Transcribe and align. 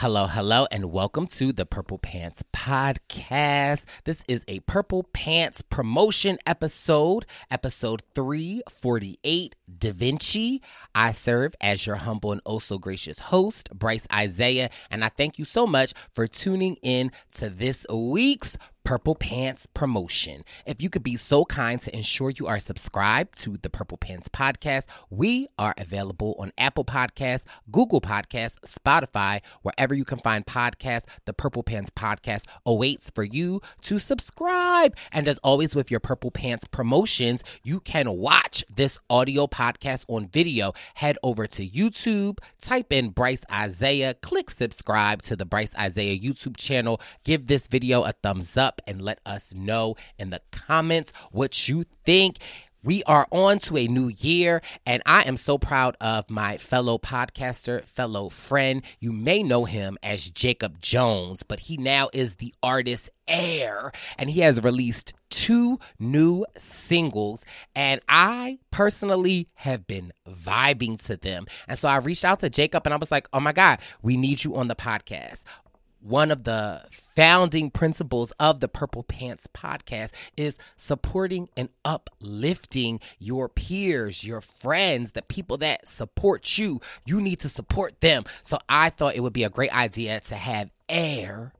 Hello, 0.00 0.26
hello, 0.26 0.66
and 0.70 0.86
welcome 0.86 1.26
to 1.26 1.52
the 1.52 1.66
Purple 1.66 1.98
Pants 1.98 2.42
Podcast. 2.54 3.84
This 4.04 4.24
is 4.26 4.46
a 4.48 4.60
Purple 4.60 5.02
Pants 5.12 5.60
promotion 5.60 6.38
episode, 6.46 7.26
episode 7.50 8.02
348, 8.14 9.54
Da 9.78 9.92
Vinci. 9.92 10.62
I 10.94 11.12
serve 11.12 11.54
as 11.60 11.86
your 11.86 11.96
humble 11.96 12.32
and 12.32 12.40
oh 12.46 12.60
so 12.60 12.78
gracious 12.78 13.18
host, 13.18 13.68
Brice 13.74 14.06
Izyah, 14.06 14.70
and 14.90 15.04
I 15.04 15.10
thank 15.10 15.38
you 15.38 15.44
so 15.44 15.66
much 15.66 15.92
for 16.14 16.26
tuning 16.26 16.78
in 16.80 17.12
to 17.32 17.50
this 17.50 17.84
week's 17.92 18.56
Purple 18.84 19.14
Pants 19.14 19.66
promotion. 19.66 20.44
If 20.66 20.82
you 20.82 20.90
could 20.90 21.02
be 21.02 21.16
so 21.16 21.44
kind 21.44 21.80
to 21.82 21.94
ensure 21.96 22.30
you 22.30 22.46
are 22.46 22.58
subscribed 22.58 23.38
to 23.42 23.56
the 23.56 23.70
Purple 23.70 23.98
Pants 23.98 24.28
podcast, 24.28 24.86
we 25.10 25.48
are 25.58 25.74
available 25.78 26.34
on 26.38 26.52
Apple 26.58 26.84
Podcasts, 26.84 27.44
Google 27.70 28.00
Podcasts, 28.00 28.56
Spotify, 28.66 29.42
wherever 29.62 29.94
you 29.94 30.04
can 30.04 30.18
find 30.18 30.46
podcasts. 30.46 31.04
The 31.24 31.32
Purple 31.32 31.62
Pants 31.62 31.90
podcast 31.90 32.46
awaits 32.64 33.10
for 33.10 33.22
you 33.22 33.60
to 33.82 33.98
subscribe. 33.98 34.96
And 35.12 35.28
as 35.28 35.38
always, 35.38 35.74
with 35.74 35.90
your 35.90 36.00
Purple 36.00 36.30
Pants 36.30 36.64
promotions, 36.64 37.44
you 37.62 37.80
can 37.80 38.10
watch 38.10 38.64
this 38.74 38.98
audio 39.08 39.46
podcast 39.46 40.04
on 40.08 40.28
video. 40.28 40.72
Head 40.94 41.18
over 41.22 41.46
to 41.46 41.68
YouTube, 41.68 42.38
type 42.60 42.92
in 42.92 43.10
Brice 43.10 43.44
Izyah, 43.50 44.20
click 44.20 44.50
subscribe 44.50 45.22
to 45.22 45.36
the 45.36 45.44
Brice 45.44 45.74
Izyah 45.74 46.20
YouTube 46.20 46.56
channel, 46.56 47.00
give 47.24 47.46
this 47.46 47.66
video 47.66 48.02
a 48.02 48.12
thumbs 48.12 48.56
up 48.56 48.69
and 48.86 49.00
let 49.00 49.20
us 49.24 49.54
know 49.54 49.96
in 50.18 50.30
the 50.30 50.42
comments 50.50 51.12
what 51.30 51.68
you 51.68 51.84
think. 52.04 52.38
We 52.82 53.02
are 53.04 53.26
on 53.30 53.58
to 53.60 53.76
a 53.76 53.86
new 53.86 54.08
year, 54.08 54.62
and 54.86 55.02
I 55.04 55.22
am 55.24 55.36
so 55.36 55.58
proud 55.58 55.98
of 56.00 56.30
my 56.30 56.56
fellow 56.56 56.96
podcaster, 56.96 57.84
fellow 57.84 58.30
friend. 58.30 58.82
You 58.98 59.12
may 59.12 59.42
know 59.42 59.66
him 59.66 59.98
as 60.02 60.30
Jacob 60.30 60.80
Jones, 60.80 61.42
but 61.42 61.60
he 61.60 61.76
now 61.76 62.08
is 62.14 62.36
the 62.36 62.54
artist 62.62 63.10
heir, 63.28 63.92
and 64.16 64.30
he 64.30 64.40
has 64.40 64.62
released 64.62 65.12
two 65.28 65.78
new 65.98 66.46
singles. 66.56 67.44
And 67.74 68.00
I 68.08 68.60
personally 68.70 69.48
have 69.56 69.86
been 69.86 70.14
vibing 70.26 71.04
to 71.04 71.18
them. 71.18 71.46
And 71.68 71.78
so 71.78 71.86
I 71.86 71.96
reached 71.96 72.24
out 72.24 72.40
to 72.40 72.50
Jacob 72.50 72.86
and 72.86 72.94
I 72.94 72.96
was 72.96 73.10
like, 73.10 73.28
oh 73.32 73.40
my 73.40 73.52
God, 73.52 73.78
we 74.02 74.16
need 74.16 74.42
you 74.42 74.56
on 74.56 74.68
the 74.68 74.74
podcast 74.74 75.44
one 76.00 76.30
of 76.30 76.44
the 76.44 76.82
founding 76.90 77.70
principles 77.70 78.32
of 78.40 78.60
the 78.60 78.68
Purple 78.68 79.02
Pants 79.02 79.46
podcast 79.46 80.12
is 80.36 80.58
supporting 80.76 81.48
and 81.56 81.68
uplifting 81.84 83.00
your 83.18 83.48
peers, 83.48 84.24
your 84.24 84.40
friends, 84.40 85.12
the 85.12 85.22
people 85.22 85.58
that 85.58 85.86
support 85.86 86.58
you. 86.58 86.80
You 87.04 87.20
need 87.20 87.40
to 87.40 87.48
support 87.48 88.00
them. 88.00 88.24
So 88.42 88.58
I 88.68 88.90
thought 88.90 89.16
it 89.16 89.20
would 89.20 89.32
be 89.32 89.44
a 89.44 89.50
great 89.50 89.74
idea 89.74 90.20
to 90.20 90.36
have 90.36 90.70
Heir 90.88 91.52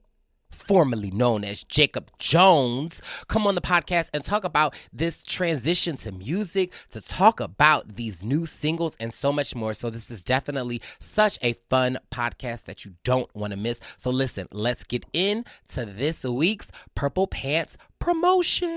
formerly 0.61 1.11
known 1.11 1.43
as 1.45 1.65
Jacob 1.65 2.11
Jones, 2.19 3.03
come 3.29 3.47
on 3.47 3.55
the 3.55 3.61
podcast 3.61 4.11
and 4.13 4.23
talk 4.23 4.45
about 4.45 4.75
this 4.93 5.25
transition 5.25 5.97
to 5.99 6.13
music, 6.13 6.73
to 6.91 7.01
talk 7.01 7.41
about 7.41 7.97
these 7.97 8.23
new 8.23 8.47
singles 8.47 8.97
and 9.01 9.13
so 9.13 9.33
much 9.33 9.55
more. 9.55 9.75
So, 9.75 9.91
this 9.91 10.11
is 10.11 10.23
definitely 10.23 10.81
such 10.99 11.39
a 11.43 11.55
fun 11.55 11.99
podcast 12.13 12.65
that 12.65 12.85
you 12.85 12.95
don't 13.05 13.35
want 13.35 13.53
to 13.53 13.57
miss. 13.57 13.81
So, 13.97 14.11
listen, 14.11 14.47
let's 14.53 14.85
get 14.85 15.05
into 15.13 15.87
this 15.87 16.25
week's 16.25 16.71
Purple 16.95 17.27
Pants 17.27 17.77
promotions. 17.99 18.71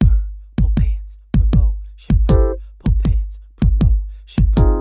Purple 0.00 0.72
Pants 0.76 1.18
promotion. 1.32 2.24
Purple 2.28 2.96
Pants 3.04 3.38
promotion. 3.56 4.79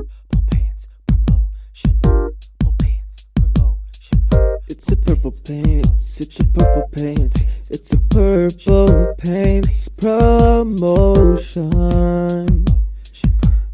It's 4.81 4.93
a 4.93 4.95
purple 4.95 5.33
pants, 5.45 6.21
it's 6.21 6.39
a 6.39 6.45
purple 6.45 6.87
pants, 6.93 7.45
it's 7.69 7.91
a 7.91 7.97
purple 7.97 9.13
pants 9.17 9.89
promotion. 9.89 11.69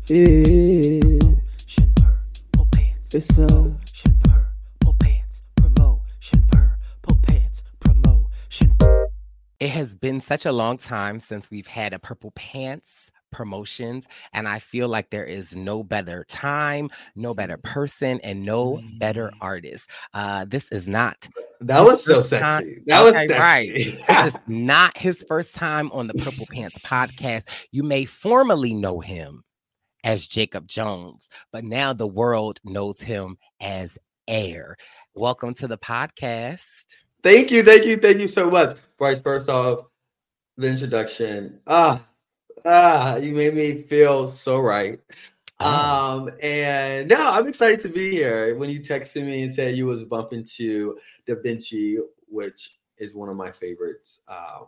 Yeah. 0.10 1.20
It's 3.14 3.38
a 3.38 3.78
It 9.60 9.70
has 9.70 9.96
been 9.96 10.22
such 10.22 10.46
a 10.46 10.52
long 10.52 10.80
time 10.80 11.20
since 11.20 11.52
we've 11.52 11.68
had 11.68 11.94
a 11.94 12.00
purple 12.00 12.32
pants 12.32 13.12
promotions. 13.36 14.08
And 14.32 14.48
I 14.48 14.60
feel 14.60 14.88
like 14.88 15.10
there 15.10 15.26
is 15.26 15.58
no 15.58 15.84
better 15.84 16.24
time, 16.30 16.90
no 17.18 17.34
better 17.34 17.58
person, 17.58 18.22
and 18.24 18.46
no 18.46 18.82
better 18.98 19.28
mm. 19.28 19.38
artist. 19.42 19.90
Uh, 20.14 20.46
this 20.46 20.70
is 20.72 20.88
not 20.88 21.28
That 21.60 21.82
was 21.82 22.06
so 22.06 22.22
sexy. 22.22 22.40
Time. 22.40 22.84
That 22.88 23.02
okay, 23.02 23.06
was 23.06 23.14
sexy. 23.14 23.34
right. 23.34 23.74
this 24.24 24.36
is 24.36 24.40
not 24.48 24.98
his 24.98 25.26
first 25.28 25.54
time 25.54 25.92
on 25.92 26.08
the 26.08 26.14
Purple 26.14 26.48
Pants 26.50 26.80
podcast. 26.80 27.50
You 27.72 27.84
may 27.84 28.06
formally 28.06 28.74
know 28.74 29.02
him 29.02 29.44
as 30.06 30.26
Jacob 30.26 30.68
Jones, 30.70 31.28
but 31.52 31.66
now 31.66 31.92
the 31.92 32.08
world 32.08 32.62
knows 32.64 33.02
him 33.02 33.38
as 33.60 33.98
Heir. 34.30 34.78
Welcome 35.14 35.54
to 35.56 35.68
the 35.68 35.78
podcast. 35.78 36.86
Thank 37.22 37.52
you, 37.52 37.64
thank 37.64 37.86
you, 37.86 37.98
thank 37.98 38.20
you 38.20 38.30
so 38.30 38.50
much, 38.50 38.78
Brice. 38.98 39.20
First 39.20 39.50
off, 39.50 39.88
the 40.56 40.68
introduction. 40.68 41.60
Ah, 41.68 42.02
ah, 42.66 43.16
you 43.18 43.34
made 43.34 43.54
me 43.54 43.84
feel 43.84 44.28
so 44.28 44.60
right. 44.60 45.00
Oh. 45.60 46.26
Um, 46.26 46.30
and 46.42 47.08
no, 47.08 47.32
I'm 47.32 47.48
excited 47.48 47.80
to 47.82 47.90
be 47.90 48.12
here. 48.12 48.56
When 48.58 48.70
you 48.70 48.80
texted 48.80 49.26
me 49.26 49.44
and 49.44 49.54
said 49.54 49.76
you 49.76 49.86
was 49.86 50.04
bumping 50.04 50.44
to 50.56 50.98
Da 51.26 51.36
Vinci, 51.42 51.98
which 52.28 52.78
is 52.98 53.16
one 53.16 53.30
of 53.30 53.38
my 53.38 53.52
favorites, 53.52 54.20
um, 54.28 54.66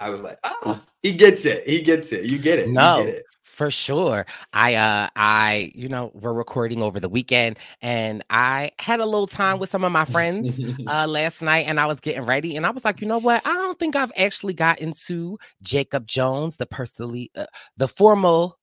I 0.00 0.10
was 0.10 0.20
like, 0.20 0.38
oh, 0.44 0.80
he 1.02 1.12
gets 1.12 1.44
it. 1.44 1.68
He 1.68 1.82
gets 1.82 2.12
it. 2.12 2.24
You 2.24 2.38
get 2.38 2.58
it. 2.58 2.70
No, 2.70 3.04
get 3.04 3.14
it. 3.16 3.26
For 3.58 3.72
sure. 3.72 4.24
I 4.52 4.76
uh 4.76 5.08
I 5.16 5.72
you 5.74 5.88
know 5.88 6.12
we're 6.14 6.32
recording 6.32 6.80
over 6.80 7.00
the 7.00 7.08
weekend 7.08 7.58
and 7.82 8.22
I 8.30 8.70
had 8.78 9.00
a 9.00 9.04
little 9.04 9.26
time 9.26 9.58
with 9.58 9.68
some 9.68 9.82
of 9.82 9.90
my 9.90 10.04
friends 10.04 10.60
uh 10.86 11.08
last 11.08 11.42
night 11.42 11.66
and 11.66 11.80
I 11.80 11.86
was 11.86 11.98
getting 11.98 12.24
ready 12.24 12.56
and 12.56 12.64
I 12.64 12.70
was 12.70 12.84
like, 12.84 13.00
you 13.00 13.08
know 13.08 13.18
what? 13.18 13.42
I 13.44 13.52
don't 13.54 13.76
think 13.76 13.96
I've 13.96 14.12
actually 14.16 14.54
gotten 14.54 14.92
to 15.06 15.40
Jacob 15.60 16.06
Jones, 16.06 16.56
the 16.58 16.66
personally 16.66 17.32
uh, 17.34 17.46
the 17.76 17.88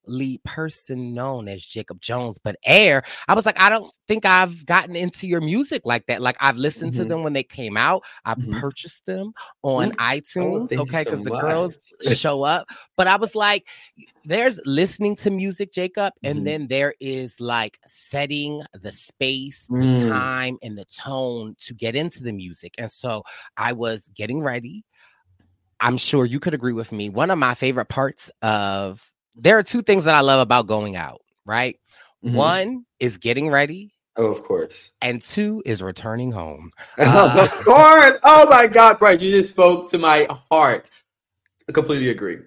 formally 0.06 0.40
person 0.44 1.14
known 1.14 1.48
as 1.48 1.64
Jacob 1.64 2.02
Jones, 2.02 2.40
but 2.44 2.58
Heir. 2.66 3.04
I 3.28 3.34
was 3.34 3.46
like, 3.46 3.60
I 3.60 3.70
don't 3.70 3.92
think 4.08 4.26
I've 4.26 4.66
gotten 4.66 4.96
into 4.96 5.28
your 5.28 5.42
music 5.42 5.82
like 5.86 6.06
that. 6.08 6.22
Like 6.22 6.38
I've 6.40 6.58
listened 6.58 6.94
mm-hmm. 6.94 7.04
to 7.04 7.10
them 7.10 7.24
when 7.24 7.34
they 7.34 7.44
came 7.44 7.78
out. 7.78 8.04
I've 8.24 8.38
mm-hmm. 8.38 8.60
purchased 8.60 9.06
them 9.06 9.34
on 9.64 9.94
oh, 9.94 10.04
iTunes, 10.04 10.76
oh, 10.76 10.82
okay, 10.82 11.04
because 11.04 11.18
so 11.18 11.24
the 11.24 11.30
much. 11.30 11.42
girls 11.42 11.78
show 12.14 12.44
up. 12.44 12.68
But 12.98 13.08
I 13.08 13.16
was 13.18 13.36
like, 13.36 13.68
there's 14.24 14.60
listening 14.66 15.16
to 15.18 15.30
music, 15.30 15.74
Jacob, 15.74 16.14
and 16.24 16.38
mm-hmm. 16.38 16.46
then 16.46 16.68
there 16.68 16.94
is 17.00 17.40
like 17.40 17.80
setting 17.86 18.62
the 18.74 18.92
space, 18.92 19.68
the 19.68 19.76
mm. 19.76 20.10
time, 20.10 20.58
and 20.62 20.78
the 20.78 20.86
tone 20.86 21.56
to 21.60 21.74
get 21.74 21.96
into 21.96 22.24
the 22.24 22.32
music. 22.32 22.74
And 22.78 22.92
so 22.92 23.24
I 23.58 23.74
was 23.74 24.10
getting 24.16 24.42
ready. 24.42 24.84
I'm 25.82 25.98
sure 25.98 26.26
you 26.26 26.40
could 26.40 26.54
agree 26.54 26.72
with 26.72 26.94
me. 26.94 27.10
One 27.10 27.30
of 27.30 27.38
my 27.38 27.54
favorite 27.54 27.90
parts 27.90 28.32
of 28.42 29.12
there 29.36 29.58
are 29.58 29.64
two 29.64 29.82
things 29.82 30.06
that 30.06 30.16
I 30.16 30.22
love 30.22 30.40
about 30.40 30.68
going 30.68 30.96
out, 30.96 31.22
right? 31.46 31.80
Mm-hmm. 32.24 32.36
One 32.36 32.86
is 33.00 33.18
getting 33.18 33.50
ready 33.50 33.96
Oh, 34.18 34.28
of 34.28 34.44
course. 34.44 34.92
And 35.02 35.22
two 35.22 35.62
is 35.66 35.82
returning 35.82 36.32
home. 36.32 36.72
Uh, 36.98 37.42
of 37.44 37.52
course. 37.66 38.18
Oh 38.24 38.48
my 38.50 38.68
God, 38.68 38.98
Bright, 38.98 39.20
you 39.20 39.32
just 39.32 39.50
spoke 39.50 39.90
to 39.92 39.98
my 39.98 40.28
heart. 40.50 40.90
I 41.68 41.74
completely 41.74 42.10
agree. 42.10 42.38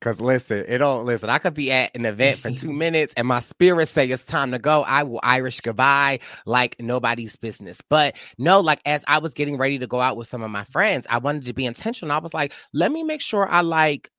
Cause 0.00 0.20
listen, 0.20 0.64
it 0.66 0.78
don't 0.78 1.06
listen. 1.06 1.30
I 1.30 1.38
could 1.38 1.54
be 1.54 1.70
at 1.70 1.94
an 1.94 2.04
event 2.04 2.40
for 2.40 2.50
two 2.50 2.72
minutes 2.72 3.14
and 3.16 3.28
my 3.28 3.38
spirit 3.38 3.86
say 3.86 4.08
it's 4.08 4.26
time 4.26 4.50
to 4.50 4.58
go. 4.58 4.82
I 4.82 5.04
will 5.04 5.20
Irish 5.22 5.60
goodbye 5.60 6.18
like 6.44 6.74
nobody's 6.80 7.36
business. 7.36 7.80
But 7.88 8.16
no, 8.36 8.58
like 8.58 8.80
as 8.84 9.04
I 9.06 9.18
was 9.18 9.32
getting 9.32 9.58
ready 9.58 9.78
to 9.78 9.86
go 9.86 10.00
out 10.00 10.16
with 10.16 10.26
some 10.26 10.42
of 10.42 10.50
my 10.50 10.64
friends, 10.64 11.06
I 11.08 11.18
wanted 11.18 11.44
to 11.44 11.52
be 11.52 11.64
intentional. 11.64 12.12
I 12.12 12.18
was 12.18 12.34
like, 12.34 12.52
let 12.72 12.90
me 12.90 13.04
make 13.04 13.20
sure 13.20 13.48
I 13.48 13.60
like 13.60 14.10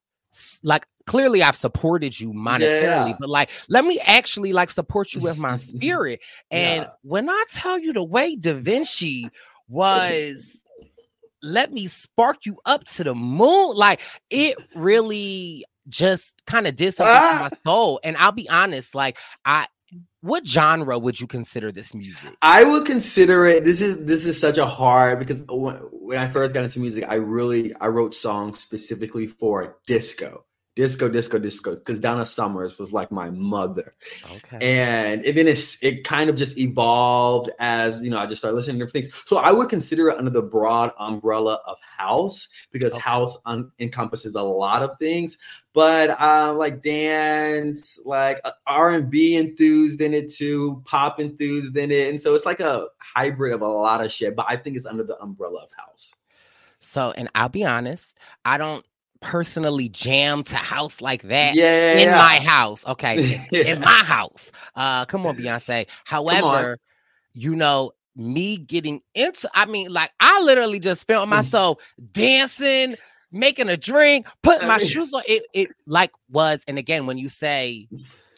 like 0.63 0.85
clearly 1.05 1.43
I've 1.43 1.55
supported 1.55 2.19
you 2.19 2.31
monetarily, 2.33 3.09
yeah. 3.09 3.13
but 3.19 3.29
like 3.29 3.49
let 3.69 3.85
me 3.85 3.99
actually 3.99 4.53
like 4.53 4.69
support 4.69 5.13
you 5.13 5.21
with 5.21 5.37
my 5.37 5.55
spirit. 5.57 6.21
And 6.51 6.83
yeah. 6.83 6.89
when 7.01 7.29
I 7.29 7.43
tell 7.49 7.79
you 7.79 7.93
the 7.93 8.03
way 8.03 8.35
Da 8.35 8.53
Vinci 8.53 9.27
was 9.67 10.63
let 11.41 11.73
me 11.73 11.87
spark 11.87 12.45
you 12.45 12.57
up 12.65 12.85
to 12.85 13.03
the 13.03 13.13
moon, 13.13 13.75
like 13.75 13.99
it 14.29 14.57
really 14.75 15.65
just 15.89 16.35
kind 16.47 16.67
of 16.67 16.75
did 16.75 16.93
something 16.93 17.13
ah. 17.13 17.49
to 17.49 17.55
my 17.65 17.71
soul. 17.71 17.99
And 18.03 18.15
I'll 18.17 18.31
be 18.31 18.49
honest, 18.49 18.95
like 18.95 19.17
I 19.45 19.67
what 20.21 20.47
genre 20.47 20.97
would 20.97 21.19
you 21.19 21.27
consider 21.27 21.71
this 21.71 21.93
music? 21.93 22.33
I 22.41 22.63
would 22.63 22.85
consider 22.85 23.45
it. 23.45 23.65
This 23.65 23.81
is 23.81 24.05
this 24.05 24.25
is 24.25 24.39
such 24.39 24.57
a 24.57 24.65
hard 24.65 25.19
because 25.19 25.41
when, 25.49 25.75
when 25.91 26.17
I 26.17 26.29
first 26.29 26.53
got 26.53 26.63
into 26.63 26.79
music, 26.79 27.05
I 27.07 27.15
really 27.15 27.75
I 27.75 27.87
wrote 27.87 28.15
songs 28.15 28.59
specifically 28.59 29.27
for 29.27 29.77
disco 29.85 30.45
disco, 30.75 31.07
disco, 31.07 31.37
disco, 31.37 31.75
because 31.75 31.99
Donna 31.99 32.25
Summers 32.25 32.79
was 32.79 32.91
like 32.91 33.11
my 33.11 33.29
mother. 33.29 33.93
Okay. 34.31 34.57
And, 34.61 35.25
and 35.25 35.37
then 35.37 35.47
it's 35.47 35.81
it 35.83 36.03
kind 36.03 36.29
of 36.29 36.35
just 36.35 36.57
evolved 36.57 37.51
as 37.59 38.03
you 38.03 38.09
know, 38.09 38.17
I 38.17 38.25
just 38.25 38.41
started 38.41 38.55
listening 38.55 38.79
to 38.79 38.85
different 38.85 39.05
things. 39.05 39.23
So 39.25 39.37
I 39.37 39.51
would 39.51 39.69
consider 39.69 40.09
it 40.09 40.17
under 40.17 40.31
the 40.31 40.41
broad 40.41 40.91
umbrella 40.97 41.61
of 41.67 41.77
house 41.81 42.49
because 42.71 42.93
okay. 42.93 43.01
house 43.01 43.37
un- 43.45 43.71
encompasses 43.79 44.35
a 44.35 44.41
lot 44.41 44.81
of 44.81 44.97
things. 44.99 45.37
But 45.73 46.19
uh, 46.21 46.53
like 46.53 46.83
dance, 46.83 47.99
like 48.05 48.39
uh, 48.43 48.51
R 48.67 48.91
and 48.91 49.09
B 49.09 49.35
enthused 49.35 50.01
in 50.01 50.13
it 50.13 50.31
too, 50.31 50.81
pop 50.85 51.19
enthused 51.19 51.75
in 51.77 51.91
it, 51.91 52.09
and 52.09 52.21
so 52.21 52.35
it's 52.35 52.45
like 52.45 52.59
a 52.59 52.87
hybrid 52.99 53.53
of 53.53 53.61
a 53.61 53.67
lot 53.67 54.03
of 54.03 54.11
shit. 54.11 54.35
But 54.35 54.45
I 54.47 54.55
think 54.55 54.75
it's 54.75 54.85
under 54.85 55.03
the 55.03 55.19
umbrella 55.19 55.63
of 55.63 55.69
house. 55.75 56.13
So, 56.79 57.11
and 57.11 57.29
I'll 57.33 57.49
be 57.49 57.63
honest, 57.65 58.17
I 58.45 58.57
don't 58.57 58.85
personally 59.23 59.89
jam 59.89 60.43
to 60.43 60.55
house 60.55 61.01
like 61.01 61.23
that 61.23 61.55
yeah, 61.55 61.97
in 61.97 62.11
my 62.11 62.35
house. 62.37 62.85
Okay. 62.85 63.45
yeah. 63.51 63.61
In 63.73 63.81
my 63.81 64.03
house. 64.03 64.51
Uh 64.75 65.05
come 65.05 65.25
on, 65.25 65.37
Beyonce. 65.37 65.87
However, 66.05 66.79
you 67.33 67.55
know, 67.55 67.91
me 68.15 68.57
getting 68.57 69.01
into 69.15 69.49
I 69.53 69.65
mean, 69.65 69.91
like 69.91 70.11
I 70.19 70.41
literally 70.41 70.79
just 70.79 71.07
felt 71.07 71.27
mm. 71.27 71.31
myself 71.31 71.79
dancing, 72.11 72.95
making 73.31 73.69
a 73.69 73.77
drink, 73.77 74.27
putting 74.43 74.67
my 74.67 74.77
shoes 74.77 75.11
on. 75.13 75.23
It 75.27 75.43
it 75.53 75.71
like 75.87 76.11
was, 76.29 76.63
and 76.67 76.77
again, 76.77 77.05
when 77.05 77.17
you 77.17 77.29
say 77.29 77.87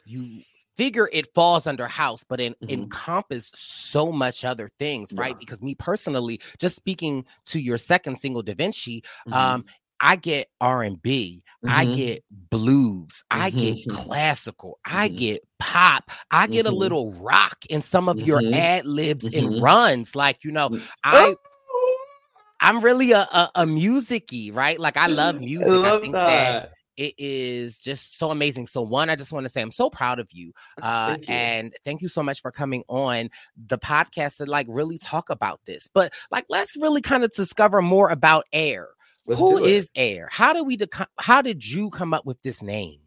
you 0.05 0.41
figure 0.75 1.09
it 1.13 1.33
falls 1.33 1.67
under 1.67 1.87
house, 1.87 2.23
but 2.27 2.39
it 2.39 2.59
mm-hmm. 2.59 2.73
encompass 2.73 3.51
so 3.55 4.11
much 4.11 4.43
other 4.43 4.69
things, 4.79 5.11
right? 5.13 5.29
Yeah. 5.29 5.39
Because 5.39 5.61
me 5.61 5.75
personally, 5.75 6.39
just 6.59 6.75
speaking 6.75 7.25
to 7.45 7.59
your 7.59 7.77
second 7.77 8.19
single, 8.19 8.41
Da 8.41 8.53
Vinci, 8.53 9.01
mm-hmm. 9.27 9.33
um, 9.33 9.65
I 10.05 10.17
get 10.17 10.49
R 10.61 10.83
and 10.83 11.01
B, 11.01 11.41
I 11.67 11.85
mm-hmm. 11.85 11.95
get 11.95 12.23
blues, 12.51 13.23
I 13.31 13.49
get 13.49 13.77
mm-hmm. 13.77 13.95
classical, 13.95 14.77
I 14.85 15.07
mm-hmm. 15.07 15.17
get 15.17 15.47
pop, 15.57 16.11
I 16.29 16.45
get 16.45 16.67
a 16.67 16.71
little 16.71 17.13
rock 17.13 17.65
in 17.71 17.81
some 17.81 18.07
of 18.07 18.21
your 18.21 18.39
ad 18.53 18.85
libs 18.85 19.25
and 19.25 19.59
runs. 19.63 20.15
Like 20.15 20.43
you 20.43 20.51
know, 20.51 20.79
I 21.03 21.35
I'm 22.59 22.81
really 22.81 23.13
a 23.13 23.21
a, 23.21 23.49
a 23.55 23.65
musicy, 23.65 24.51
right? 24.51 24.79
Like 24.79 24.95
I 24.95 25.07
love 25.07 25.39
music. 25.39 25.67
I, 25.67 25.71
love 25.71 25.97
I 25.97 26.01
think 26.01 26.13
that. 26.13 26.61
that 26.61 26.71
it 26.97 27.13
is 27.17 27.79
just 27.79 28.17
so 28.17 28.29
amazing. 28.29 28.67
So, 28.67 28.81
one, 28.81 29.09
I 29.09 29.15
just 29.15 29.31
want 29.31 29.43
to 29.45 29.49
say 29.49 29.61
I'm 29.61 29.71
so 29.71 29.89
proud 29.89 30.19
of 30.19 30.31
you. 30.31 30.53
Uh, 30.81 31.09
thank 31.09 31.27
you. 31.27 31.33
And 31.33 31.73
thank 31.83 32.01
you 32.01 32.07
so 32.07 32.23
much 32.23 32.41
for 32.41 32.51
coming 32.51 32.83
on 32.87 33.29
the 33.67 33.77
podcast 33.77 34.37
to 34.37 34.45
like 34.45 34.67
really 34.69 34.97
talk 34.97 35.29
about 35.29 35.59
this. 35.65 35.89
But 35.93 36.13
like, 36.31 36.45
let's 36.47 36.77
really 36.77 37.01
kind 37.01 37.23
of 37.23 37.33
discover 37.33 37.81
more 37.81 38.09
about 38.09 38.45
Heir. 38.53 38.89
Let's 39.25 39.39
Who 39.39 39.63
is 39.63 39.89
Heir? 39.95 40.29
How 40.31 40.53
did 40.53 40.67
we? 40.67 40.77
how 41.19 41.41
did 41.41 41.67
you 41.67 41.89
come 41.89 42.13
up 42.13 42.25
with 42.25 42.37
this 42.43 42.61
name? 42.61 42.99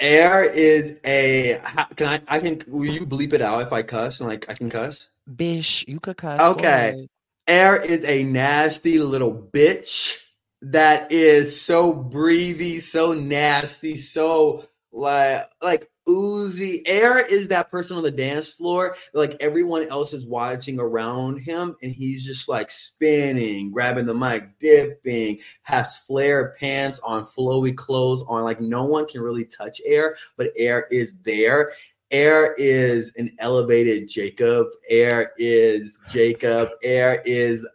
Heir 0.00 0.44
is 0.44 0.96
a. 1.04 1.60
Can 1.96 2.08
I? 2.08 2.20
I 2.28 2.38
can. 2.40 2.62
Will 2.68 2.86
you 2.86 3.06
bleep 3.06 3.32
it 3.32 3.40
out 3.40 3.62
if 3.62 3.72
I 3.72 3.82
cuss? 3.82 4.20
And 4.20 4.28
like 4.28 4.48
I 4.48 4.54
can 4.54 4.70
cuss. 4.70 5.10
Bish, 5.34 5.84
you 5.88 6.00
could 6.00 6.16
cuss. 6.16 6.40
Okay. 6.40 7.08
Heir 7.46 7.76
is 7.80 8.04
a 8.04 8.22
nasty 8.22 8.98
little 8.98 9.34
bitch 9.34 10.16
that 10.62 11.12
is 11.12 11.60
so 11.60 11.92
breathy, 11.92 12.80
so 12.80 13.12
nasty, 13.12 13.96
so 13.96 14.66
like 14.92 15.48
like 15.60 15.90
Uzi 16.06 16.82
Heir 16.86 17.18
is 17.18 17.48
that 17.48 17.70
person 17.70 17.96
on 17.96 18.02
the 18.02 18.10
dance 18.10 18.50
floor, 18.50 18.96
like 19.14 19.36
everyone 19.40 19.88
else 19.88 20.12
is 20.12 20.26
watching 20.26 20.78
around 20.78 21.38
him, 21.38 21.76
and 21.82 21.92
he's 21.92 22.24
just 22.24 22.48
like 22.48 22.70
spinning, 22.70 23.70
grabbing 23.70 24.04
the 24.06 24.14
mic, 24.14 24.58
dipping, 24.58 25.38
has 25.62 25.96
flare 25.98 26.54
pants 26.58 27.00
on, 27.00 27.26
flowy 27.26 27.74
clothes 27.74 28.22
on. 28.28 28.44
Like 28.44 28.60
no 28.60 28.84
one 28.84 29.06
can 29.06 29.22
really 29.22 29.44
touch 29.44 29.80
Heir, 29.84 30.16
but 30.36 30.52
Heir 30.56 30.86
is 30.90 31.16
there. 31.24 31.72
Heir 32.10 32.54
is 32.58 33.12
an 33.16 33.34
elevated 33.38 34.08
Jacob. 34.08 34.68
Heir 34.88 35.32
is 35.38 35.98
Jacob. 36.08 36.68
Heir 36.82 37.22
is 37.24 37.66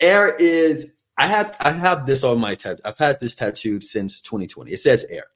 Heir 0.00 0.34
is. 0.36 0.90
I 1.16 1.28
have 1.28 1.56
I 1.60 1.70
have 1.70 2.06
this 2.06 2.24
on 2.24 2.40
my 2.40 2.54
tattoo. 2.54 2.80
I've 2.84 2.98
had 2.98 3.20
this 3.20 3.34
tattooed 3.34 3.84
since 3.84 4.20
2020. 4.20 4.72
It 4.72 4.80
says 4.80 5.04
Heir. 5.10 5.26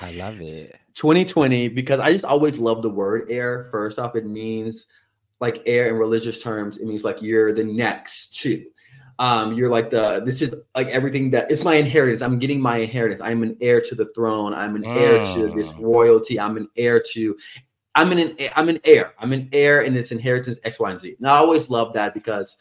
I 0.00 0.12
love 0.12 0.40
it. 0.40 0.78
2020 0.98 1.68
because 1.68 2.00
I 2.00 2.12
just 2.12 2.24
always 2.24 2.58
love 2.58 2.82
the 2.82 2.90
word 2.90 3.28
heir. 3.30 3.68
First 3.70 4.00
off, 4.00 4.16
it 4.16 4.26
means 4.26 4.88
like 5.38 5.62
heir 5.64 5.88
in 5.88 5.94
religious 5.94 6.40
terms. 6.40 6.78
It 6.78 6.86
means 6.86 7.04
like 7.04 7.22
you're 7.22 7.52
the 7.52 7.62
next 7.64 8.40
to. 8.40 8.64
Um, 9.20 9.54
you're 9.54 9.68
like 9.68 9.90
the 9.90 10.22
this 10.24 10.42
is 10.42 10.54
like 10.74 10.88
everything 10.88 11.30
that 11.30 11.50
it's 11.50 11.64
my 11.64 11.76
inheritance. 11.76 12.20
I'm 12.20 12.38
getting 12.38 12.60
my 12.60 12.78
inheritance. 12.78 13.20
I'm 13.20 13.44
an 13.44 13.56
heir 13.60 13.80
to 13.80 13.94
the 13.94 14.06
throne. 14.06 14.52
I'm 14.54 14.74
an 14.74 14.82
mm. 14.82 14.96
heir 14.96 15.24
to 15.34 15.54
this 15.54 15.72
mm. 15.72 15.82
royalty. 15.82 16.38
I'm 16.38 16.56
an 16.56 16.68
heir 16.76 17.00
to. 17.12 17.36
I'm 17.94 18.12
an 18.12 18.36
I'm 18.56 18.68
an 18.68 18.80
heir. 18.84 19.14
I'm 19.18 19.32
an 19.32 19.48
heir 19.52 19.82
in 19.82 19.94
this 19.94 20.10
inheritance 20.10 20.58
X, 20.64 20.80
Y, 20.80 20.90
and 20.90 21.00
Z. 21.00 21.16
Now 21.20 21.34
I 21.34 21.38
always 21.38 21.70
love 21.70 21.92
that 21.94 22.12
because 22.12 22.56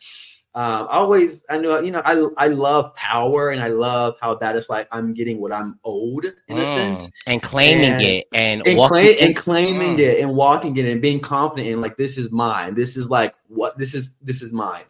um, 0.58 0.88
I 0.90 0.94
always, 0.94 1.46
I 1.52 1.60
know, 1.60 1.80
you 1.82 1.92
know, 1.92 2.02
I 2.04 2.46
I 2.46 2.48
love 2.48 2.96
power 2.96 3.52
and 3.52 3.62
I 3.62 3.68
love 3.68 4.16
how 4.20 4.34
that 4.36 4.56
is 4.56 4.70
like 4.70 4.88
I'm 4.92 5.14
getting 5.14 5.40
what 5.40 5.54
I'm 5.54 5.80
owed 5.86 6.34
in 6.48 6.58
mm. 6.58 6.64
a 6.64 6.66
sense, 6.66 7.12
and 7.28 7.44
claiming 7.44 7.92
and, 7.92 8.02
it 8.02 8.28
and 8.34 8.68
and, 8.68 8.80
claim, 8.80 9.18
and 9.22 9.36
claiming 9.36 9.98
mm. 9.98 10.00
it 10.00 10.20
and 10.20 10.34
walking 10.34 10.76
it 10.78 10.88
and 10.88 11.00
being 11.00 11.20
confident 11.20 11.68
in 11.68 11.80
like 11.80 11.96
this 11.96 12.18
is 12.18 12.32
mine. 12.32 12.74
This 12.74 12.98
is 12.98 13.08
like 13.08 13.36
what 13.50 13.78
this 13.78 13.94
is. 13.94 14.16
This 14.24 14.42
is 14.42 14.52
mine. 14.52 14.86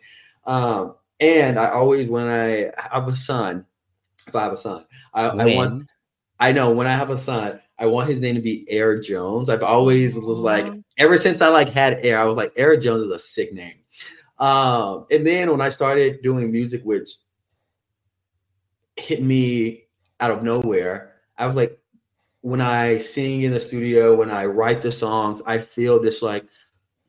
Um, 0.46 0.96
and 1.20 1.60
I 1.60 1.72
always, 1.72 2.08
when 2.08 2.28
I 2.28 2.72
have 2.78 3.10
a 3.10 3.16
son, 3.18 3.66
if 4.26 4.34
I 4.34 4.44
have 4.44 4.54
a 4.54 4.58
son, 4.58 4.86
I, 5.14 5.26
I 5.26 5.56
want, 5.56 5.92
I 6.40 6.54
know 6.54 6.72
when 6.72 6.88
I 6.88 6.94
have 6.94 7.10
a 7.10 7.18
son, 7.18 7.60
I 7.78 7.88
want 7.88 8.08
his 8.08 8.22
name 8.22 8.36
to 8.36 8.42
be 8.42 8.66
Heir 8.70 9.02
Jones. 9.02 9.50
I've 9.50 9.64
always 9.64 10.16
was 10.16 10.40
like, 10.40 10.72
ever 10.98 11.18
since 11.18 11.42
I 11.42 11.50
like 11.50 11.68
had 11.68 12.00
Heir, 12.04 12.20
I 12.20 12.24
was 12.24 12.38
like, 12.38 12.54
Heir 12.56 12.78
Jones 12.78 13.04
is 13.04 13.12
a 13.12 13.20
sick 13.20 13.54
name. 13.54 13.76
Um, 14.40 15.06
and 15.10 15.26
then 15.26 15.52
when 15.52 15.62
I 15.62 15.70
started 15.70 16.22
doing 16.22 16.52
music, 16.52 16.84
which 16.84 17.12
hit 18.96 19.22
me 19.22 19.86
out 20.20 20.32
of 20.32 20.44
nowhere, 20.44 21.14
I 21.38 21.46
was 21.46 21.56
like, 21.56 21.80
when 22.42 22.62
I 22.62 23.00
sing 23.00 23.44
in 23.44 23.52
the 23.52 23.60
studio, 23.60 24.16
when 24.16 24.30
I 24.30 24.46
write 24.46 24.82
the 24.82 24.92
songs, 24.92 25.42
I 25.46 25.60
feel 25.60 26.02
this 26.02 26.22
like 26.22 26.46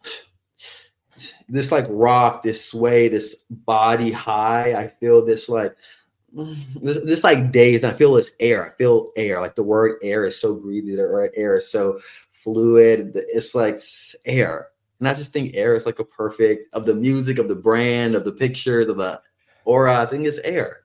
this 1.49 1.71
like 1.71 1.87
rock, 1.89 2.43
this 2.43 2.65
sway, 2.65 3.09
this 3.09 3.45
body 3.51 4.11
high. 4.11 4.75
I 4.75 4.89
feel 4.89 5.25
this 5.25 5.49
like 5.49 5.77
this, 6.33 6.99
this 7.05 7.25
like 7.25 7.53
days, 7.53 7.85
I 7.85 7.93
feel 7.93 8.15
this 8.15 8.33
air. 8.41 8.67
I 8.67 8.77
feel 8.77 9.13
air. 9.17 9.41
Like 9.41 9.55
the 9.55 9.63
word 9.63 9.99
air 10.03 10.25
is 10.25 10.41
so 10.41 10.55
breathy. 10.55 10.97
The 10.97 11.31
air 11.37 11.57
is 11.59 11.71
so 11.71 12.01
fluid. 12.31 13.13
It's 13.15 13.55
like 13.55 13.79
air. 14.25 14.69
And 14.99 15.09
I 15.09 15.15
just 15.15 15.33
think 15.33 15.55
air 15.55 15.77
is 15.77 15.87
like 15.87 15.99
a 15.99 16.05
perfect 16.05 16.75
of 16.75 16.87
the 16.87 16.95
music, 16.95 17.39
of 17.39 17.49
the 17.49 17.55
brand, 17.55 18.15
of 18.15 18.25
the 18.25 18.33
pictures, 18.33 18.89
of 18.89 18.97
the 18.97 19.21
aura. 19.65 20.03
I 20.03 20.07
think 20.07 20.27
it's 20.27 20.39
air. 20.39 20.81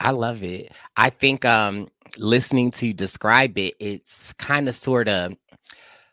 I 0.00 0.10
love 0.10 0.42
it. 0.42 0.72
I 0.96 1.10
think 1.10 1.44
um 1.44 1.88
listening 2.16 2.70
to 2.72 2.86
you 2.86 2.94
describe 2.94 3.58
it, 3.58 3.74
it's 3.80 4.32
kind 4.34 4.68
of 4.68 4.74
sort 4.74 5.08
of 5.08 5.34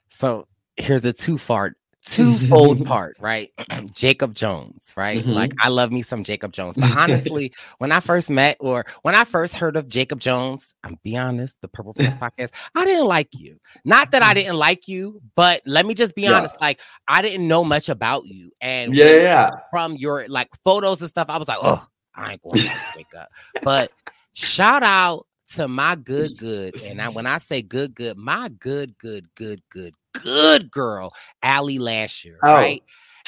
so 0.10 0.48
here's 0.78 1.06
a 1.06 1.14
two 1.14 1.38
fart 1.38 1.78
twofold 2.06 2.86
part, 2.88 3.18
right? 3.20 3.52
Jacob 3.94 4.34
Jones, 4.34 4.92
right? 4.96 5.22
Mm-hmm. 5.22 5.32
Like 5.32 5.54
I 5.60 5.70
love 5.70 5.92
me 5.92 6.02
some 6.04 6.24
Jacob 6.24 6.54
Jones. 6.54 6.78
But 6.78 6.96
honestly, 6.96 7.54
when 7.80 7.92
I 7.92 8.00
first 8.00 8.30
met 8.30 8.58
or 8.60 8.86
when 9.02 9.16
I 9.16 9.24
first 9.24 9.54
heard 9.56 9.76
of 9.76 9.88
Jacob 9.88 10.20
Jones, 10.20 10.74
I'm 10.84 10.98
be 11.04 11.18
honest, 11.18 11.62
the 11.62 11.68
Purple 11.68 11.94
Pants 11.94 12.18
podcast, 12.22 12.52
I 12.76 12.86
didn't 12.86 13.08
like 13.08 13.30
you. 13.34 13.60
Not 13.84 14.12
that 14.12 14.22
I 14.22 14.32
mm. 14.32 14.36
didn't 14.36 14.58
like 14.58 14.88
you, 14.88 15.22
but 15.36 15.62
let 15.66 15.86
me 15.86 15.94
just 15.94 16.16
be 16.16 16.24
yeah. 16.24 16.34
honest, 16.34 16.56
like 16.62 16.80
I 17.08 17.22
didn't 17.22 17.48
know 17.48 17.64
much 17.64 17.90
about 17.90 18.26
you. 18.26 18.52
And 18.62 18.96
yeah, 18.96 19.16
yeah, 19.18 19.52
from 19.72 19.94
your 19.94 20.28
like 20.28 20.50
photos 20.64 21.02
and 21.02 21.10
stuff, 21.10 21.30
I 21.30 21.38
was 21.38 21.48
like, 21.48 21.60
oh, 21.62 21.86
I 22.14 22.34
ain't 22.34 22.42
going 22.42 22.58
to 22.58 22.72
wake 22.96 23.08
up. 23.18 23.30
But 23.64 23.92
shout 24.34 24.84
out 24.84 25.26
to 25.56 25.68
my 25.68 25.96
good 25.96 26.38
good. 26.38 26.82
And 26.82 27.02
I, 27.02 27.10
when 27.10 27.26
I 27.26 27.38
say 27.38 27.62
good 27.62 27.96
good, 27.96 28.18
my 28.18 28.50
good 28.50 28.98
good 28.98 29.28
good 29.36 29.62
good 29.70 29.94
good 30.24 30.72
girl, 30.72 31.12
Ali 31.44 31.80
Lasher, 31.80 32.38
oh. 32.44 32.54
right? 32.54 32.84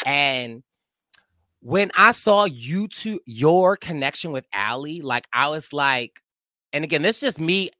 And 0.05 0.63
when 1.61 1.91
I 1.97 2.11
saw 2.11 2.45
you 2.45 2.87
two, 2.87 3.19
your 3.25 3.77
connection 3.77 4.31
with 4.31 4.45
Ali, 4.53 5.01
like 5.01 5.27
I 5.33 5.49
was 5.49 5.73
like, 5.73 6.13
and 6.73 6.83
again, 6.83 7.01
this 7.01 7.17
is 7.17 7.21
just 7.21 7.39
me 7.39 7.71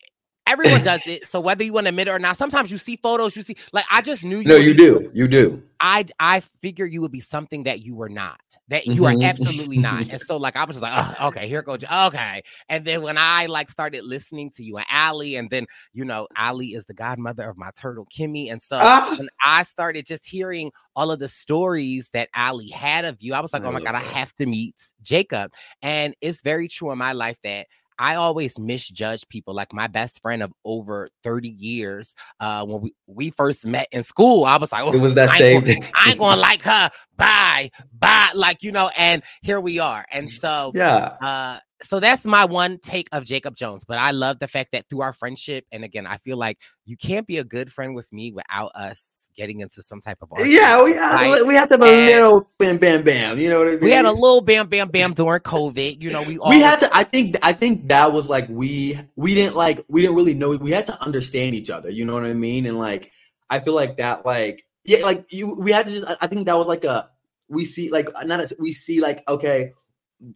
Everyone 0.48 0.84
does 0.84 1.06
it. 1.08 1.28
So 1.28 1.40
whether 1.40 1.64
you 1.64 1.74
want 1.74 1.86
to 1.86 1.90
admit 1.90 2.08
it 2.08 2.12
or 2.12 2.20
not, 2.20 2.38
sometimes 2.38 2.72
you 2.72 2.78
see 2.78 2.96
photos, 2.96 3.36
you 3.36 3.44
see 3.44 3.56
like 3.74 3.86
I 3.92 4.02
just 4.02 4.24
knew 4.24 4.40
you. 4.40 4.48
No, 4.48 4.56
you 4.56 4.74
do. 4.74 5.12
You 5.14 5.28
do. 5.28 5.64
I 5.80 6.06
I 6.20 6.40
figure 6.40 6.86
you 6.86 7.02
would 7.02 7.12
be 7.12 7.20
something 7.20 7.64
that 7.64 7.82
you 7.82 7.96
were 7.96 8.10
not. 8.10 8.40
That 8.70 8.88
you 8.88 9.04
mm-hmm. 9.04 9.22
are 9.22 9.26
absolutely 9.26 9.78
not. 9.78 10.10
And 10.10 10.22
so 10.26 10.38
like 10.38 10.56
I 10.56 10.66
was 10.66 10.76
just 10.76 10.84
like, 10.84 10.94
oh, 10.96 11.28
okay, 11.28 11.48
here 11.48 11.62
goes. 11.62 11.84
Okay. 11.84 12.42
And 12.70 12.86
then 12.86 13.02
when 13.02 13.18
I 13.18 13.46
like 13.48 13.70
started 13.70 14.04
listening 14.04 14.50
to 14.52 14.64
you 14.64 14.78
and 14.78 14.88
Ali, 14.92 15.36
and 15.36 15.50
then 15.50 15.66
you 15.94 16.06
know, 16.06 16.28
Ali 16.38 16.68
is 16.74 16.86
the 16.86 16.94
godmother 16.94 17.50
of 17.50 17.58
my 17.58 17.72
turtle 17.80 18.08
Kimmy. 18.14 18.52
And 18.52 18.62
so 18.62 18.78
ah. 18.80 19.16
when 19.18 19.30
I 19.44 19.64
started 19.64 20.06
just 20.06 20.26
hearing 20.26 20.72
all 20.96 21.12
of 21.12 21.20
the 21.20 21.28
stories 21.28 22.10
that 22.14 22.30
Ali 22.36 22.70
had 22.70 23.06
of 23.06 23.18
you, 23.20 23.34
I 23.34 23.40
was 23.40 23.54
like, 23.54 23.64
oh 23.64 23.72
my 23.72 23.82
God, 23.82 23.96
I 23.96 24.00
have 24.00 24.36
to 24.38 24.46
meet 24.46 24.92
Jacob. 25.04 25.54
And 25.82 26.16
it's 26.22 26.42
very 26.42 26.68
true 26.68 26.92
in 26.92 26.98
my 26.98 27.14
life 27.14 27.38
that 27.44 27.68
I 28.00 28.16
always 28.16 28.60
misjudge 28.60 29.28
people. 29.30 29.54
Like 29.54 29.74
my 29.74 29.88
best 29.88 30.22
friend 30.22 30.44
of 30.44 30.54
over 30.66 31.10
30 31.24 31.50
years, 31.50 32.14
uh, 32.40 32.66
when 32.66 32.82
we, 32.82 32.96
we 33.08 33.30
first 33.32 33.66
met 33.66 33.88
in 33.92 34.04
school, 34.04 34.46
I 34.46 34.58
was 34.58 34.72
like, 34.72 34.84
oh, 34.84 34.94
it 34.94 35.00
was 35.00 35.16
that 35.16 35.30
I 35.30 35.38
same 35.38 35.64
thing. 35.64 35.86
I 35.96 36.12
ain't 36.12 36.20
gonna 36.20 36.40
like 36.42 36.62
her. 36.64 36.90
Bye, 37.16 37.72
bye. 37.98 38.30
Like, 38.36 38.64
you 38.64 38.72
know, 38.72 38.90
and 38.98 39.24
here 39.42 39.60
we 39.60 39.80
are. 39.80 40.06
And 40.12 40.30
so, 40.32 40.72
yeah. 40.76 41.16
Uh, 41.22 41.60
so 41.82 42.00
that's 42.00 42.26
my 42.26 42.46
one 42.46 42.80
take 42.80 43.08
of 43.12 43.26
Jacob 43.26 43.56
Jones. 43.56 43.84
But 43.86 43.98
I 43.98 44.12
love 44.12 44.40
the 44.40 44.48
fact 44.48 44.72
that 44.72 44.90
through 44.90 45.02
our 45.02 45.14
friendship, 45.14 45.66
and 45.72 45.84
again, 45.84 46.08
I 46.08 46.18
feel 46.18 46.38
like 46.38 46.58
you 46.86 46.98
can't 46.98 47.28
be 47.28 47.38
a 47.38 47.44
good 47.44 47.72
friend 47.72 47.96
with 47.96 48.12
me 48.12 48.32
without 48.32 48.72
us 48.74 49.27
getting 49.38 49.62
into 49.62 49.82
some 49.82 50.02
type 50.02 50.18
of 50.22 50.30
argument. 50.32 50.54
Yeah, 50.54 50.84
we 50.84 50.94
have, 50.94 51.14
right? 51.14 51.46
we 51.46 51.54
have 51.54 51.70
to 51.70 51.76
have 51.76 51.84
a 51.84 51.86
and 51.86 52.06
little 52.08 52.52
bam 52.58 52.78
bam 52.78 53.04
bam. 53.04 53.38
You 53.38 53.50
know 53.50 53.60
what 53.60 53.68
I 53.68 53.72
mean? 53.72 53.82
We 53.82 53.92
had 53.92 54.06
a 54.06 54.12
little 54.12 54.42
bam 54.42 54.68
bam 54.68 54.90
bam 54.90 55.14
during 55.14 55.42
COVID. 55.42 56.02
You 56.02 56.10
know, 56.10 56.24
we 56.24 56.38
all 56.40 56.50
we 56.50 56.60
had 56.60 56.80
to. 56.80 56.90
I 56.94 57.04
think 57.04 57.38
I 57.44 57.54
think 57.54 57.88
that 57.90 58.12
was 58.12 58.28
like 58.28 58.48
we 58.50 59.00
we 59.16 59.36
didn't 59.36 59.56
like 59.56 59.86
we 59.88 60.02
didn't 60.02 60.18
really 60.18 60.34
know. 60.34 60.58
We 60.58 60.72
had 60.72 60.88
to 60.88 61.02
understand 61.02 61.56
each 61.56 61.70
other. 61.70 61.90
You 61.90 62.04
know 62.04 62.16
what 62.16 62.26
I 62.26 62.34
mean? 62.34 62.66
And 62.66 62.78
like 62.78 63.12
I 63.50 63.60
feel 63.60 63.76
like 63.76 63.98
that 63.98 64.26
like 64.26 64.66
yeah 64.84 65.06
like 65.06 65.26
you 65.30 65.54
we 65.54 65.72
had 65.72 65.86
to 65.86 65.92
just. 65.92 66.18
I 66.20 66.28
think 66.28 66.48
that 66.48 66.58
was 66.58 66.68
like 66.68 66.84
a 66.84 67.10
we 67.48 67.66
see 67.66 67.90
like 67.90 68.10
not 68.26 68.42
as 68.42 68.54
we 68.60 68.72
see 68.72 69.00
like 69.00 69.24
okay 69.30 69.72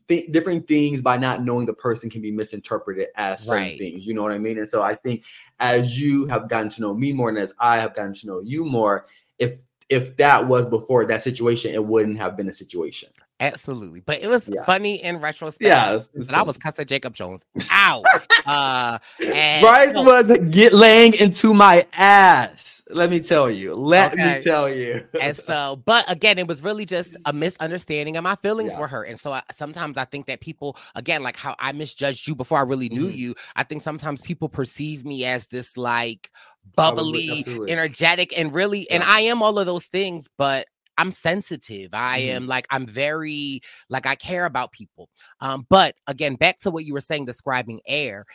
th- 0.08 0.32
different 0.32 0.68
things 0.68 1.02
by 1.02 1.18
not 1.18 1.44
knowing 1.44 1.66
the 1.66 1.74
person 1.74 2.10
can 2.10 2.22
be 2.22 2.32
misinterpreted 2.32 3.08
as 3.16 3.44
certain 3.44 3.64
right. 3.64 3.78
things. 3.78 4.06
You 4.06 4.14
know 4.14 4.24
what 4.24 4.32
I 4.32 4.38
mean? 4.38 4.58
And 4.58 4.70
so 4.70 4.82
I 4.82 4.96
think 4.96 5.24
as 5.60 6.00
you 6.00 6.28
have 6.28 6.50
gotten 6.50 6.70
to 6.70 6.82
know 6.82 6.94
me 6.94 7.14
more 7.14 7.30
and 7.30 7.38
as 7.38 7.54
I 7.60 7.78
have 7.78 7.96
gotten 7.96 8.14
to 8.14 8.28
know 8.28 8.42
you 8.42 8.66
more, 8.66 9.08
if 9.40 9.60
if 9.92 10.16
that 10.16 10.48
was 10.48 10.66
before 10.68 11.06
that 11.06 11.22
situation, 11.22 11.76
it 11.76 11.86
wouldn't 11.86 12.18
have 12.18 12.38
been 12.38 12.48
a 12.48 12.54
situation. 12.54 13.10
Absolutely. 13.42 14.00
But 14.00 14.22
it 14.22 14.28
was 14.28 14.48
yeah. 14.48 14.64
funny 14.66 15.04
in 15.04 15.20
retrospect. 15.20 15.68
Yeah. 15.68 16.00
And 16.14 16.32
I 16.32 16.44
was 16.44 16.58
cussing 16.58 16.86
Jacob 16.86 17.14
Jones 17.14 17.44
out. 17.72 18.06
uh 18.46 19.00
and, 19.26 19.62
Brice 19.62 19.96
was 19.96 20.32
get 20.50 20.74
laying 20.74 21.16
into 21.16 21.54
my 21.54 21.86
ass. 21.94 22.84
Let 22.90 23.10
me 23.10 23.20
tell 23.20 23.50
you. 23.50 23.74
Let 23.74 24.14
okay. 24.14 24.36
me 24.36 24.42
tell 24.42 24.70
you. 24.70 25.06
and 25.20 25.36
so, 25.36 25.82
but 25.86 26.06
again, 26.08 26.38
it 26.38 26.48
was 26.48 26.64
really 26.64 26.86
just 26.86 27.16
a 27.26 27.34
misunderstanding, 27.34 28.18
and 28.18 28.24
my 28.24 28.36
feelings 28.36 28.74
yeah. 28.74 28.80
were 28.80 28.88
hurt. 28.88 29.08
And 29.08 29.20
so 29.20 29.32
I, 29.32 29.42
sometimes 29.52 29.98
I 29.98 30.06
think 30.06 30.28
that 30.28 30.42
people, 30.42 30.78
again, 30.96 31.24
like 31.24 31.38
how 31.38 31.56
I 31.58 31.72
misjudged 31.72 32.28
you 32.28 32.36
before 32.36 32.60
I 32.60 32.62
really 32.62 32.90
knew 32.90 33.08
mm-hmm. 33.08 33.18
you, 33.18 33.36
I 33.56 33.64
think 33.64 33.82
sometimes 33.82 34.22
people 34.22 34.50
perceive 34.50 35.06
me 35.06 35.26
as 35.26 35.48
this 35.48 35.78
like 35.78 36.30
bubbly, 36.76 37.46
energetic, 37.68 38.38
and 38.38 38.54
really, 38.54 38.82
yeah. 38.82 38.96
and 38.96 39.04
I 39.04 39.22
am 39.22 39.42
all 39.42 39.60
of 39.60 39.66
those 39.66 39.86
things, 39.86 40.28
but 40.38 40.68
I'm 40.98 41.12
sensitive. 41.12 41.94
I 41.94 42.22
mm-hmm. 42.22 42.36
am 42.36 42.48
like 42.48 42.68
I'm 42.70 42.86
very 42.86 43.62
like 43.90 44.06
I 44.06 44.16
care 44.16 44.46
about 44.46 44.72
people. 44.72 45.10
Um, 45.40 45.66
but 45.70 45.96
again, 46.08 46.36
back 46.36 46.60
to 46.60 46.72
what 46.72 46.86
you 46.86 46.94
were 46.94 47.02
saying, 47.02 47.26
describing 47.26 47.82
Heir. 47.88 48.26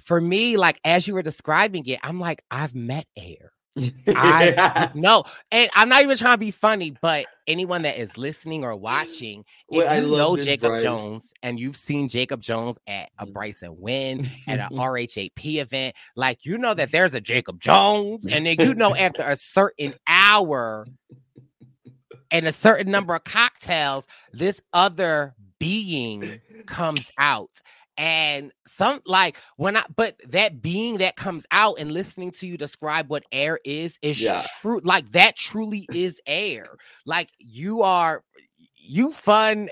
For 0.00 0.20
me, 0.20 0.56
like 0.56 0.78
as 0.84 1.08
you 1.08 1.14
were 1.14 1.22
describing 1.22 1.84
it, 1.86 1.98
I'm 2.02 2.20
like 2.20 2.44
I've 2.50 2.74
met 2.74 3.06
Heir. 3.16 3.52
I 3.76 4.90
no, 4.94 5.24
and 5.50 5.70
I'm 5.74 5.88
not 5.88 6.02
even 6.02 6.16
trying 6.16 6.34
to 6.34 6.38
be 6.38 6.50
funny, 6.50 6.94
but 7.00 7.26
anyone 7.46 7.82
that 7.82 7.98
is 7.98 8.16
listening 8.18 8.64
or 8.64 8.74
watching, 8.76 9.44
if 9.68 9.84
well, 9.84 10.02
you 10.02 10.16
know 10.16 10.36
Jacob 10.36 10.70
Brice. 10.70 10.82
Jones 10.82 11.32
and 11.42 11.58
you've 11.58 11.76
seen 11.76 12.08
Jacob 12.08 12.40
Jones 12.40 12.78
at 12.86 13.10
a 13.18 13.26
mm. 13.26 13.32
Bryson 13.32 13.76
Win 13.78 14.30
at 14.46 14.58
an 14.58 14.68
RHAP 14.72 15.30
event, 15.44 15.94
like 16.16 16.44
you 16.44 16.58
know 16.58 16.74
that 16.74 16.92
there's 16.92 17.14
a 17.14 17.20
Jacob 17.20 17.60
Jones, 17.60 18.26
and 18.26 18.46
then 18.46 18.56
you 18.58 18.74
know 18.74 18.94
after 18.94 19.22
a 19.22 19.36
certain 19.36 19.94
hour 20.06 20.86
and 22.30 22.46
a 22.46 22.52
certain 22.52 22.90
number 22.90 23.14
of 23.14 23.24
cocktails, 23.24 24.06
this 24.32 24.60
other 24.72 25.34
being 25.58 26.40
comes 26.66 27.10
out. 27.18 27.50
And 27.98 28.52
some 28.64 29.00
like 29.04 29.36
when 29.56 29.76
I, 29.76 29.84
but 29.96 30.16
that 30.28 30.62
being 30.62 30.98
that 30.98 31.16
comes 31.16 31.46
out 31.50 31.78
and 31.78 31.90
listening 31.90 32.30
to 32.32 32.46
you 32.46 32.56
describe 32.56 33.10
what 33.10 33.24
Heir 33.32 33.58
is, 33.64 33.98
is 34.00 34.20
yeah. 34.20 34.44
true. 34.60 34.80
Like 34.84 35.10
that 35.12 35.36
truly 35.36 35.86
is 35.92 36.20
Heir. 36.26 36.76
Like 37.04 37.30
you 37.38 37.82
are, 37.82 38.22
you 38.76 39.10
fun 39.10 39.68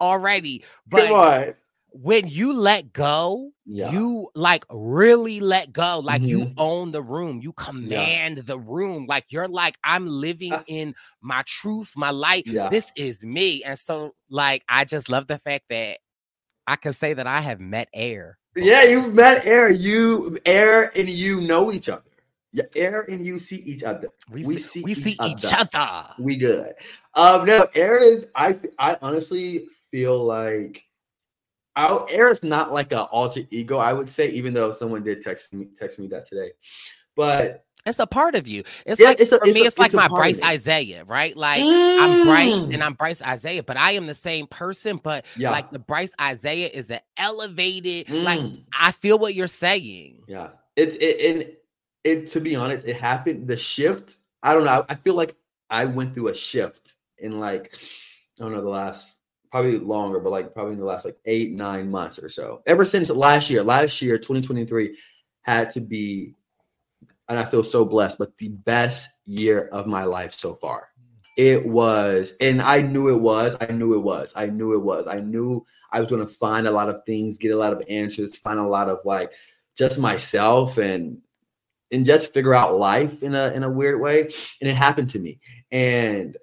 already, 0.00 0.64
but 0.86 1.56
when 1.94 2.26
you 2.26 2.52
let 2.52 2.92
go, 2.92 3.52
yeah. 3.64 3.92
you 3.92 4.28
like 4.34 4.64
really 4.68 5.38
let 5.38 5.72
go, 5.72 6.00
like 6.00 6.20
mm-hmm. 6.20 6.28
you 6.28 6.52
own 6.56 6.90
the 6.90 7.02
room, 7.02 7.40
you 7.40 7.52
command 7.52 8.36
yeah. 8.36 8.42
the 8.44 8.58
room, 8.58 9.06
like 9.08 9.26
you're 9.28 9.46
like, 9.46 9.76
I'm 9.84 10.06
living 10.06 10.52
uh, 10.52 10.64
in 10.68 10.94
my 11.22 11.42
truth, 11.46 11.92
my 11.96 12.10
light. 12.10 12.46
Yeah. 12.46 12.68
This 12.68 12.90
is 12.96 13.24
me. 13.24 13.62
And 13.62 13.78
so, 13.78 14.14
like, 14.28 14.64
I 14.68 14.84
just 14.84 15.08
love 15.08 15.28
the 15.28 15.38
fact 15.38 15.66
that 15.70 15.98
I 16.66 16.76
can 16.76 16.92
say 16.92 17.14
that 17.14 17.26
I 17.26 17.40
have 17.40 17.60
met 17.60 17.88
Heir. 17.92 18.38
Yeah, 18.56 18.84
you've 18.84 19.14
met 19.14 19.46
Heir. 19.46 19.70
You 19.70 20.38
Heir 20.46 20.92
and 20.96 21.08
you 21.08 21.40
know 21.40 21.72
each 21.72 21.88
other. 21.88 22.02
Yeah, 22.52 22.64
Heir 22.76 23.02
and 23.02 23.26
you 23.26 23.38
see 23.38 23.56
each 23.56 23.82
other. 23.82 24.08
We, 24.30 24.44
we 24.44 24.58
see, 24.58 24.82
we 24.82 24.92
each 24.92 24.98
see 24.98 25.16
other. 25.18 25.30
each 25.32 25.52
other. 25.52 26.14
We 26.18 26.36
good. 26.36 26.74
Um, 27.14 27.44
no, 27.44 27.66
Heir 27.74 27.98
is 27.98 28.28
I 28.34 28.58
I 28.78 28.96
honestly 29.02 29.66
feel 29.90 30.24
like 30.24 30.84
our 31.76 32.06
air 32.10 32.30
is 32.30 32.42
not 32.42 32.72
like 32.72 32.92
an 32.92 32.98
alter 32.98 33.42
ego, 33.50 33.78
I 33.78 33.92
would 33.92 34.08
say, 34.08 34.28
even 34.30 34.54
though 34.54 34.72
someone 34.72 35.02
did 35.02 35.22
text 35.22 35.52
me 35.52 35.68
text 35.76 35.98
me 35.98 36.06
that 36.08 36.28
today. 36.28 36.52
But 37.16 37.64
it's 37.86 37.98
a 37.98 38.06
part 38.06 38.34
of 38.34 38.46
you. 38.48 38.62
It's 38.86 39.00
Yeah, 39.00 39.08
like 39.08 39.20
it's 39.20 39.32
a- 39.32 39.38
for 39.38 39.46
it's 39.46 39.54
me, 39.54 39.62
a- 39.62 39.64
it's 39.68 39.78
like 39.78 39.86
it's 39.88 39.94
my 39.94 40.08
Brice. 40.08 40.40
Izyah, 40.40 41.08
right? 41.08 41.36
Like 41.36 41.60
I'm 41.62 42.24
Brice 42.24 42.52
Mm. 42.54 42.74
and 42.74 42.82
I'm 42.82 42.94
Brice 42.94 43.20
Izyah, 43.20 43.66
but 43.66 43.76
I 43.76 43.92
am 43.92 44.06
the 44.06 44.14
same 44.14 44.46
person. 44.46 45.00
But 45.02 45.26
Yeah. 45.36 45.50
like 45.50 45.70
the 45.70 45.78
Brice 45.78 46.12
Izyah 46.18 46.70
is 46.70 46.90
an 46.90 47.00
elevated. 47.16 48.08
Like 48.10 48.40
Mm. 48.40 48.60
I 48.78 48.92
feel 48.92 49.18
what 49.18 49.34
you're 49.34 49.46
saying. 49.48 50.22
Yeah, 50.26 50.50
it's 50.76 50.94
it 50.96 51.20
and 51.34 51.56
it. 52.04 52.28
To 52.28 52.40
be 52.40 52.56
honest, 52.56 52.86
it 52.86 52.96
happened. 52.96 53.48
The 53.48 53.56
shift. 53.56 54.16
I 54.42 54.54
don't 54.54 54.64
know. 54.64 54.84
I 54.88 54.94
feel 54.94 55.14
like 55.14 55.34
I 55.70 55.84
went 55.86 56.14
through 56.14 56.28
a 56.28 56.34
shift 56.34 56.94
in 57.18 57.38
like 57.40 57.74
I 58.38 58.42
don't 58.44 58.52
know 58.52 58.62
the 58.62 58.68
last 58.68 59.18
probably 59.50 59.78
longer, 59.78 60.18
but 60.20 60.30
like 60.30 60.52
probably 60.52 60.72
in 60.72 60.78
the 60.78 60.84
last 60.84 61.04
like 61.04 61.16
eight 61.26 61.52
nine 61.52 61.90
months 61.90 62.18
or 62.18 62.28
so. 62.28 62.62
Ever 62.66 62.84
since 62.84 63.08
last 63.10 63.50
year, 63.50 63.62
last 63.62 64.02
year 64.02 64.18
2023 64.18 64.96
had 65.42 65.70
to 65.70 65.80
be, 65.80 66.34
and 67.28 67.38
I 67.38 67.44
feel 67.44 67.62
so 67.62 67.84
blessed, 67.84 68.18
but 68.18 68.36
the 68.38 68.48
best 68.48 69.10
year 69.26 69.68
of 69.72 69.86
my 69.86 70.04
life 70.04 70.34
so 70.34 70.54
far. 70.54 70.88
It 71.36 71.66
was, 71.66 72.34
and 72.40 72.62
I 72.62 72.80
knew 72.80 73.08
it 73.08 73.20
was. 73.20 73.56
I 73.60 73.72
knew 73.72 73.94
it 73.94 74.02
was. 74.02 74.32
I 74.36 74.46
knew 74.46 74.74
it 74.74 74.82
was. 74.82 75.08
I 75.08 75.18
knew 75.18 75.66
I 75.90 75.98
was 76.00 76.08
going 76.08 76.24
to 76.24 76.32
find 76.32 76.68
a 76.68 76.70
lot 76.70 76.88
of 76.88 77.02
things, 77.06 77.38
get 77.38 77.50
a 77.50 77.56
lot 77.56 77.72
of 77.72 77.82
answers, 77.88 78.36
find 78.36 78.58
a 78.58 78.66
lot 78.66 78.88
of 78.88 78.98
like 79.04 79.32
just 79.76 79.98
myself 79.98 80.78
and 80.78 81.20
and 81.90 82.04
just 82.04 82.32
figure 82.32 82.54
out 82.54 82.78
life 82.78 83.22
in 83.22 83.34
a 83.34 83.52
in 83.52 83.62
a 83.62 83.70
weird 83.70 84.00
way 84.00 84.22
and 84.60 84.70
it 84.70 84.74
happened 84.74 85.10
to 85.10 85.18
me 85.18 85.38
and 85.70 86.36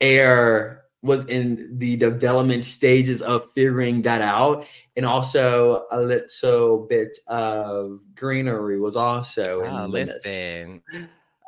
Heir 0.00 0.79
was 1.02 1.24
in 1.26 1.78
the 1.78 1.96
development 1.96 2.64
stages 2.64 3.22
of 3.22 3.48
figuring 3.54 4.02
that 4.02 4.20
out. 4.20 4.66
And 4.96 5.06
also 5.06 5.86
a 5.90 6.00
little 6.00 6.86
bit 6.88 7.16
of 7.26 8.00
greenery 8.14 8.78
was 8.78 8.96
also 8.96 9.62
in 9.64 9.70
Oh, 9.70 9.86
listen. 9.86 10.82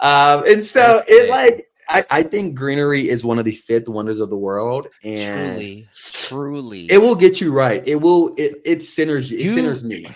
um 0.00 0.44
and 0.46 0.62
so 0.64 1.02
it 1.06 1.28
like 1.30 1.64
I, 1.88 2.04
I 2.10 2.22
think 2.22 2.54
greenery 2.54 3.08
is 3.10 3.24
one 3.24 3.38
of 3.38 3.44
the 3.44 3.54
fifth 3.54 3.88
wonders 3.88 4.20
of 4.20 4.30
the 4.30 4.36
world 4.36 4.86
and 5.04 5.50
Truly, 5.58 5.88
truly. 6.02 6.86
it 6.90 6.98
will 6.98 7.16
get 7.16 7.40
you 7.40 7.52
right. 7.52 7.82
It 7.86 7.96
will 7.96 8.34
it 8.38 8.54
it 8.64 8.82
centers 8.82 9.30
you 9.30 9.38
it 9.38 9.44
You- 9.46 9.54
centers 9.54 9.84
me. 9.84 10.06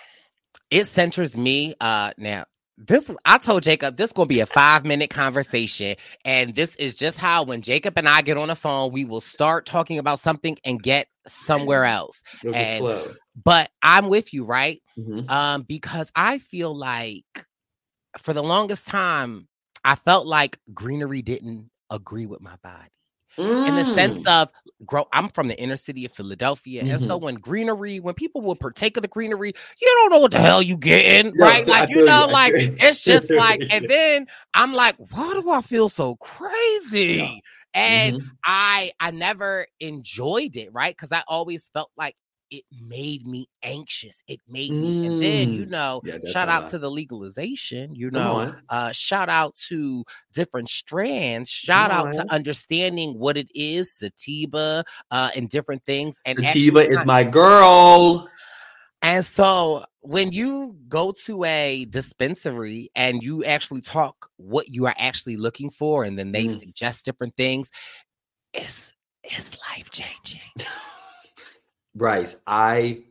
It 0.71 0.87
centers 0.87 1.37
me 1.37 1.75
uh 1.81 2.12
now 2.16 2.47
this 2.78 3.11
i 3.25 3.38
told 3.38 3.62
jacob 3.62 3.97
this 3.97 4.12
gonna 4.12 4.26
be 4.26 4.40
a 4.40 4.47
five 4.47 4.85
minute 4.85 5.09
conversation 5.09 5.97
and 6.26 6.54
this 6.54 6.76
is 6.76 6.95
just 6.95 7.16
how 7.16 7.42
when 7.42 7.62
jacob 7.62 7.95
and 7.97 8.06
i 8.09 8.21
get 8.21 8.37
on 8.37 8.49
the 8.49 8.54
phone 8.54 8.92
we 8.92 9.04
will 9.04 9.21
start 9.23 9.64
talking 9.64 9.99
about 9.99 10.21
something 10.21 10.56
and 10.64 10.83
get 10.83 11.09
somewhere 11.26 11.85
else. 11.85 12.23
And- 12.54 12.85
but 13.45 13.71
i'm 13.83 14.09
with 14.09 14.33
you 14.35 14.45
right? 14.45 14.83
Mhm. 14.99 15.28
um 15.30 15.62
because 15.62 16.12
i 16.14 16.38
feel 16.38 16.75
like 16.75 17.25
for 18.18 18.33
the 18.35 18.42
longest 18.42 18.87
time 18.87 19.49
i 19.85 19.95
felt 19.95 20.26
like 20.26 20.59
greenery 20.75 21.23
didn't 21.23 21.71
agree 21.90 22.26
with 22.26 22.40
my 22.40 22.56
body 22.62 22.90
in 23.64 23.75
the 23.75 23.85
sense 23.85 24.21
Mm. 24.25 24.26
of 24.26 24.49
grow 24.85 25.07
i'm 25.12 25.28
from 25.31 25.49
the 25.49 25.59
inner 25.61 25.76
city 25.76 26.05
of 26.05 26.12
philadelphia 26.12 26.85
and 26.88 27.00
so 27.00 27.16
when 27.16 27.35
greenery 27.37 27.99
when 28.00 28.14
people 28.14 28.43
will 28.43 28.55
partake 28.57 28.97
of 28.97 29.02
the 29.02 29.09
greenery 29.09 29.52
you 29.81 29.88
don't 29.88 30.11
know 30.11 30.21
what 30.21 30.31
the 30.33 30.38
hell 30.38 30.61
you 30.62 30.76
getting 30.76 31.35
Yeah, 31.35 31.45
right? 31.47 31.66
Like 31.66 31.88
you 31.88 32.02
know 32.05 32.28
like 32.31 32.55
it's 32.78 33.02
just 33.02 33.33
like 33.35 33.62
and 33.71 33.87
then 33.88 34.26
i'm 34.55 34.73
like 34.73 34.97
why 35.11 35.33
do 35.35 35.50
i 35.50 35.61
feel 35.62 35.88
so 35.88 36.16
crazy? 36.16 37.43
And 37.75 38.16
Mhm. 38.16 38.31
i 38.45 38.93
i 39.00 39.11
never 39.11 39.66
enjoyed 39.81 40.57
it 40.57 40.73
right? 40.73 40.95
Because 40.97 41.12
i 41.12 41.23
always 41.28 41.69
felt 41.73 41.90
like 41.97 42.16
it 42.50 42.65
made 42.88 43.26
me 43.26 43.49
anxious 43.62 44.23
it 44.29 44.41
made 44.49 44.71
me 44.79 44.97
and 45.05 45.21
then 45.21 45.53
you 45.53 45.67
Mm. 45.67 45.71
know 45.71 46.00
Yeah, 46.05 46.19
shout 46.33 46.49
out 46.49 46.71
to 46.71 46.79
the 46.79 46.91
legalization 46.91 47.95
you 47.95 48.11
know 48.11 48.55
uh 48.69 48.93
shout 48.93 49.29
out 49.29 49.55
to 49.69 50.05
different 50.33 50.69
strands 50.69 51.49
shout 51.50 51.91
out 51.91 52.12
to 52.12 52.25
understanding 52.33 53.19
what 53.19 53.37
it 53.37 53.49
is 53.54 53.93
sativa 53.93 54.85
uh 55.11 55.30
and 55.35 55.49
different 55.49 55.85
things 55.85 56.17
and 56.25 56.39
Sativa 56.39 56.80
actually 56.80 56.87
is 56.87 57.04
my 57.04 57.25
girl. 57.25 58.28
and 59.02 59.25
so 59.25 59.85
when 60.00 60.32
you 60.32 60.76
go 60.89 61.13
to 61.25 61.45
a 61.45 61.85
dispensary 61.87 62.91
and 62.95 63.23
you 63.23 63.45
actually 63.45 63.80
talk 63.80 64.28
what 64.37 64.69
you 64.69 64.87
are 64.87 64.95
actually 64.99 65.37
looking 65.37 65.71
for 65.71 66.04
and 66.04 66.19
then 66.19 66.32
they 66.32 66.45
Mm. 66.47 66.61
suggest 66.61 67.04
different 67.04 67.35
things 67.37 67.71
it's 68.54 68.95
it's 69.25 69.56
life 69.71 69.91
changing 69.91 70.41
Brice, 71.97 72.37
I 72.47 73.04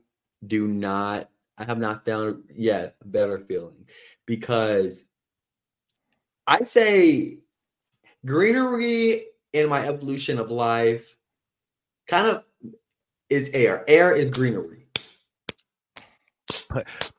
do 0.45 0.67
not, 0.67 1.29
I 1.57 1.63
have 1.65 1.79
not 1.79 2.05
found 2.05 2.43
yet 2.55 2.95
a 3.01 3.07
better 3.07 3.39
feeling 3.39 3.87
because 4.27 5.05
I 6.45 6.63
say 6.65 7.39
greenery 8.25 9.23
in 9.53 9.69
my 9.69 9.87
evolution 9.87 10.37
of 10.37 10.51
life 10.51 11.17
kind 12.07 12.27
of 12.27 12.43
is 13.29 13.49
Heir. 13.53 13.83
Heir 13.87 14.13
is 14.13 14.29
greenery. 14.29 14.85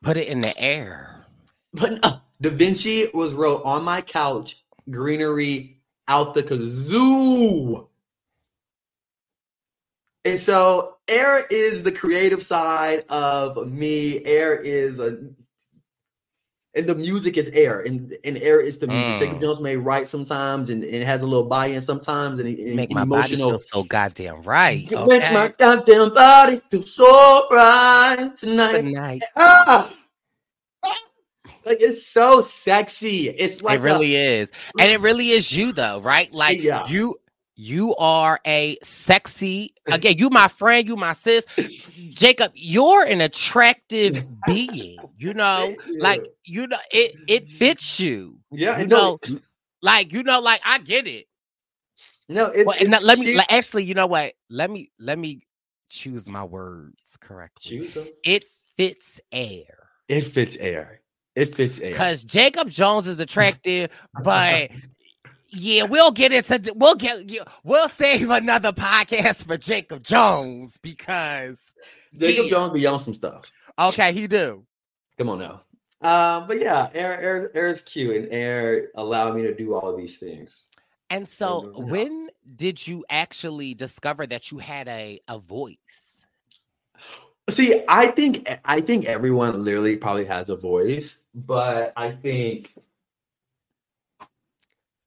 put 0.01 0.17
it 0.17 0.27
in 0.27 0.39
the 0.41 0.57
air 0.57 1.25
But 1.73 2.01
no, 2.01 2.21
Da 2.41 2.49
Vinci 2.49 3.07
was 3.13 3.33
wrote 3.33 3.63
on 3.65 3.83
my 3.83 4.01
couch, 4.01 4.63
greenery 4.89 5.81
out 6.07 6.33
the 6.33 6.43
kazoo. 6.43 7.87
And 10.23 10.39
so 10.39 10.96
Heir 11.07 11.45
is 11.49 11.83
the 11.83 11.91
creative 11.91 12.43
side 12.43 13.05
of 13.09 13.67
me. 13.67 14.23
Heir 14.25 14.55
is 14.55 14.99
a 14.99 15.17
and 16.75 16.85
the 16.85 16.93
music 16.93 17.37
is 17.37 17.47
Heir, 17.53 17.81
and, 17.81 18.15
and 18.23 18.37
Heir 18.37 18.59
is 18.61 18.77
the 18.77 18.85
music. 18.87 19.19
Jacob 19.19 19.37
Mm. 19.37 19.41
Jones 19.41 19.61
may 19.61 19.77
write 19.77 20.07
sometimes, 20.07 20.69
and, 20.69 20.83
and 20.83 20.93
it 20.93 21.05
has 21.05 21.23
a 21.23 21.25
little 21.25 21.47
buy-in 21.47 21.81
sometimes, 21.81 22.39
and, 22.39 22.47
and, 22.47 22.75
make 22.75 22.91
and 22.91 22.99
my 22.99 23.03
body 23.05 23.33
emotional. 23.33 23.49
feel 23.57 23.59
so 23.81 23.83
goddamn 23.83 24.43
right 24.43 24.91
You 24.91 25.07
Make 25.07 25.23
my 25.33 25.51
goddamn 25.57 26.13
body 26.13 26.61
feel 26.69 26.83
so 26.83 27.47
right 27.49 28.31
tonight. 28.37 28.81
tonight 28.81 29.23
Ah! 29.35 29.91
Like 31.65 31.81
it's 31.81 32.05
so 32.05 32.41
sexy. 32.41 33.27
It's 33.29 33.61
like 33.63 33.79
it 33.79 33.83
really 33.83 34.15
is 34.15 34.51
and 34.79 34.89
it 34.91 34.99
really 35.01 35.31
is 35.31 35.51
you 35.55 35.71
though 35.73 35.99
right 35.99 36.31
like 36.31 36.61
Yeah. 36.61 36.85
you 36.87 37.19
you 37.57 37.95
are 37.95 38.39
a 38.45 38.77
sexy 38.83 39.73
again 39.91 40.17
you 40.17 40.29
my 40.29 40.47
friend 40.47 40.87
you 40.87 40.95
my 40.95 41.13
sis. 41.13 41.45
Jacob 42.09 42.51
you're 42.55 43.03
an 43.03 43.19
attractive 43.19 44.25
being 44.45 44.99
you 45.17 45.33
know? 45.33 45.75
Like 45.99 46.25
you 46.45 46.67
know 46.67 46.77
it 46.91 47.15
it 47.27 47.49
fits 47.49 47.99
you 47.99 48.39
yeah, 48.51 48.79
you 48.79 48.87
no, 48.87 49.19
know? 49.27 49.39
Like 49.81 50.13
you 50.13 50.23
know 50.23 50.39
like 50.39 50.61
i 50.63 50.79
get 50.79 51.07
it. 51.07 51.25
No, 52.29 52.47
it's, 52.47 52.65
well, 52.65 52.75
it's 52.79 53.03
let 53.03 53.19
me 53.19 53.35
like, 53.35 53.51
actually 53.51 53.85
you 53.85 53.93
know 53.93 54.07
what? 54.07 54.33
Let 54.49 54.69
me 54.69 54.91
let 54.99 55.17
me 55.17 55.41
choose 55.89 56.27
my 56.27 56.43
words 56.43 57.17
correctly. 57.19 57.79
Choose 57.79 57.93
them. 57.93 58.07
it 58.23 58.45
fits 58.75 59.19
Heir. 59.31 59.89
It 60.07 60.21
fits 60.21 60.55
Heir. 60.57 61.01
It 61.35 61.55
fits 61.55 61.79
Heir. 61.79 61.91
because 61.91 62.23
Jacob 62.23 62.69
Jones 62.69 63.07
is 63.07 63.19
attractive, 63.19 63.89
but 64.23 64.71
yeah, 65.49 65.83
we'll 65.83 66.11
get 66.11 66.31
into 66.31 66.73
we'll 66.75 66.95
get 66.95 67.29
we'll 67.63 67.89
save 67.89 68.29
another 68.29 68.71
podcast 68.71 69.45
for 69.45 69.57
Jacob 69.57 70.03
Jones 70.03 70.77
because 70.81 71.59
Jacob 72.15 72.45
yeah. 72.45 72.49
Jones 72.49 72.73
be 72.73 72.85
on 72.85 72.99
some 72.99 73.13
stuff. 73.13 73.51
okay, 73.79 74.13
he 74.13 74.27
do. 74.27 74.65
Come 75.17 75.29
on 75.29 75.39
now. 75.39 75.61
Um, 76.01 76.47
but 76.47 76.61
yeah, 76.61 76.89
Heir, 76.93 77.19
Heir, 77.19 77.51
Heir 77.55 77.67
is 77.67 77.81
cute, 77.81 78.15
and 78.15 78.27
Heir 78.31 78.89
allowed 78.95 79.35
me 79.35 79.41
to 79.43 79.55
do 79.55 79.73
all 79.73 79.95
these 79.95 80.17
things. 80.17 80.67
And 81.09 81.27
so, 81.27 81.71
when 81.75 82.29
did 82.55 82.85
you 82.85 83.05
actually 83.09 83.73
discover 83.73 84.27
that 84.27 84.51
you 84.51 84.57
had 84.59 84.87
a 84.87 85.21
a 85.27 85.39
voice? 85.39 86.21
See, 87.49 87.81
I 87.87 88.07
think 88.07 88.47
I 88.65 88.81
think 88.81 89.05
everyone 89.05 89.63
literally 89.63 89.95
probably 89.95 90.25
has 90.25 90.49
a 90.49 90.55
voice, 90.55 91.21
but 91.33 91.93
I 91.95 92.11
think 92.11 92.73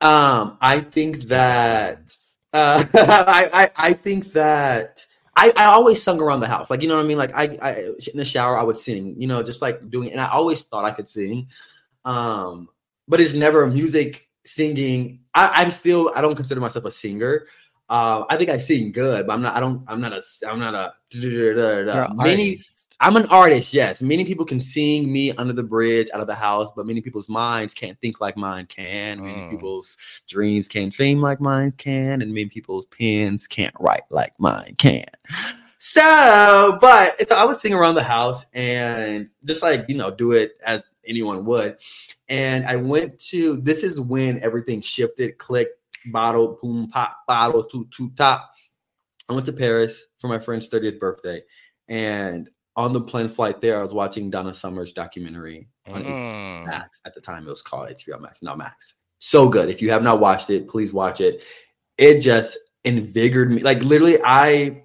um 0.00 0.56
I 0.60 0.80
think 0.80 1.22
that 1.24 2.16
uh 2.52 2.84
I, 2.94 3.50
I 3.52 3.70
I 3.76 3.92
think 3.92 4.32
that 4.32 5.06
I, 5.36 5.52
I 5.56 5.64
always 5.66 6.02
sung 6.02 6.20
around 6.20 6.40
the 6.40 6.48
house. 6.48 6.70
Like 6.70 6.82
you 6.82 6.88
know 6.88 6.96
what 6.96 7.04
I 7.04 7.08
mean? 7.08 7.18
Like 7.18 7.32
I, 7.34 7.58
I 7.62 7.72
in 8.12 8.16
the 8.16 8.24
shower 8.24 8.58
I 8.58 8.62
would 8.62 8.78
sing, 8.78 9.14
you 9.20 9.26
know, 9.26 9.42
just 9.42 9.62
like 9.62 9.88
doing 9.88 10.10
and 10.10 10.20
I 10.20 10.28
always 10.28 10.62
thought 10.62 10.84
I 10.84 10.90
could 10.90 11.08
sing. 11.08 11.48
Um, 12.04 12.68
but 13.08 13.20
it's 13.20 13.34
never 13.34 13.66
music 13.66 14.28
singing. 14.44 15.20
I, 15.34 15.62
I'm 15.62 15.70
still 15.70 16.12
I 16.14 16.20
don't 16.20 16.34
consider 16.34 16.60
myself 16.60 16.84
a 16.84 16.90
singer. 16.90 17.46
Uh, 17.88 18.24
I 18.28 18.36
think 18.36 18.50
I 18.50 18.56
sing 18.56 18.92
good, 18.92 19.26
but 19.26 19.32
I'm 19.32 19.42
not. 19.42 19.56
I 19.56 19.60
don't. 19.60 19.82
I'm 19.88 20.00
not 20.00 20.12
a. 20.12 20.22
I'm 20.46 20.60
not 20.60 20.74
a. 20.74 20.94
Many. 22.14 22.60
I'm 23.02 23.16
an 23.16 23.26
artist, 23.30 23.72
yes. 23.72 24.02
Many 24.02 24.26
people 24.26 24.44
can 24.44 24.60
sing 24.60 25.10
me 25.10 25.32
under 25.32 25.54
the 25.54 25.62
bridge 25.62 26.08
out 26.12 26.20
of 26.20 26.26
the 26.26 26.34
house, 26.34 26.70
but 26.76 26.86
many 26.86 27.00
people's 27.00 27.30
minds 27.30 27.72
can't 27.72 27.98
think 28.00 28.20
like 28.20 28.36
mine 28.36 28.66
can. 28.66 29.22
Many 29.22 29.40
Mm. 29.40 29.50
people's 29.50 29.96
dreams 30.28 30.68
can't 30.68 30.92
dream 30.92 31.20
like 31.22 31.40
mine 31.40 31.72
can, 31.72 32.20
and 32.20 32.34
many 32.34 32.46
people's 32.50 32.84
pens 32.86 33.46
can't 33.46 33.74
write 33.80 34.02
like 34.10 34.38
mine 34.38 34.74
can. 34.76 35.06
So, 35.78 36.76
but 36.78 37.26
so 37.26 37.34
I 37.36 37.44
would 37.46 37.56
sing 37.58 37.72
around 37.72 37.94
the 37.94 38.02
house 38.02 38.44
and 38.52 39.30
just 39.46 39.62
like 39.62 39.86
you 39.88 39.96
know, 39.96 40.10
do 40.10 40.32
it 40.32 40.58
as 40.66 40.82
anyone 41.06 41.46
would. 41.46 41.78
And 42.28 42.66
I 42.66 42.76
went 42.76 43.18
to 43.30 43.56
this 43.56 43.82
is 43.82 43.98
when 43.98 44.42
everything 44.42 44.82
shifted, 44.82 45.38
click, 45.38 45.68
bottle, 46.12 46.58
boom, 46.60 46.90
pop, 46.90 47.16
bottle, 47.26 47.64
toot, 47.64 47.90
toot, 47.90 48.14
top. 48.14 48.50
I 49.30 49.32
went 49.32 49.46
to 49.46 49.54
Paris 49.54 50.08
for 50.18 50.28
my 50.28 50.38
friend's 50.38 50.68
30th 50.68 50.98
birthday. 50.98 51.40
And 51.88 52.50
on 52.80 52.92
the 52.92 53.00
plane 53.00 53.28
flight 53.28 53.60
there, 53.60 53.78
I 53.78 53.82
was 53.82 53.92
watching 53.92 54.30
Donna 54.30 54.54
Summer's 54.54 54.92
documentary 54.92 55.68
on 55.88 56.02
HBO 56.02 56.20
Mm. 56.20 56.66
Max. 56.66 57.00
At 57.04 57.14
the 57.14 57.20
time, 57.20 57.46
it 57.46 57.50
was 57.50 57.62
called 57.62 57.88
HBO 57.90 58.20
Max, 58.20 58.42
not 58.42 58.58
Max. 58.58 58.94
So 59.18 59.48
good. 59.48 59.68
If 59.68 59.82
you 59.82 59.90
have 59.90 60.02
not 60.02 60.20
watched 60.20 60.50
it, 60.50 60.68
please 60.68 60.92
watch 60.92 61.20
it. 61.20 61.42
It 61.98 62.20
just 62.20 62.58
invigorated 62.84 63.54
me. 63.54 63.62
Like 63.62 63.82
literally, 63.82 64.18
I 64.24 64.84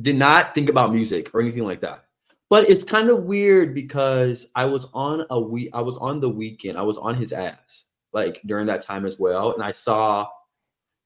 did 0.00 0.16
not 0.16 0.54
think 0.54 0.68
about 0.68 0.92
music 0.92 1.30
or 1.34 1.40
anything 1.40 1.64
like 1.64 1.80
that. 1.80 2.04
But 2.50 2.68
it's 2.68 2.84
kind 2.84 3.08
of 3.08 3.24
weird 3.24 3.74
because 3.74 4.46
I 4.54 4.66
was 4.66 4.86
on 4.94 5.24
a 5.30 5.40
week. 5.40 5.70
I 5.72 5.80
was 5.80 5.96
on 5.96 6.20
the 6.20 6.30
Weeknd. 6.30 6.76
I 6.76 6.82
was 6.82 6.98
on 6.98 7.14
his 7.14 7.32
ass 7.32 7.86
like 8.12 8.40
during 8.46 8.66
that 8.66 8.82
time 8.82 9.04
as 9.04 9.18
well, 9.18 9.52
and 9.52 9.62
I 9.62 9.72
saw, 9.72 10.28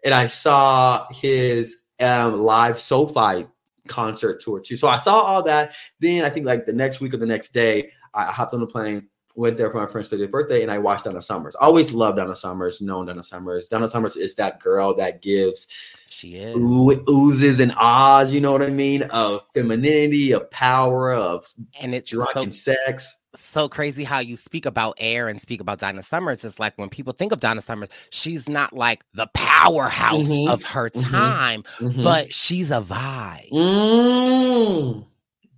and 0.04 0.12
I 0.12 0.26
saw 0.26 1.06
his 1.12 1.76
um 1.98 2.40
live 2.40 2.78
SoFi 2.80 3.46
concert 3.88 4.42
tour 4.42 4.60
too. 4.60 4.76
So 4.76 4.88
I 4.88 4.98
saw 4.98 5.20
all 5.20 5.42
that. 5.44 5.72
Then 6.00 6.24
I 6.24 6.30
think 6.30 6.46
like 6.46 6.66
the 6.66 6.72
next 6.72 7.00
week 7.00 7.14
or 7.14 7.18
the 7.18 7.26
next 7.26 7.52
day, 7.52 7.90
I 8.14 8.24
hopped 8.24 8.54
on 8.54 8.60
the 8.60 8.66
plane, 8.66 9.08
went 9.36 9.56
there 9.56 9.70
for 9.70 9.78
my 9.78 9.86
friend's 9.90 10.08
30th 10.10 10.30
birthday, 10.30 10.62
and 10.62 10.70
I 10.70 10.78
watched 10.78 11.04
Donna 11.04 11.22
Summers. 11.22 11.54
I 11.60 11.64
always 11.64 11.92
loved 11.92 12.16
Donna 12.18 12.34
Summers, 12.34 12.80
known 12.80 13.06
Donna 13.06 13.22
Summers. 13.22 13.68
Donna 13.68 13.88
Summers 13.88 14.16
is 14.16 14.34
that 14.36 14.58
girl 14.60 14.94
that 14.96 15.22
gives 15.22 15.68
She 16.08 16.36
is. 16.36 16.56
oo- 16.56 17.04
oozes 17.08 17.60
and 17.60 17.72
ahs, 17.76 18.32
you 18.32 18.40
know 18.40 18.50
what 18.52 18.62
I 18.62 18.70
mean? 18.70 19.02
Of 19.04 19.42
femininity, 19.54 20.32
of 20.32 20.50
power, 20.50 21.12
of 21.12 21.46
And 21.80 21.94
it's 21.94 22.10
so 22.10 22.16
drunken 22.16 22.50
sex. 22.52 23.18
So 23.36 23.68
crazy 23.68 24.02
how 24.02 24.18
you 24.18 24.36
speak 24.36 24.66
about 24.66 24.96
Heir 24.98 25.28
and 25.28 25.40
speak 25.40 25.60
about 25.60 25.78
Donna 25.78 26.02
Summers. 26.02 26.44
It's 26.44 26.58
like 26.58 26.76
when 26.76 26.88
people 26.88 27.12
think 27.12 27.30
of 27.30 27.38
Donna 27.40 27.60
Summers, 27.60 27.88
she's 28.10 28.48
not 28.48 28.72
like 28.72 29.04
the 29.14 29.28
powerhouse 29.34 30.28
Mhm. 30.28 30.48
of 30.50 30.64
her 30.64 30.90
Mhm. 30.90 31.10
time, 31.10 31.62
Mhm. 31.78 32.02
but 32.02 32.32
she's 32.32 32.70
a 32.72 32.80
vibe. 32.80 33.50
Mm. 33.52 35.06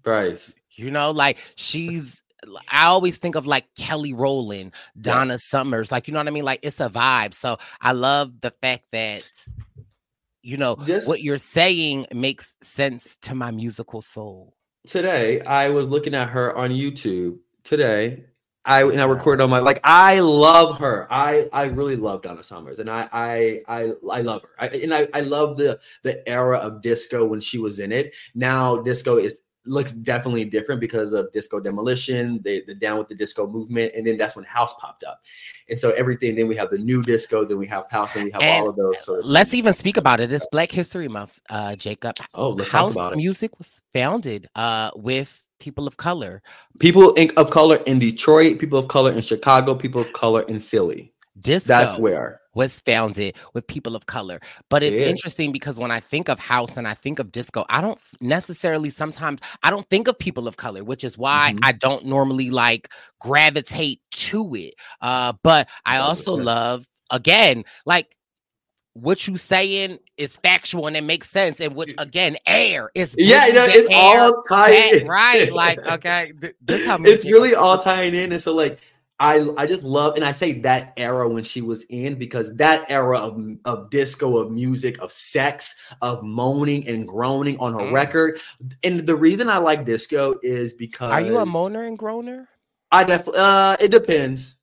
Brice. 0.03 0.55
You 0.73 0.91
know, 0.91 1.11
like 1.13 1.39
she's 1.55 2.21
I 2.69 2.87
always 2.87 3.19
think 3.19 3.37
of 3.37 3.47
like 3.47 3.67
Kelly 3.77 4.13
Rowland, 4.13 4.73
Donna 5.01 5.39
Summers, 5.39 5.93
like 5.93 6.09
you 6.09 6.13
know 6.13 6.19
what 6.19 6.27
I 6.27 6.33
mean? 6.33 6.45
Like 6.45 6.59
it's 6.63 6.81
a 6.81 6.91
vibe. 6.91 7.35
So 7.35 7.57
I 7.81 7.93
love 7.93 8.41
the 8.41 8.51
fact 8.61 8.87
that 8.91 9.25
you 10.43 10.57
know 10.57 10.77
Just- 10.85 11.07
what 11.07 11.23
you're 11.23 11.39
saying 11.39 12.07
makes 12.13 12.57
sense 12.61 13.17
to 13.23 13.35
my 13.35 13.51
musical 13.53 14.03
soul. 14.03 14.55
today 14.89 15.41
I 15.43 15.69
was 15.71 15.87
looking 15.87 16.13
at 16.15 16.31
her 16.31 16.55
on 16.57 16.71
YouTube 16.71 17.39
today. 17.65 18.25
I 18.65 18.85
and 18.85 19.01
I 19.01 19.05
recorded 19.07 19.43
on 19.43 19.51
my 19.51 19.59
like 19.59 19.81
I 19.83 20.21
love 20.21 20.79
her. 20.79 21.09
I 21.11 21.49
I 21.53 21.65
really 21.65 21.97
love 21.97 22.23
Donna 22.23 22.45
Summers 22.45 22.79
and 22.79 22.89
I 22.89 23.09
I 23.13 23.63
I, 23.67 23.93
I 24.09 24.21
love 24.21 24.43
her. 24.43 24.51
I, 24.59 24.69
and 24.69 24.95
I 24.95 25.09
I 25.13 25.21
love 25.21 25.57
the 25.57 25.81
the 26.05 26.27
era 26.29 26.59
of 26.59 26.81
disco 26.81 27.25
when 27.27 27.41
she 27.41 27.59
was 27.59 27.81
in 27.81 27.91
it. 27.91 28.15
Now 28.37 28.77
disco 28.81 29.17
is 29.17 29.43
looks 29.65 29.93
definitely 29.93 30.45
different 30.45 30.81
because 30.81 31.13
of 31.13 31.33
disco 31.33 31.61
demolition, 31.61 32.41
the, 32.43 32.65
the 32.67 32.75
down 32.75 32.99
with 32.99 33.09
the 33.09 33.15
disco 33.15 33.47
movement, 33.47 33.93
and 33.95 34.07
then 34.07 34.17
that's 34.17 34.35
when 34.35 34.45
house 34.45 34.75
popped 34.79 35.05
up. 35.05 35.23
And 35.69 35.79
so 35.79 35.91
everything, 35.91 36.35
then 36.35 36.49
we 36.49 36.57
have 36.57 36.71
the 36.71 36.79
new 36.79 37.03
disco, 37.03 37.45
then 37.45 37.59
we 37.59 37.67
have 37.69 37.91
house, 37.91 38.11
and 38.15 38.25
we 38.25 38.31
have 38.33 38.43
And 38.43 38.63
all 38.63 38.71
of 38.71 38.77
those. 38.77 39.05
Sort 39.05 39.21
of 39.21 39.27
Let's 39.27 39.55
even 39.55 39.73
speak 39.73 39.97
about 39.97 40.21
it. 40.21 40.33
It's 40.33 40.47
Black 40.51 40.71
History 40.71 41.09
Month, 41.09 41.39
uh, 41.49 41.77
Jacob. 41.77 42.15
oh, 42.35 42.63
House 42.65 42.97
music 43.15 43.59
was 43.59 43.81
founded 43.93 44.49
uh, 44.55 44.91
with 44.97 45.42
people 45.63 45.87
of 45.87 45.97
color. 45.97 46.43
People 46.81 47.15
in, 47.15 47.31
of 47.37 47.51
color 47.51 47.77
in 47.87 48.01
Detroit, 48.01 48.59
people 48.59 48.79
of 48.81 48.89
color 48.89 49.13
in 49.13 49.21
Chicago, 49.21 49.77
people 49.77 50.01
of 50.01 50.13
color 50.13 50.43
in 50.43 50.59
Philly. 50.59 51.13
Disco 51.39 51.69
That's 51.69 51.97
where. 51.97 52.41
was 52.55 52.81
founded 52.81 53.37
with 53.55 53.65
people 53.69 53.95
of 53.95 54.05
color. 54.07 54.41
But 54.69 54.83
it's 54.83 54.97
Yeah. 54.99 55.07
interesting 55.07 55.53
because 55.53 55.79
when 55.79 55.93
I 55.93 56.01
think 56.01 56.29
of 56.29 56.39
house 56.41 56.77
and 56.77 56.87
I 56.87 56.95
think 56.95 57.21
of 57.21 57.31
disco, 57.31 57.65
I 57.71 57.81
don't 57.81 57.99
necessarily 58.21 58.91
sometimes 58.91 59.41
I 59.63 59.71
don't 59.71 59.89
think 59.89 60.09
of 60.09 60.19
people 60.19 60.47
of 60.49 60.57
color, 60.57 60.83
which 60.85 61.05
is 61.05 61.17
why 61.17 61.55
Mhm. 61.55 61.61
I 61.63 61.73
don't 61.73 62.05
normally 62.07 62.51
like 62.51 62.91
gravitate 63.21 64.01
to 64.11 64.55
it. 64.57 64.75
Uh, 65.01 65.33
but 65.45 65.69
I 65.87 65.99
also 65.99 66.35
love 66.35 66.87
again, 67.11 67.65
like 67.87 68.17
what 68.95 69.27
you 69.27 69.37
saying 69.37 69.99
is 70.17 70.37
factual 70.37 70.87
and 70.87 70.97
it 70.97 71.05
makes 71.05 71.31
sense. 71.31 71.61
And 71.61 71.75
which 71.75 71.95
again, 71.99 72.37
Heir 72.47 72.91
is 72.95 73.15
Yeah, 73.19 73.47
you 73.47 73.55
know, 73.55 73.67
the 73.67 73.73
it's 73.75 73.89
all 73.93 74.43
tied 74.49 74.71
back, 74.71 74.93
in. 74.93 75.07
right. 75.07 75.53
Like, 75.63 75.79
okay, 75.79 76.33
th- 76.41 76.55
this 76.61 76.85
how 76.85 76.97
it's 76.97 77.03
music- 77.25 77.33
really 77.33 77.55
all 77.55 77.79
tying 77.79 78.15
in. 78.15 78.33
And 78.33 78.43
so 78.43 78.53
like 78.55 78.81
I 79.19 79.49
I 79.57 79.67
just 79.67 79.83
love 79.85 80.17
and 80.17 80.25
I 80.25 80.33
say 80.33 80.61
that 80.61 80.93
era 80.97 81.29
when 81.29 81.45
she 81.45 81.63
was 81.63 81.85
in 81.85 82.17
because 82.17 82.55
that 82.57 82.85
era 82.91 83.19
of, 83.19 83.41
of 83.65 83.89
disco, 83.91 84.37
of 84.39 84.51
music, 84.51 85.01
of 85.01 85.13
sex, 85.13 85.75
of 86.03 86.23
moaning 86.23 86.87
and 86.89 87.07
groaning 87.07 87.57
on 87.61 87.75
a 87.75 87.79
Mm. 87.79 87.93
record. 87.93 88.41
And 88.83 89.07
the 89.07 89.17
reason 89.17 89.49
I 89.49 89.59
like 89.59 89.85
disco 89.87 90.35
is 90.43 90.75
because 90.75 91.13
Are 91.13 91.21
you 91.21 91.39
a 91.39 91.47
moaner 91.47 91.87
and 91.87 91.99
groaner? 91.99 92.49
I 92.91 93.05
definitely 93.05 93.41
uh 93.41 93.77
it 93.81 93.91
depends. 93.91 94.57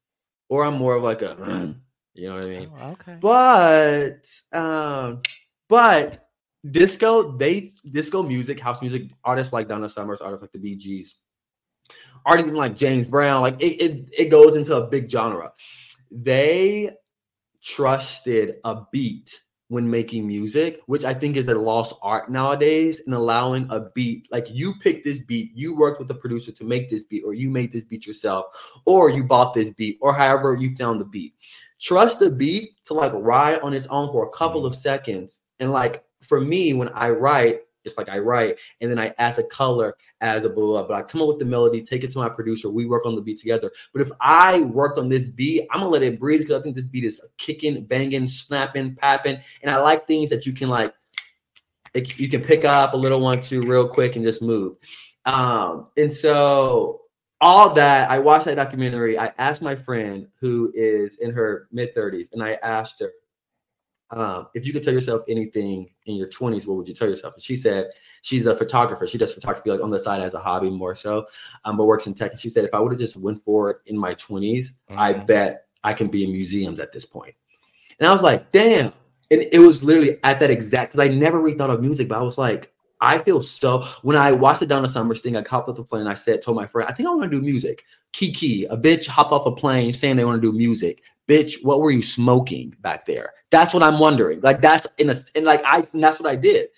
Or 0.49 0.65
I'm 0.65 0.75
more 0.75 0.95
of 0.95 1.03
like 1.03 1.21
a 1.21 1.35
you 2.19 2.29
know 2.29 2.35
what 2.35 2.45
I 2.45 2.49
mean? 2.49 2.71
Oh, 2.79 2.89
okay. 2.89 3.17
but 3.19 4.57
um 4.57 5.21
but 5.67 6.29
disco 6.69 7.37
they 7.37 7.73
disco 7.89 8.21
music 8.21 8.59
house 8.59 8.81
music 8.81 9.03
artists 9.23 9.53
like 9.53 9.69
donna 9.69 9.87
summers 9.87 10.19
artists 10.19 10.41
like 10.41 10.51
the 10.51 10.75
gees 10.75 11.19
artists 12.25 12.47
even 12.47 12.57
like 12.57 12.75
james 12.75 13.07
brown 13.07 13.41
like 13.41 13.55
it, 13.61 13.81
it 13.81 14.09
it 14.17 14.25
goes 14.25 14.57
into 14.57 14.75
a 14.75 14.87
big 14.87 15.09
genre 15.09 15.53
they 16.11 16.89
trusted 17.61 18.55
a 18.65 18.81
beat 18.91 19.41
when 19.69 19.89
making 19.89 20.27
music 20.27 20.81
which 20.87 21.05
i 21.05 21.13
think 21.13 21.37
is 21.37 21.47
a 21.47 21.55
lost 21.55 21.93
art 22.01 22.29
nowadays 22.29 22.99
in 23.07 23.13
allowing 23.13 23.65
a 23.71 23.79
beat 23.95 24.27
like 24.29 24.47
you 24.49 24.73
picked 24.81 25.05
this 25.05 25.21
beat 25.21 25.51
you 25.55 25.77
worked 25.77 25.99
with 25.99 26.09
the 26.09 26.15
producer 26.15 26.51
to 26.51 26.65
make 26.65 26.89
this 26.89 27.05
beat 27.05 27.23
or 27.23 27.33
you 27.33 27.49
made 27.49 27.71
this 27.71 27.85
beat 27.85 28.05
yourself 28.05 28.47
or 28.85 29.09
you 29.09 29.23
bought 29.23 29.53
this 29.53 29.69
beat 29.69 29.97
or 30.01 30.13
however 30.13 30.55
you 30.55 30.75
found 30.75 30.99
the 30.99 31.05
beat 31.05 31.33
trust 31.79 32.19
the 32.19 32.31
beat 32.31 32.71
to 32.85 32.93
like 32.93 33.11
ride 33.13 33.59
on 33.61 33.73
its 33.73 33.87
own 33.87 34.11
for 34.11 34.27
a 34.27 34.29
couple 34.31 34.65
of 34.65 34.75
seconds. 34.75 35.39
And 35.59 35.71
like 35.71 36.03
for 36.21 36.41
me, 36.41 36.73
when 36.73 36.89
I 36.89 37.09
write, 37.09 37.61
it's 37.85 37.97
like 37.97 38.09
I 38.09 38.19
write 38.19 38.57
and 38.81 38.91
then 38.91 38.99
I 38.99 39.13
add 39.17 39.35
the 39.35 39.43
color 39.43 39.95
as 40.21 40.43
a 40.43 40.49
blah, 40.49 40.65
blah, 40.65 40.83
but 40.83 40.93
I 40.93 41.01
come 41.01 41.21
up 41.21 41.29
with 41.29 41.39
the 41.39 41.45
melody, 41.45 41.81
take 41.81 42.03
it 42.03 42.11
to 42.11 42.17
my 42.17 42.29
producer, 42.29 42.69
we 42.69 42.85
work 42.85 43.05
on 43.05 43.15
the 43.15 43.21
beat 43.21 43.39
together. 43.39 43.71
But 43.93 44.01
if 44.01 44.11
I 44.19 44.61
worked 44.61 44.99
on 44.99 45.07
this 45.07 45.25
beat, 45.25 45.65
I'm 45.71 45.79
gonna 45.79 45.91
let 45.91 46.03
it 46.03 46.19
breathe 46.19 46.41
because 46.41 46.59
I 46.59 46.63
think 46.63 46.75
this 46.75 46.87
beat 46.87 47.05
is 47.05 47.21
kicking, 47.37 47.85
banging, 47.85 48.27
snapping, 48.27 48.95
papping. 48.95 49.39
And 49.61 49.71
I 49.71 49.77
like 49.79 50.07
things 50.07 50.29
that 50.29 50.45
you 50.45 50.53
can 50.53 50.69
like 50.69 50.93
it- 51.93 52.19
you 52.19 52.29
can 52.29 52.41
pick 52.41 52.65
up 52.65 52.93
a 52.93 52.97
little 52.97 53.21
one 53.21 53.41
two 53.41 53.61
real 53.61 53.87
quick 53.87 54.15
and 54.15 54.25
just 54.25 54.41
move. 54.41 54.75
Um, 55.25 55.87
and 55.97 56.11
so 56.11 56.98
all 57.41 57.73
that 57.73 58.09
I 58.09 58.19
watched 58.19 58.45
that 58.45 58.55
documentary. 58.55 59.17
I 59.17 59.31
asked 59.37 59.61
my 59.61 59.75
friend 59.75 60.27
who 60.39 60.71
is 60.75 61.15
in 61.17 61.31
her 61.31 61.67
mid 61.71 61.95
30s, 61.95 62.27
and 62.33 62.43
I 62.43 62.53
asked 62.61 62.99
her 62.99 63.11
um, 64.11 64.47
if 64.55 64.65
you 64.65 64.73
could 64.73 64.83
tell 64.83 64.93
yourself 64.93 65.21
anything 65.27 65.89
in 66.05 66.15
your 66.15 66.27
20s, 66.27 66.65
what 66.65 66.77
would 66.77 66.87
you 66.87 66.95
tell 66.95 67.09
yourself? 67.09 67.35
And 67.35 67.43
she 67.43 67.55
said 67.55 67.91
she's 68.23 68.47
a 68.47 68.55
photographer. 68.55 69.05
She 69.05 69.19
does 69.19 69.33
photography 69.33 69.69
like 69.69 69.81
on 69.81 69.91
the 69.91 69.99
side 69.99 70.21
as 70.21 70.33
a 70.33 70.39
hobby 70.39 70.69
more 70.69 70.95
so, 70.95 71.27
um, 71.65 71.77
but 71.77 71.85
works 71.85 72.07
in 72.07 72.15
tech. 72.15 72.31
And 72.31 72.39
she 72.39 72.49
said 72.49 72.65
if 72.65 72.73
I 72.73 72.79
would 72.79 72.91
have 72.91 72.99
just 72.99 73.17
went 73.17 73.43
for 73.43 73.69
it 73.69 73.77
in 73.85 73.97
my 73.97 74.15
20s, 74.15 74.71
I 74.89 75.13
Mhm. 75.13 75.27
bet 75.27 75.67
I 75.83 75.93
can 75.93 76.07
be 76.07 76.23
in 76.23 76.31
museums 76.31 76.79
at 76.79 76.91
this 76.91 77.05
point. 77.05 77.35
And 77.99 78.07
I 78.07 78.11
was 78.11 78.23
like, 78.23 78.51
damn. 78.51 78.93
And 79.31 79.45
it 79.51 79.59
was 79.59 79.83
literally 79.83 80.17
at 80.23 80.39
that 80.39 80.49
exact 80.49 80.93
because 80.93 81.07
I 81.07 81.13
never 81.13 81.39
really 81.39 81.57
thought 81.57 81.69
of 81.69 81.81
music, 81.81 82.07
but 82.07 82.17
I 82.17 82.23
was 82.23 82.39
like, 82.39 82.73
I 83.01 83.19
feel 83.19 83.41
so 83.41 83.85
when 84.01 84.17
I 84.17 84.31
watched 84.31 84.61
it 84.61 84.67
down 84.67 84.81
the 84.81 84.87
Donna 84.87 84.93
Summers 84.93 85.21
thing, 85.21 85.37
I 85.37 85.43
hopped 85.47 85.69
off 85.69 85.75
the 85.77 85.83
plane. 85.83 86.07
I 86.07 86.13
said, 86.15 86.41
told 86.41 86.57
my 86.57 86.67
friend, 86.67 86.89
I 86.89 86.93
think 86.93 87.07
I 87.07 87.11
want 87.11 87.31
to 87.31 87.37
do 87.37 87.41
music. 87.41 87.85
Kiki, 88.11 88.65
a 88.65 88.75
bitch 88.75 89.07
hopped 89.07 89.31
off 89.31 89.45
a 89.45 89.51
plane 89.51 89.93
saying 89.93 90.15
they 90.15 90.25
want 90.25 90.41
to 90.41 90.51
do 90.51 90.57
music. 90.57 91.03
Bitch, 91.27 91.63
what 91.63 91.79
were 91.79 91.91
you 91.91 92.01
smoking 92.01 92.75
back 92.81 93.05
there? 93.05 93.33
That's 93.51 93.73
what 93.73 93.83
I'm 93.83 93.99
wondering. 93.99 94.41
Like 94.41 94.61
that's 94.61 94.87
in 94.97 95.09
a 95.09 95.15
and 95.35 95.45
like 95.45 95.61
I 95.63 95.87
and 95.93 96.03
that's 96.03 96.19
what 96.19 96.29
I 96.29 96.35
did. 96.35 96.69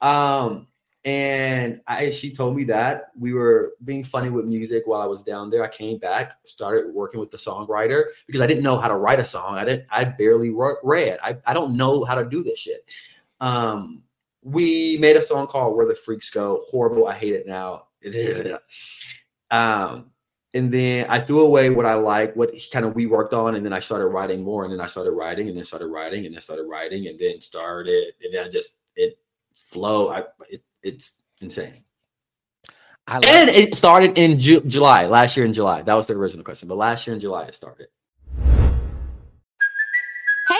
Um 0.00 0.68
and 1.04 1.80
I 1.86 2.10
she 2.10 2.34
told 2.34 2.56
me 2.56 2.64
that 2.64 3.10
we 3.18 3.32
were 3.32 3.74
being 3.84 4.02
funny 4.02 4.30
with 4.30 4.44
music 4.44 4.84
while 4.86 5.00
I 5.00 5.06
was 5.06 5.22
down 5.22 5.50
there. 5.50 5.62
I 5.62 5.68
came 5.68 5.98
back, 5.98 6.32
started 6.44 6.92
working 6.94 7.20
with 7.20 7.30
the 7.30 7.36
songwriter 7.36 8.04
because 8.26 8.40
I 8.40 8.46
didn't 8.46 8.62
know 8.62 8.78
how 8.78 8.88
to 8.88 8.96
write 8.96 9.20
a 9.20 9.24
song. 9.24 9.56
I 9.56 9.64
didn't 9.64 9.86
I 9.90 10.04
barely 10.04 10.54
read. 10.82 11.18
I, 11.22 11.36
I 11.44 11.52
don't 11.52 11.76
know 11.76 12.04
how 12.04 12.14
to 12.14 12.24
do 12.24 12.42
this 12.42 12.60
shit. 12.60 12.84
Um 13.40 14.02
we 14.46 14.96
made 15.00 15.16
a 15.16 15.22
song 15.22 15.48
called 15.48 15.76
Where 15.76 15.86
the 15.86 15.94
Freaks 15.94 16.30
Go. 16.30 16.62
Horrible. 16.68 17.08
I 17.08 17.14
hate 17.14 17.34
it 17.34 17.46
now. 17.46 17.86
um, 19.50 20.10
and 20.54 20.72
then 20.72 21.06
I 21.10 21.18
threw 21.20 21.40
away 21.40 21.68
what 21.70 21.84
I 21.84 21.94
like, 21.94 22.34
what 22.36 22.52
kind 22.72 22.86
of 22.86 22.94
we 22.94 23.06
worked 23.06 23.34
on, 23.34 23.56
and 23.56 23.66
then 23.66 23.72
I 23.72 23.80
started 23.80 24.06
writing 24.06 24.42
more, 24.42 24.64
and 24.64 24.72
then 24.72 24.80
I 24.80 24.86
started 24.86 25.10
writing, 25.10 25.48
and 25.48 25.56
then 25.56 25.64
started 25.64 25.88
writing, 25.88 26.24
and 26.26 26.34
then 26.34 26.40
started 26.40 26.64
writing, 26.64 27.08
and 27.08 27.18
then 27.18 27.40
started, 27.40 28.14
and 28.22 28.32
then 28.32 28.44
I 28.44 28.48
just 28.48 28.78
it 28.94 29.18
flow. 29.56 30.08
I 30.10 30.24
it, 30.48 30.62
it's 30.82 31.14
insane. 31.40 31.84
and 33.08 33.50
it 33.50 33.74
started 33.76 34.16
in 34.16 34.38
Ju- 34.38 34.62
July 34.62 35.06
last 35.06 35.36
year 35.36 35.44
in 35.44 35.52
July. 35.52 35.82
That 35.82 35.94
was 35.94 36.06
the 36.06 36.14
original 36.14 36.44
question, 36.44 36.68
but 36.68 36.78
last 36.78 37.06
year 37.06 37.14
in 37.14 37.20
July 37.20 37.46
it 37.46 37.54
started. 37.54 37.88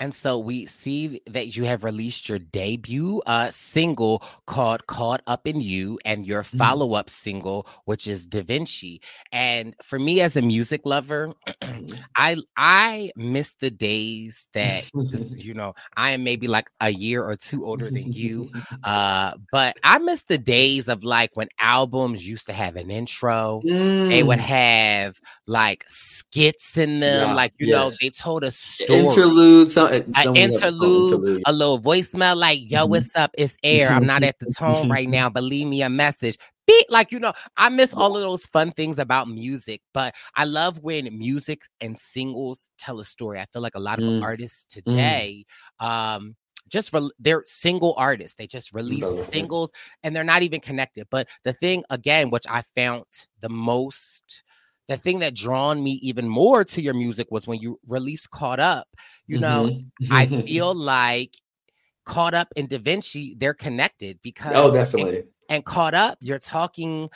And 0.00 0.14
so 0.14 0.38
we 0.38 0.66
see 0.66 1.20
that 1.26 1.56
you 1.56 1.64
have 1.64 1.84
released 1.84 2.28
your 2.28 2.38
debut 2.38 3.22
uh, 3.26 3.50
single 3.50 4.22
called 4.46 4.86
Caught 4.86 5.22
Up 5.26 5.46
in 5.46 5.60
You 5.60 5.98
and 6.04 6.26
your 6.26 6.42
mm-hmm. 6.42 6.58
follow 6.58 6.94
up 6.94 7.08
single, 7.08 7.66
which 7.84 8.06
is 8.06 8.26
Da 8.26 8.42
Vinci. 8.42 9.00
And 9.30 9.74
for 9.82 9.98
me 9.98 10.20
as 10.20 10.36
a 10.36 10.42
music 10.42 10.80
lover. 10.84 11.32
I 12.16 12.36
I 12.56 13.12
miss 13.16 13.54
the 13.60 13.70
days 13.70 14.48
that, 14.52 14.84
you 14.94 15.54
know, 15.54 15.74
I 15.96 16.10
am 16.10 16.24
maybe 16.24 16.48
like 16.48 16.68
a 16.80 16.90
year 16.90 17.22
or 17.22 17.36
two 17.36 17.64
older 17.66 17.90
than 17.90 18.12
you. 18.12 18.50
Uh, 18.84 19.34
but 19.52 19.76
I 19.84 19.98
miss 19.98 20.22
the 20.22 20.38
days 20.38 20.88
of 20.88 21.04
like 21.04 21.30
when 21.34 21.48
albums 21.58 22.26
used 22.26 22.46
to 22.46 22.52
have 22.52 22.76
an 22.76 22.90
intro, 22.90 23.62
mm. 23.64 24.08
they 24.08 24.22
would 24.22 24.38
mm. 24.38 24.42
have 24.42 25.20
like 25.46 25.84
skits 25.88 26.78
in 26.78 27.00
them. 27.00 27.28
Yeah, 27.28 27.34
like, 27.34 27.52
you 27.58 27.68
yes. 27.68 27.76
know, 27.76 27.90
they 28.00 28.10
told 28.10 28.44
a 28.44 28.50
story. 28.50 29.00
Interlude, 29.00 29.70
some, 29.70 29.89
an 29.90 30.36
interlude, 30.36 31.12
interlude, 31.12 31.42
a 31.46 31.52
little 31.52 31.80
voicemail 31.80 32.36
like, 32.36 32.70
yo, 32.70 32.80
mm-hmm. 32.80 32.90
what's 32.90 33.14
up? 33.16 33.30
It's 33.36 33.56
Heir. 33.62 33.88
I'm 33.88 34.06
not 34.06 34.22
at 34.22 34.38
the 34.38 34.52
tone 34.58 34.88
right 34.88 35.08
now, 35.08 35.28
but 35.30 35.42
leave 35.42 35.66
me 35.66 35.82
a 35.82 35.90
message. 35.90 36.36
Beat, 36.66 36.90
like, 36.90 37.10
you 37.10 37.18
know, 37.18 37.32
I 37.56 37.68
miss 37.68 37.92
all 37.94 38.16
of 38.16 38.22
those 38.22 38.44
fun 38.44 38.70
things 38.72 38.98
about 38.98 39.28
music, 39.28 39.80
but 39.92 40.14
I 40.36 40.44
love 40.44 40.78
when 40.78 41.18
music 41.18 41.62
and 41.80 41.98
singles 41.98 42.70
tell 42.78 43.00
a 43.00 43.04
story. 43.04 43.40
I 43.40 43.46
feel 43.52 43.62
like 43.62 43.74
a 43.74 43.80
lot 43.80 43.98
of 43.98 44.04
mm. 44.04 44.22
artists 44.22 44.64
mm. 44.66 44.84
today, 44.84 45.46
mm. 45.80 45.86
um, 45.86 46.36
just 46.68 46.90
for 46.90 47.10
they're 47.18 47.42
single 47.46 47.94
artists. 47.96 48.36
They 48.36 48.46
just 48.46 48.72
release 48.72 49.04
singles 49.26 49.72
and 50.02 50.14
they're 50.14 50.22
not 50.22 50.42
even 50.42 50.60
connected. 50.60 51.08
But 51.10 51.26
the 51.44 51.52
thing 51.52 51.82
again, 51.90 52.30
which 52.30 52.44
I 52.48 52.62
found 52.76 53.04
the 53.40 53.48
most 53.48 54.44
the 54.90 54.96
thing 54.96 55.20
that 55.20 55.34
drawn 55.34 55.80
me 55.82 55.92
even 56.02 56.28
more 56.28 56.64
to 56.64 56.82
your 56.82 56.94
music 56.94 57.28
was 57.30 57.46
when 57.46 57.60
you 57.60 57.78
released 57.86 58.28
Caught 58.32 58.58
Up. 58.58 58.88
You 59.28 59.38
know, 59.38 59.70
mm-hmm. 60.02 60.12
I 60.12 60.26
feel 60.44 60.74
like 60.74 61.36
Caught 62.04 62.34
Up 62.34 62.48
and 62.56 62.68
Da 62.68 62.78
Vinci, 62.78 63.36
they're 63.38 63.54
connected 63.54 64.18
because 64.20 64.52
oh, 64.56 64.72
definitely. 64.72 65.18
And, 65.18 65.28
and 65.48 65.64
Caught 65.64 65.94
Up, 65.94 66.18
you're 66.20 66.40
talking 66.40 67.08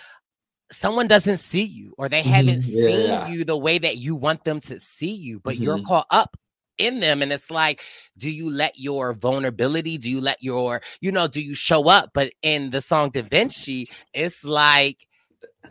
someone 0.70 1.08
doesn't 1.08 1.38
see 1.38 1.64
you 1.64 1.94
or 1.98 2.08
they 2.08 2.22
haven't 2.22 2.60
mm-hmm. 2.60 2.78
yeah, 2.78 2.86
seen 2.86 3.08
yeah. 3.08 3.28
you 3.28 3.44
the 3.44 3.56
way 3.56 3.78
that 3.78 3.96
you 3.98 4.14
want 4.14 4.44
them 4.44 4.60
to 4.60 4.78
see 4.78 5.12
you, 5.12 5.40
but 5.40 5.54
mm-hmm. 5.54 5.64
you're 5.64 5.82
caught 5.82 6.06
up 6.12 6.36
in 6.78 7.00
them 7.00 7.22
and 7.22 7.32
it's 7.32 7.52
like 7.52 7.80
do 8.18 8.28
you 8.28 8.50
let 8.50 8.76
your 8.76 9.12
vulnerability 9.12 9.96
do 9.96 10.10
you 10.10 10.20
let 10.20 10.42
your 10.42 10.82
you 11.00 11.12
know 11.12 11.28
do 11.28 11.40
you 11.40 11.54
show 11.54 11.88
up 11.88 12.10
but 12.12 12.32
in 12.42 12.70
the 12.70 12.80
song 12.80 13.10
da 13.10 13.22
vinci 13.22 13.88
it's 14.12 14.42
like 14.42 15.06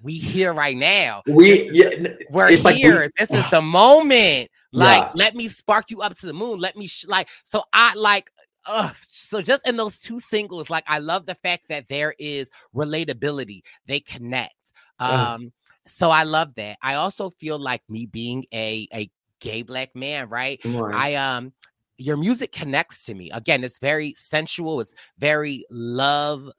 we 0.01 0.13
here 0.13 0.53
right 0.53 0.75
now. 0.75 1.21
We 1.27 1.69
yeah, 1.71 1.89
we're 2.29 2.49
here. 2.49 2.61
Like 2.63 2.83
we, 2.83 3.09
this 3.17 3.31
is 3.31 3.49
the 3.51 3.61
moment. 3.61 4.49
Like, 4.71 5.03
yeah. 5.03 5.11
let 5.13 5.35
me 5.35 5.47
spark 5.49 5.91
you 5.91 6.01
up 6.01 6.17
to 6.17 6.25
the 6.25 6.33
moon. 6.33 6.59
Let 6.59 6.75
me 6.75 6.87
sh- 6.87 7.05
like. 7.07 7.29
So 7.43 7.63
I 7.73 7.93
like. 7.95 8.31
Uh, 8.65 8.91
so 9.01 9.41
just 9.41 9.67
in 9.67 9.75
those 9.75 9.99
two 9.99 10.19
singles, 10.19 10.69
like 10.69 10.85
I 10.87 10.99
love 10.99 11.25
the 11.25 11.35
fact 11.35 11.65
that 11.69 11.89
there 11.89 12.15
is 12.17 12.49
relatability. 12.73 13.61
They 13.87 13.99
connect. 13.99 14.73
Um, 14.99 15.51
so 15.85 16.09
I 16.09 16.23
love 16.23 16.55
that. 16.55 16.77
I 16.81 16.95
also 16.95 17.29
feel 17.29 17.59
like 17.59 17.81
me 17.89 18.05
being 18.05 18.45
a 18.53 18.87
a 18.93 19.09
gay 19.39 19.61
black 19.61 19.95
man, 19.95 20.29
right? 20.29 20.59
I 20.93 21.15
um 21.15 21.53
your 21.97 22.17
music 22.17 22.51
connects 22.51 23.05
to 23.05 23.13
me. 23.13 23.29
Again, 23.31 23.63
it's 23.63 23.79
very 23.79 24.13
sensual, 24.17 24.79
it's 24.79 24.95
very 25.19 25.65
love 25.69 26.49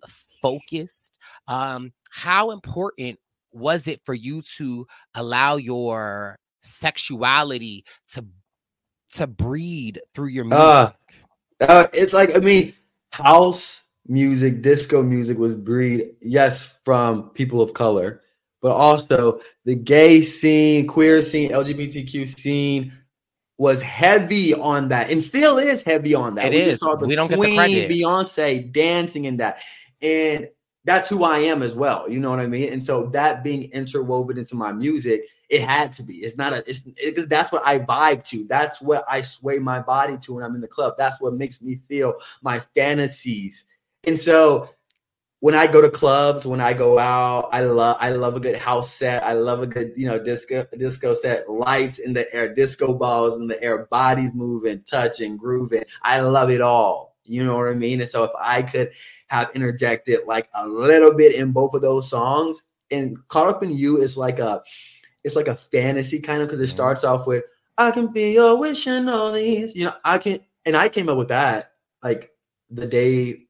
focused. 0.41 1.13
Um, 1.49 1.93
how 2.11 2.51
important 2.51 3.19
was 3.55 3.87
it 3.89 4.01
for 4.05 4.15
you 4.15 4.43
to 4.59 4.87
allow 5.15 5.57
your 5.57 6.39
sexuality 6.63 7.85
to 8.13 8.25
to 9.15 9.27
breed 9.27 10.01
through 10.15 10.29
your 10.29 10.45
music? 10.45 10.61
Uh, 10.61 10.91
uh, 11.61 11.87
it's 11.93 12.13
like 12.13 12.35
I 12.35 12.41
mean, 12.41 12.75
house 13.13 13.85
music, 14.07 14.61
disco 14.61 15.03
music 15.03 15.39
was 15.39 15.55
breed 15.55 16.11
yes 16.21 16.79
from 16.85 17.31
people 17.31 17.61
of 17.63 17.75
color, 17.75 18.23
but 18.61 18.73
also 18.73 19.41
the 19.65 19.75
gay 19.75 20.21
scene, 20.23 20.87
queer 20.87 21.23
scene, 21.23 21.51
LGBTQ 21.51 22.27
scene 22.39 22.93
was 23.57 23.81
heavy 23.81 24.53
on 24.53 24.89
that, 24.89 25.11
and 25.11 25.23
still 25.23 25.59
is 25.59 25.83
heavy 25.83 26.15
on 26.15 26.35
that. 26.35 26.47
It 26.47 26.53
we 26.53 26.59
is. 26.59 26.67
Just 26.67 26.81
saw 26.81 26.97
the 26.97 27.07
we 27.07 27.15
don't 27.15 27.33
Queen, 27.33 27.89
Beyonce 27.89 28.73
dancing 28.73 29.27
in 29.27 29.37
that, 29.37 29.63
and 30.03 30.49
that's 30.85 31.09
who 31.09 31.25
I 31.25 31.39
am 31.39 31.63
as 31.63 31.75
well. 31.75 32.09
You 32.09 32.21
know 32.21 32.31
what 32.31 32.41
I 32.41 32.47
mean? 32.47 32.73
And 32.73 32.83
so 32.83 33.07
that 33.07 33.43
being 33.43 33.71
interwoven 33.73 34.39
into 34.39 34.55
my 34.55 34.73
music, 34.73 35.23
it 35.49 35.63
had 35.63 35.93
to 35.95 36.03
be. 36.03 36.17
It's 36.17 36.37
not 36.37 36.53
a. 36.53 36.69
It's 36.69 36.83
it, 36.97 37.29
that's 37.29 37.53
what 37.53 37.67
I 37.67 37.79
vibe 37.79 38.25
to. 38.29 38.45
That's 38.49 38.81
what 38.81 39.05
I 39.09 39.23
sway 39.23 39.59
my 39.59 39.81
body 39.81 40.19
to 40.19 40.35
when 40.35 40.45
I'm 40.45 40.55
in 40.55 40.61
the 40.61 40.69
club. 40.69 40.95
That's 40.99 41.21
what 41.21 41.35
makes 41.35 41.63
me 41.63 41.81
feel 41.89 42.15
my 42.43 42.61
fantasies. 42.75 43.65
And 44.05 44.21
so 44.21 44.71
when 45.41 45.55
I 45.55 45.67
go 45.67 45.83
to 45.83 45.91
clubs, 45.91 46.47
when 46.47 46.61
I 46.61 46.73
go 46.73 46.99
out, 46.99 47.51
I 47.53 47.65
love 47.65 47.99
I 48.01 48.11
love 48.11 48.37
a 48.37 48.41
good 48.41 48.57
house 48.57 48.91
set. 48.91 49.23
I 49.23 49.33
love 49.33 49.63
a 49.63 49.67
good 49.67 49.93
you 49.97 50.07
know 50.07 50.23
disco 50.23 50.67
disco 50.77 51.15
set, 51.15 51.51
lights 51.51 51.99
in 51.99 52.15
the 52.15 52.33
air, 52.35 52.55
disco 52.55 52.95
balls 52.95 53.37
in 53.41 53.47
the 53.47 53.63
air, 53.63 53.87
bodies 53.87 54.31
moving, 54.35 54.83
touching, 54.85 55.37
grooving. 55.37 55.85
I 56.03 56.21
love 56.21 56.51
it 56.51 56.61
all. 56.61 57.14
You 57.25 57.45
know 57.45 57.57
what 57.57 57.69
I 57.69 57.75
mean? 57.75 58.01
And 58.01 58.09
so 58.09 58.25
if 58.25 58.31
I 58.39 58.63
could 58.63 58.91
have 59.29 59.51
interjected 59.55 60.21
like 60.27 60.49
a 60.55 60.67
little 60.67 61.17
bit 61.17 61.35
in 61.35 61.53
both 61.53 61.75
of 61.75 61.83
those 61.83 62.09
songs. 62.09 62.63
And 62.91 63.17
Caught 63.29 63.49
Up 63.49 63.63
in 63.63 63.77
You 63.77 64.01
is 64.01 64.17
like 64.17 64.39
a 64.39 64.63
it's 65.25 65.37
like 65.37 65.49
a 65.49 65.57
fantasy 65.57 66.21
kind 66.21 66.43
of 66.43 66.49
because 66.49 66.61
it 66.61 66.65
mm-hmm. 66.65 66.77
starts 66.77 67.03
off 67.05 67.27
with 67.27 67.45
I 67.79 67.91
can 67.91 68.09
be 68.09 68.35
your 68.35 68.59
wish 68.59 68.87
and 68.87 69.09
all 69.09 69.33
these. 69.33 69.75
You 69.75 69.87
know, 69.87 69.95
I 70.05 70.19
can 70.19 70.41
and 70.65 70.77
I 70.77 70.89
came 70.89 71.09
up 71.09 71.19
with 71.19 71.29
that 71.29 71.73
like 72.03 72.31
the 72.71 72.87
day 72.87 73.41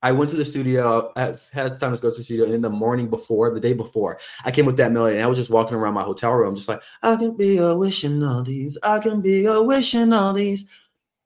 I 0.00 0.12
went 0.12 0.30
to 0.30 0.36
the 0.36 0.44
studio, 0.44 1.12
I 1.16 1.34
had 1.52 1.80
time 1.80 1.96
to 1.96 2.00
go 2.00 2.12
to 2.12 2.18
the 2.18 2.22
studio, 2.22 2.44
and 2.44 2.54
in 2.54 2.62
the 2.62 2.70
morning 2.70 3.10
before, 3.10 3.52
the 3.52 3.58
day 3.58 3.72
before, 3.72 4.20
I 4.44 4.52
came 4.52 4.64
with 4.64 4.76
that 4.76 4.92
melody, 4.92 5.16
and 5.16 5.24
I 5.24 5.26
was 5.26 5.38
just 5.38 5.50
walking 5.50 5.76
around 5.76 5.94
my 5.94 6.04
hotel 6.04 6.34
room, 6.34 6.54
just 6.54 6.68
like, 6.68 6.80
I 7.02 7.16
can 7.16 7.36
be 7.36 7.56
your 7.56 7.76
wish 7.76 8.04
and 8.04 8.22
all 8.22 8.44
these, 8.44 8.78
I 8.84 9.00
can 9.00 9.20
be 9.20 9.40
your 9.40 9.64
wish 9.64 9.94
and 9.94 10.14
all 10.14 10.32
these 10.32 10.68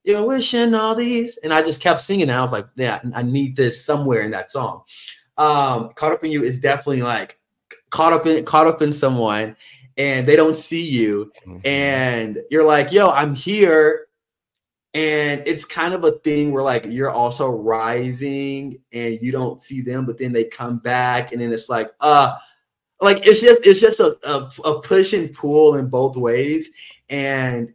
you're 0.04 0.26
wishing 0.26 0.74
all 0.74 0.94
these. 0.94 1.36
And 1.38 1.52
I 1.52 1.62
just 1.62 1.80
kept 1.80 2.02
singing. 2.02 2.28
And 2.28 2.38
I 2.38 2.42
was 2.42 2.52
like, 2.52 2.66
yeah, 2.76 3.00
I 3.14 3.22
need 3.22 3.56
this 3.56 3.84
somewhere 3.84 4.22
in 4.22 4.30
that 4.32 4.50
song. 4.50 4.82
Um, 5.38 5.90
Caught 5.94 6.12
Up 6.12 6.24
in 6.24 6.30
You 6.30 6.42
is 6.44 6.60
definitely 6.60 7.02
like 7.02 7.38
caught 7.90 8.12
up 8.12 8.26
in 8.26 8.44
caught 8.44 8.66
up 8.66 8.82
in 8.82 8.92
someone 8.92 9.56
and 9.96 10.26
they 10.26 10.36
don't 10.36 10.56
see 10.56 10.82
you. 10.82 11.32
Mm-hmm. 11.46 11.66
And 11.66 12.38
you're 12.50 12.64
like, 12.64 12.92
yo, 12.92 13.10
I'm 13.10 13.34
here. 13.34 14.06
And 14.94 15.42
it's 15.46 15.64
kind 15.64 15.94
of 15.94 16.04
a 16.04 16.12
thing 16.18 16.52
where 16.52 16.62
like 16.62 16.84
you're 16.86 17.10
also 17.10 17.48
rising 17.48 18.78
and 18.92 19.18
you 19.22 19.32
don't 19.32 19.62
see 19.62 19.80
them, 19.80 20.04
but 20.04 20.18
then 20.18 20.32
they 20.32 20.44
come 20.44 20.78
back, 20.78 21.32
and 21.32 21.40
then 21.40 21.50
it's 21.50 21.70
like, 21.70 21.90
uh, 22.00 22.36
like 23.00 23.26
it's 23.26 23.40
just 23.40 23.64
it's 23.64 23.80
just 23.80 24.00
a, 24.00 24.18
a, 24.22 24.50
a 24.64 24.82
push 24.82 25.14
and 25.14 25.34
pull 25.34 25.76
in 25.76 25.88
both 25.88 26.16
ways. 26.16 26.70
And 27.08 27.72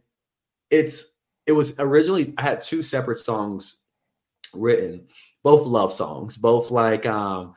it's 0.70 1.07
it 1.48 1.52
was 1.52 1.74
originally 1.78 2.34
I 2.36 2.42
had 2.42 2.62
two 2.62 2.82
separate 2.82 3.18
songs 3.18 3.78
written, 4.54 5.08
both 5.42 5.66
love 5.66 5.92
songs, 5.92 6.36
both 6.36 6.70
like 6.70 7.06
um 7.06 7.54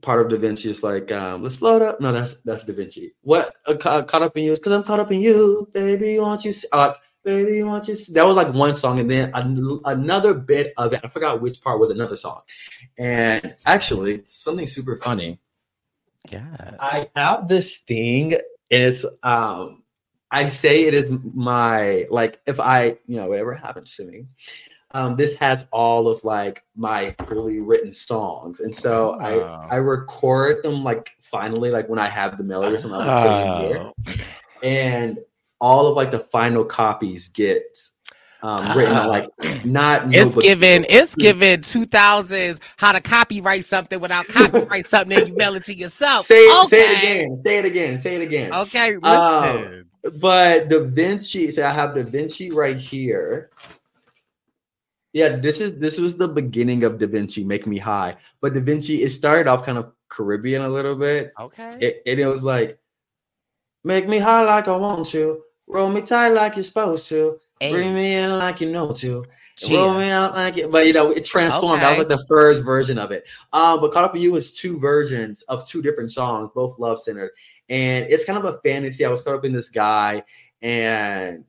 part 0.00 0.20
of 0.20 0.30
Da 0.30 0.38
Vinci 0.38 0.70
is 0.70 0.82
like 0.82 1.12
um 1.12 1.42
let's 1.42 1.60
load 1.62 1.82
up. 1.82 2.00
No, 2.00 2.12
that's 2.12 2.40
that's 2.40 2.64
Da 2.64 2.72
Vinci. 2.72 3.14
What 3.20 3.54
uh, 3.66 3.74
caught 3.76 4.22
up 4.22 4.36
in 4.36 4.44
you? 4.44 4.54
Because 4.54 4.72
I'm 4.72 4.82
caught 4.82 5.00
up 5.00 5.12
in 5.12 5.20
you, 5.20 5.68
baby. 5.72 6.18
Want 6.18 6.46
you? 6.46 6.54
Uh, 6.72 6.94
baby, 7.24 7.62
want 7.62 7.88
you? 7.88 7.96
That 8.12 8.24
was 8.24 8.36
like 8.36 8.54
one 8.54 8.74
song, 8.74 8.98
and 8.98 9.10
then 9.10 9.30
an- 9.34 9.80
another 9.84 10.32
bit 10.32 10.72
of 10.78 10.94
it. 10.94 11.00
I 11.04 11.08
forgot 11.08 11.42
which 11.42 11.60
part 11.60 11.80
was 11.80 11.90
another 11.90 12.16
song. 12.16 12.40
And 12.98 13.54
actually, 13.66 14.22
something 14.26 14.66
super 14.66 14.96
funny. 14.96 15.40
Yeah. 16.30 16.76
I 16.80 17.08
have 17.14 17.48
this 17.48 17.78
thing, 17.78 18.32
and 18.32 18.42
it's 18.70 19.04
um 19.22 19.83
I 20.34 20.48
say 20.48 20.82
it 20.84 20.94
is 20.94 21.12
my 21.32 22.08
like 22.10 22.40
if 22.44 22.58
I, 22.58 22.98
you 23.06 23.16
know, 23.16 23.28
whatever 23.28 23.54
happens 23.54 23.94
to 23.96 24.04
me. 24.04 24.26
Um, 24.90 25.14
this 25.16 25.34
has 25.34 25.66
all 25.70 26.08
of 26.08 26.24
like 26.24 26.64
my 26.76 27.14
fully 27.28 27.60
written 27.60 27.92
songs, 27.92 28.58
and 28.60 28.74
so 28.74 29.18
I 29.20 29.38
I 29.68 29.76
record 29.76 30.62
them 30.64 30.82
like 30.82 31.12
finally 31.20 31.70
like 31.70 31.88
when 31.88 32.00
I 32.00 32.08
have 32.08 32.36
the 32.36 32.44
melody 32.44 32.74
or 32.74 32.78
something, 32.78 33.00
in 33.00 33.60
here, 33.60 33.92
and 34.62 35.18
all 35.60 35.86
of 35.86 35.96
like 35.96 36.10
the 36.10 36.20
final 36.20 36.64
copies 36.64 37.28
get 37.28 37.78
um, 38.44 38.76
written 38.76 38.94
on 38.94 39.08
like 39.08 39.30
not 39.64 40.14
It's 40.14 40.36
given. 40.36 40.84
It's 40.90 41.14
given 41.14 41.62
two 41.62 41.86
thousands 41.86 42.60
how 42.76 42.92
to 42.92 43.00
copyright 43.00 43.64
something 43.64 43.98
without 43.98 44.26
copyright 44.26 44.84
something 44.84 45.18
and 45.18 45.28
you 45.28 45.34
mail 45.34 45.54
it 45.54 45.64
to 45.64 45.74
yourself. 45.74 46.26
Say 46.26 46.40
it, 46.40 46.68
say 46.68 46.90
it 46.90 46.98
again. 46.98 47.38
Say 47.38 47.58
it 47.58 47.64
again. 47.64 47.98
Say 48.00 48.16
it 48.16 48.22
again. 48.22 48.54
Okay, 48.54 48.96
Um, 49.02 49.86
but 50.20 50.68
Da 50.68 50.84
Vinci, 50.84 51.50
so 51.52 51.64
I 51.64 51.70
have 51.70 51.94
Da 51.94 52.02
Vinci 52.02 52.50
right 52.50 52.76
here. 52.76 53.48
Yeah, 55.14 55.36
this 55.36 55.60
is 55.60 55.78
this 55.78 55.98
was 55.98 56.16
the 56.16 56.28
beginning 56.28 56.84
of 56.84 56.98
Da 56.98 57.06
Vinci, 57.06 57.44
Make 57.44 57.66
Me 57.66 57.78
High. 57.78 58.16
But 58.42 58.52
Da 58.52 58.60
Vinci, 58.60 59.02
it 59.02 59.08
started 59.08 59.46
off 59.46 59.64
kind 59.64 59.78
of 59.78 59.90
Caribbean 60.10 60.60
a 60.60 60.68
little 60.68 60.96
bit. 60.96 61.32
Okay. 61.40 61.78
It, 61.80 62.02
and 62.04 62.20
it 62.20 62.26
was 62.26 62.44
like, 62.44 62.78
Make 63.84 64.06
me 64.06 64.18
high 64.18 64.42
like 64.42 64.68
I 64.68 64.76
want 64.76 65.06
to, 65.08 65.42
roll 65.66 65.88
me 65.88 66.02
tight 66.02 66.28
like 66.28 66.56
you're 66.56 66.64
supposed 66.64 67.08
to, 67.08 67.38
bring 67.58 67.94
me 67.94 68.14
in 68.14 68.38
like 68.38 68.60
you 68.60 68.70
know 68.70 68.92
to. 68.92 69.24
and 69.62 69.70
Roll 69.70 69.94
me 69.94 70.10
out 70.10 70.34
like 70.34 70.58
it, 70.58 70.70
but 70.70 70.86
you 70.86 70.92
know, 70.92 71.10
it 71.10 71.24
transformed. 71.24 71.82
That 71.82 71.90
was 71.90 71.98
like 71.98 72.08
the 72.08 72.24
first 72.26 72.64
version 72.64 72.98
of 72.98 73.12
it. 73.12 73.24
Um, 73.52 73.80
but 73.80 73.92
Caught 73.92 74.04
Up 74.04 74.12
with 74.12 74.22
You 74.22 74.32
was 74.32 74.52
two 74.52 74.80
versions 74.80 75.42
of 75.42 75.66
two 75.68 75.80
different 75.80 76.10
songs, 76.10 76.50
both 76.54 76.78
love 76.78 77.00
centered. 77.00 77.30
And 77.68 78.06
it's 78.10 78.24
kind 78.24 78.38
of 78.38 78.44
a 78.44 78.58
fantasy. 78.62 79.04
I 79.04 79.10
was 79.10 79.22
caught 79.22 79.36
up 79.36 79.44
in 79.44 79.52
this 79.52 79.68
guy, 79.68 80.22
and 80.60 81.44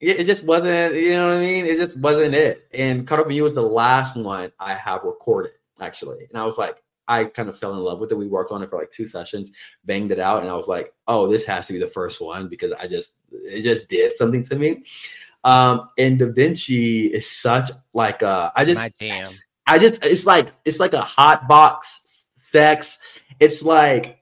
it, 0.00 0.20
it 0.20 0.24
just 0.24 0.44
wasn't, 0.44 0.94
you 0.94 1.10
know 1.10 1.28
what 1.28 1.38
I 1.38 1.40
mean? 1.40 1.64
It 1.64 1.76
just 1.76 1.96
wasn't 1.98 2.34
it. 2.34 2.66
And 2.74 3.06
Caught 3.06 3.20
Up 3.20 3.26
with 3.26 3.36
You 3.36 3.44
was 3.44 3.54
the 3.54 3.62
last 3.62 4.16
one 4.16 4.52
I 4.58 4.74
have 4.74 5.04
recorded, 5.04 5.52
actually. 5.80 6.26
And 6.28 6.36
I 6.36 6.44
was 6.44 6.58
like, 6.58 6.82
I 7.08 7.24
kind 7.24 7.48
of 7.48 7.58
fell 7.58 7.72
in 7.72 7.78
love 7.78 7.98
with 7.98 8.12
it. 8.12 8.16
We 8.18 8.28
worked 8.28 8.52
on 8.52 8.62
it 8.62 8.70
for 8.70 8.78
like 8.78 8.92
two 8.92 9.06
sessions, 9.06 9.50
banged 9.84 10.12
it 10.12 10.20
out, 10.20 10.42
and 10.42 10.50
I 10.50 10.54
was 10.54 10.68
like, 10.68 10.92
oh, 11.08 11.26
this 11.26 11.44
has 11.46 11.66
to 11.66 11.72
be 11.72 11.78
the 11.78 11.88
first 11.88 12.20
one 12.20 12.48
because 12.48 12.72
I 12.72 12.86
just 12.86 13.14
it 13.32 13.62
just 13.62 13.88
did 13.88 14.12
something 14.12 14.44
to 14.44 14.56
me. 14.56 14.84
Um, 15.44 15.88
and 15.98 16.18
Da 16.18 16.30
Vinci 16.30 17.06
is 17.06 17.30
such 17.30 17.70
like 17.94 18.22
uh 18.22 18.50
I 18.54 18.64
just. 18.64 18.78
I 19.68 19.78
just 19.78 20.02
it's 20.02 20.24
like 20.26 20.48
it's 20.64 20.80
like 20.80 20.94
a 20.94 21.02
hot 21.02 21.46
box 21.46 22.24
sex. 22.36 22.98
It's 23.38 23.62
like, 23.62 24.18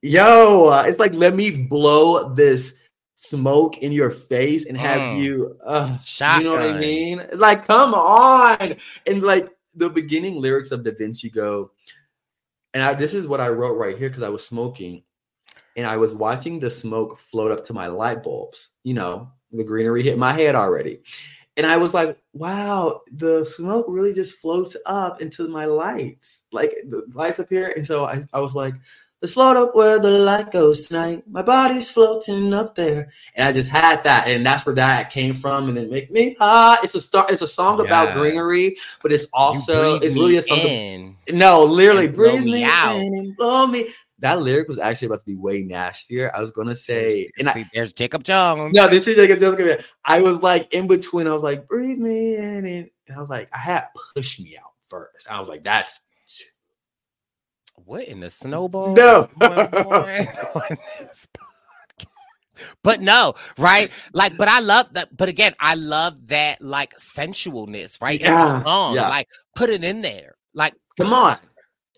yo, 0.00 0.68
uh, 0.68 0.84
it's 0.86 0.98
like 0.98 1.12
let 1.12 1.34
me 1.34 1.50
blow 1.50 2.32
this 2.34 2.76
smoke 3.16 3.78
in 3.78 3.92
your 3.92 4.10
face 4.10 4.64
and 4.66 4.76
have 4.76 5.00
Mm. 5.00 5.22
you 5.22 5.56
uh 5.64 5.98
you 6.38 6.44
know 6.44 6.52
what 6.52 6.62
I 6.62 6.80
mean? 6.80 7.22
Like, 7.34 7.66
come 7.66 7.94
on. 7.94 8.76
And 9.06 9.22
like 9.22 9.48
the 9.74 9.90
beginning 9.90 10.36
lyrics 10.36 10.70
of 10.70 10.84
Da 10.84 10.92
Vinci 10.98 11.30
go, 11.30 11.70
and 12.74 12.82
I, 12.82 12.94
this 12.94 13.14
is 13.14 13.26
what 13.26 13.40
I 13.40 13.48
wrote 13.48 13.76
right 13.76 13.96
here 13.96 14.08
because 14.08 14.22
I 14.22 14.28
was 14.28 14.46
smoking 14.46 15.02
and 15.76 15.86
I 15.86 15.96
was 15.96 16.12
watching 16.12 16.58
the 16.58 16.70
smoke 16.70 17.18
float 17.30 17.50
up 17.50 17.64
to 17.66 17.72
my 17.72 17.86
light 17.86 18.22
bulbs. 18.22 18.70
You 18.82 18.94
know, 18.94 19.30
the 19.52 19.64
greenery 19.64 20.02
hit 20.02 20.18
my 20.18 20.32
head 20.32 20.54
already. 20.54 21.02
And 21.56 21.66
I 21.66 21.76
was 21.76 21.92
like, 21.92 22.18
wow, 22.32 23.02
the 23.12 23.44
smoke 23.44 23.84
really 23.88 24.14
just 24.14 24.38
floats 24.38 24.74
up 24.86 25.20
into 25.20 25.46
my 25.48 25.66
lights. 25.66 26.44
Like 26.50 26.74
the 26.88 27.04
lights 27.12 27.40
up 27.40 27.50
here. 27.50 27.74
And 27.76 27.86
so 27.86 28.06
I, 28.06 28.24
I 28.32 28.40
was 28.40 28.54
like, 28.54 28.74
let's 29.22 29.34
float 29.34 29.56
up 29.56 29.74
where 29.74 30.00
the 30.00 30.10
light 30.10 30.50
goes 30.50 30.88
tonight. 30.88 31.22
My 31.30 31.42
body's 31.42 31.88
floating 31.88 32.52
up 32.52 32.74
there. 32.74 33.12
And 33.36 33.46
I 33.46 33.52
just 33.52 33.70
had 33.70 34.02
that. 34.02 34.26
And 34.26 34.44
that's 34.44 34.66
where 34.66 34.74
that 34.74 35.10
came 35.10 35.34
from. 35.34 35.68
And 35.68 35.76
then 35.76 35.90
make 35.90 36.10
me 36.10 36.36
ah. 36.40 36.78
It's 36.82 36.94
a 36.96 37.00
star, 37.00 37.26
it's 37.30 37.42
a 37.42 37.46
song 37.46 37.80
about 37.84 38.14
greenery, 38.14 38.76
but 39.00 39.12
it's 39.12 39.28
also 39.32 40.00
it's 40.00 40.14
really 40.14 40.36
a 40.36 40.42
song. 40.42 40.58
in 40.58 41.16
No, 41.30 41.64
literally, 41.64 42.08
blow 42.08 42.32
breathe 42.32 42.44
me 42.44 42.64
out. 42.64 42.96
and 42.96 43.36
blow 43.36 43.66
me. 43.66 43.88
That 44.18 44.40
lyric 44.40 44.68
was 44.68 44.78
actually 44.78 45.06
about 45.06 45.20
to 45.20 45.26
be 45.26 45.34
way 45.34 45.62
nastier. 45.62 46.30
I 46.34 46.40
was 46.40 46.52
gonna 46.52 46.76
say, 46.76 47.28
and 47.38 47.48
I, 47.48 47.68
there's 47.74 47.92
Jacob 47.92 48.22
Jones. 48.22 48.72
no, 48.72 48.88
this 48.88 49.08
is 49.08 49.16
like 49.16 49.30
a 49.30 49.84
I 50.04 50.20
was 50.20 50.38
like 50.38 50.72
in 50.72 50.86
between. 50.86 51.26
I 51.26 51.32
was 51.34 51.42
like, 51.42 51.66
breathe 51.66 51.98
me 51.98 52.36
in, 52.36 52.66
and, 52.66 52.90
and 53.08 53.16
I 53.16 53.20
was 53.20 53.28
like, 53.28 53.48
I 53.52 53.58
had 53.58 53.86
push 54.14 54.38
me 54.38 54.56
out 54.56 54.70
first. 54.88 55.28
I 55.28 55.40
was 55.40 55.48
like, 55.48 55.64
that's 55.64 56.02
What 57.74 58.06
in 58.06 58.20
the 58.20 58.30
snowball? 58.30 58.94
No. 58.94 59.28
going 59.38 59.52
on 59.60 59.66
on 59.66 60.78
this 61.00 61.26
podcast? 61.36 62.06
But 62.82 63.00
no, 63.00 63.34
right? 63.58 63.90
Like, 64.12 64.36
but 64.36 64.48
I 64.48 64.60
love 64.60 64.92
that. 64.94 65.16
But 65.16 65.28
again, 65.28 65.54
I 65.58 65.74
love 65.74 66.28
that 66.28 66.62
like 66.62 66.96
sensualness, 66.98 68.00
right? 68.00 68.20
Yeah, 68.20 68.62
song. 68.62 68.94
yeah. 68.94 69.08
Like, 69.08 69.28
put 69.56 69.70
it 69.70 69.82
in 69.82 70.00
there. 70.00 70.36
Like, 70.54 70.74
come 70.96 71.12
on. 71.12 71.38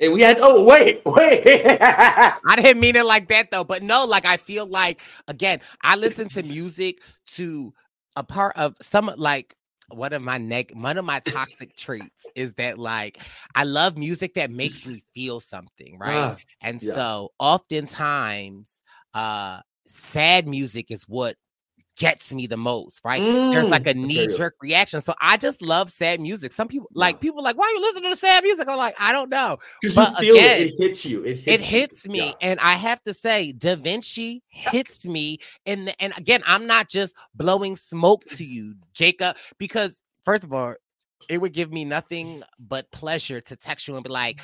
And 0.00 0.12
we 0.12 0.22
had 0.22 0.38
oh 0.40 0.64
wait, 0.64 1.02
wait. 1.06 1.42
I 1.46 2.56
didn't 2.56 2.80
mean 2.80 2.96
it 2.96 3.06
like 3.06 3.28
that 3.28 3.50
though. 3.50 3.64
But 3.64 3.82
no, 3.82 4.04
like 4.04 4.26
I 4.26 4.36
feel 4.36 4.66
like 4.66 5.00
again, 5.28 5.60
I 5.82 5.96
listen 5.96 6.28
to 6.30 6.42
music 6.42 7.00
to 7.34 7.72
a 8.16 8.24
part 8.24 8.56
of 8.56 8.76
some 8.80 9.12
like 9.16 9.54
one 9.90 10.12
of 10.12 10.22
my 10.22 10.38
neg 10.38 10.72
one 10.74 10.98
of 10.98 11.04
my 11.04 11.20
toxic 11.20 11.76
traits 11.76 12.26
is 12.34 12.54
that 12.54 12.78
like 12.78 13.20
I 13.54 13.64
love 13.64 13.96
music 13.96 14.34
that 14.34 14.50
makes 14.50 14.86
me 14.86 15.04
feel 15.14 15.40
something, 15.40 15.98
right? 15.98 16.12
Ah, 16.14 16.36
and 16.60 16.82
yeah. 16.82 16.94
so 16.94 17.32
oftentimes 17.38 18.82
uh 19.12 19.60
sad 19.86 20.48
music 20.48 20.90
is 20.90 21.02
what 21.04 21.36
gets 21.96 22.32
me 22.32 22.46
the 22.46 22.56
most, 22.56 23.00
right? 23.04 23.22
There's 23.50 23.66
Mm, 23.66 23.70
like 23.70 23.86
a 23.86 23.94
knee 23.94 24.26
jerk 24.28 24.56
reaction. 24.60 25.00
So 25.00 25.14
I 25.20 25.36
just 25.36 25.62
love 25.62 25.90
sad 25.92 26.20
music. 26.20 26.52
Some 26.52 26.68
people 26.68 26.88
like 26.94 27.20
people 27.20 27.42
like, 27.42 27.56
why 27.56 27.66
are 27.66 27.70
you 27.70 27.80
listening 27.80 28.10
to 28.10 28.16
sad 28.16 28.42
music? 28.42 28.68
I'm 28.68 28.76
like, 28.76 28.94
I 28.98 29.12
don't 29.12 29.30
know. 29.30 29.58
'Cause 29.82 29.94
But 29.94 30.10
you 30.10 30.16
feel 30.16 30.36
again, 30.36 30.60
it. 30.60 30.74
It 30.74 30.78
hits 30.78 31.04
you. 31.04 31.22
It 31.24 31.36
hits, 31.38 31.46
it 31.46 31.60
hits 31.60 32.08
me 32.08 32.18
Yeah. 32.18 32.32
and 32.40 32.60
i 32.60 32.74
have 32.74 33.02
to 33.04 33.12
say 33.12 33.52
da 33.52 33.76
vinci 33.76 34.42
hits 34.48 35.04
me 35.04 35.38
and 35.66 35.94
and 36.00 36.12
again 36.16 36.42
i'm 36.46 36.66
not 36.66 36.88
just 36.88 37.14
blowing 37.34 37.76
smoke 37.76 38.24
to 38.36 38.44
you 38.44 38.74
jacob 38.94 39.36
because 39.58 40.02
first 40.24 40.44
of 40.44 40.52
all 40.52 40.74
it 41.28 41.40
would 41.40 41.52
give 41.52 41.72
me 41.72 41.84
nothing 41.84 42.42
but 42.58 42.90
pleasure 42.92 43.40
to 43.40 43.56
text 43.56 43.88
you 43.88 43.94
and 43.94 44.04
be 44.04 44.10
like 44.10 44.40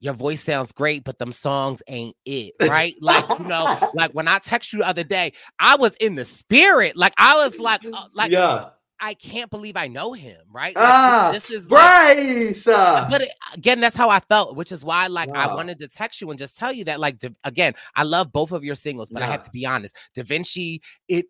your 0.00 0.14
voice 0.14 0.42
sounds 0.42 0.72
great, 0.72 1.04
but 1.04 1.18
them 1.18 1.32
songs 1.32 1.82
ain't 1.86 2.16
it, 2.24 2.54
right? 2.60 2.94
Like, 3.00 3.24
you 3.38 3.44
know, 3.46 3.78
like 3.94 4.12
when 4.12 4.26
I 4.28 4.38
text 4.38 4.72
you 4.72 4.80
the 4.80 4.88
other 4.88 5.04
day, 5.04 5.32
I 5.58 5.76
was 5.76 5.94
in 5.96 6.14
the 6.14 6.24
spirit. 6.24 6.96
Like, 6.96 7.12
I 7.18 7.34
was 7.44 7.58
like, 7.58 7.84
uh, 7.84 8.06
like, 8.14 8.30
yeah. 8.32 8.70
I 9.02 9.14
can't 9.14 9.50
believe 9.50 9.76
I 9.78 9.86
know 9.86 10.12
him, 10.12 10.36
right? 10.52 10.76
Like, 10.76 10.84
Ah, 10.86 11.30
this, 11.32 11.48
this 11.48 11.62
is 11.62 11.70
like, 11.70 12.16
Brice. 12.16 12.66
uh, 12.66 13.06
but 13.08 13.22
it- 13.22 13.30
again, 13.54 13.80
that's 13.80 13.96
how 13.96 14.10
I 14.10 14.20
felt, 14.20 14.56
which 14.56 14.72
is 14.72 14.84
why, 14.84 15.06
like, 15.06 15.30
I 15.34 15.46
wanted 15.54 15.78
to 15.78 15.88
text 15.88 16.20
you 16.20 16.28
and 16.28 16.38
just 16.38 16.58
tell 16.58 16.70
you 16.70 16.84
that, 16.84 17.00
like, 17.00 17.18
Da- 17.18 17.30
again, 17.44 17.72
I 17.96 18.02
love 18.02 18.30
both 18.30 18.52
of 18.52 18.62
your 18.62 18.74
singles, 18.74 19.08
but 19.10 19.22
I 19.22 19.26
have 19.26 19.42
to 19.44 19.50
be 19.50 19.64
honest, 19.64 19.96
Da 20.14 20.22
Vinci, 20.22 20.82
it 21.08 21.26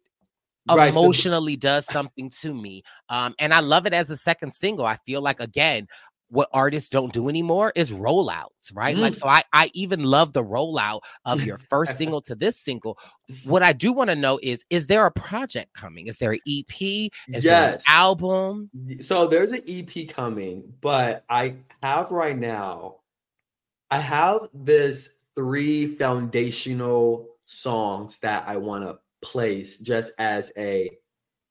Brice, 0.66 0.92
the- 0.92 0.98
emotionally 1.00 1.54
does 1.56 1.86
something 1.86 2.28
to 2.42 2.52
me, 2.52 2.82
um, 3.08 3.34
and 3.38 3.54
I 3.54 3.60
love 3.60 3.86
it 3.86 3.92
as 3.92 4.10
a 4.10 4.16
second 4.16 4.52
single. 4.52 4.84
I 4.84 4.96
feel 5.06 5.20
like 5.20 5.38
again. 5.40 5.86
What 6.30 6.48
artists 6.52 6.88
don't 6.88 7.12
do 7.12 7.28
anymore 7.28 7.72
is 7.74 7.90
rollouts, 7.90 8.72
right? 8.72 8.96
Like, 8.96 9.14
Mm. 9.14 9.18
so 9.18 9.28
I, 9.28 9.42
I 9.52 9.70
even 9.74 10.04
love 10.04 10.32
the 10.32 10.44
rollout 10.44 11.00
of 11.24 11.44
your 11.44 11.58
first 11.70 11.96
single 11.98 12.22
to 12.22 12.34
this 12.36 12.56
single. 12.56 12.98
What 13.44 13.62
I 13.62 13.72
do 13.72 13.92
want 13.92 14.10
to 14.10 14.16
know 14.16 14.38
is, 14.42 14.64
is 14.70 14.86
there 14.86 15.06
a 15.06 15.10
project 15.10 15.74
coming? 15.74 16.06
Is 16.06 16.18
there 16.18 16.32
an 16.32 16.40
EP? 16.46 16.80
Is 16.80 17.10
there 17.44 17.64
an 17.64 17.72
Yes. 17.72 17.84
album? 17.88 18.70
So 19.02 19.26
there's 19.26 19.50
an 19.52 19.62
EP 19.66 20.08
coming, 20.08 20.72
but 20.80 21.24
I 21.28 21.56
have 21.82 22.12
right 22.12 22.38
now, 22.38 22.96
I 23.90 23.98
have 23.98 24.48
this 24.54 25.10
three 25.34 25.96
foundational 25.96 27.28
songs 27.46 28.18
that 28.18 28.44
I 28.46 28.56
want 28.56 28.84
to 28.84 29.00
place 29.20 29.78
just 29.78 30.12
as 30.18 30.52
a. 30.56 30.96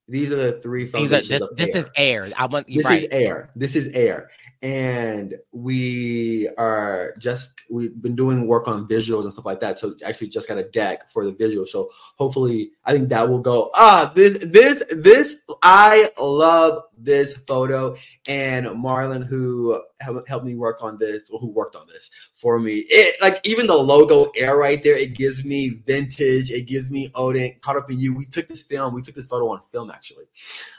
These 0.09 0.31
are 0.31 0.37
the 0.37 0.53
three 0.53 0.85
These 0.85 0.93
are, 0.95 0.99
foundations 1.17 1.29
this, 1.29 1.41
of 1.41 1.55
this 1.55 1.75
is 1.75 1.89
Heir. 1.95 2.25
Heir. 2.25 2.33
I 2.37 2.47
want 2.47 2.67
This 2.67 2.85
right. 2.85 3.03
is 3.03 3.07
Heir. 3.11 3.51
This 3.55 3.75
is 3.75 3.89
Heir, 3.93 4.29
and 4.63 5.35
we 5.51 6.49
are 6.57 7.13
just 7.19 7.51
we've 7.69 8.01
been 8.01 8.15
doing 8.15 8.47
work 8.47 8.67
on 8.67 8.87
visuals 8.87 9.23
and 9.23 9.33
stuff 9.33 9.45
like 9.45 9.59
that. 9.59 9.77
So 9.77 9.95
actually, 10.03 10.29
just 10.29 10.47
got 10.47 10.57
a 10.57 10.63
deck 10.63 11.09
for 11.11 11.25
the 11.25 11.31
visual. 11.31 11.67
So 11.67 11.91
hopefully, 12.15 12.71
I 12.85 12.93
think 12.93 13.09
that 13.09 13.29
will 13.29 13.39
go. 13.39 13.69
Ah, 13.75 14.11
this 14.15 14.39
this 14.41 14.83
this 14.91 15.41
I 15.61 16.09
love 16.19 16.81
this 17.01 17.33
photo 17.47 17.95
and 18.27 18.65
Marlon 18.67 19.25
who 19.25 19.81
helped 19.99 20.45
me 20.45 20.55
work 20.55 20.81
on 20.81 20.97
this 20.97 21.29
or 21.29 21.39
who 21.39 21.47
worked 21.47 21.75
on 21.75 21.87
this 21.87 22.09
for 22.35 22.59
me. 22.59 22.85
It 22.89 23.15
like 23.21 23.39
even 23.43 23.67
the 23.67 23.75
logo 23.75 24.31
Heir 24.35 24.57
right 24.57 24.83
there, 24.83 24.95
it 24.95 25.15
gives 25.15 25.43
me 25.43 25.81
vintage. 25.85 26.51
It 26.51 26.67
gives 26.67 26.89
me 26.89 27.11
Odin 27.15 27.55
caught 27.61 27.77
up 27.77 27.89
in 27.91 27.99
you. 27.99 28.15
We 28.15 28.25
took 28.25 28.47
this 28.47 28.63
film, 28.63 28.93
we 28.93 29.01
took 29.01 29.15
this 29.15 29.27
photo 29.27 29.49
on 29.49 29.61
film 29.71 29.91
actually, 29.91 30.25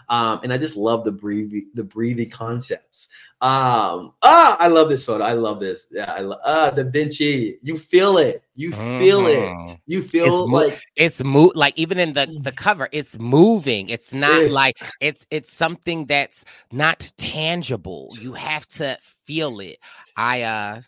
um, 0.08 0.40
and 0.42 0.52
I 0.52 0.58
just 0.58 0.76
love 0.76 1.04
the 1.04 1.12
breathy 1.12 1.66
the 1.74 1.84
breathy 1.84 2.26
concepts. 2.26 3.08
Um, 3.42 4.12
ah, 4.22 4.56
I 4.60 4.68
love 4.68 4.90
this 4.90 5.04
photo. 5.06 5.24
I 5.24 5.32
love 5.32 5.60
this. 5.60 5.86
Yeah, 5.90 6.12
I 6.12 6.20
love 6.20 6.40
uh 6.44 6.70
Da 6.72 6.82
Vinci. 6.84 7.58
You 7.62 7.78
feel 7.78 8.18
it. 8.18 8.44
You 8.54 8.70
feel 8.72 9.22
Mhm. 9.22 9.70
it. 9.70 9.78
You 9.86 10.02
feel 10.02 10.26
it's 10.26 10.50
mo- 10.50 10.56
like 10.58 10.82
it's 10.96 11.24
mo- 11.24 11.52
like 11.54 11.78
even 11.78 11.98
in 11.98 12.12
the 12.12 12.26
the 12.42 12.52
cover 12.52 12.88
it's 12.92 13.18
moving 13.18 13.88
it's 13.88 14.12
not 14.12 14.42
Yes. 14.42 14.52
like 14.52 14.76
it's 15.00 15.26
it's 15.30 15.50
something 15.52 16.04
that's 16.04 16.44
not 16.70 17.10
tangible 17.16 18.12
you 18.20 18.34
have 18.34 18.66
to 18.68 18.98
feel 19.24 19.60
it 19.60 19.78
i 20.16 20.42
uh 20.42 20.80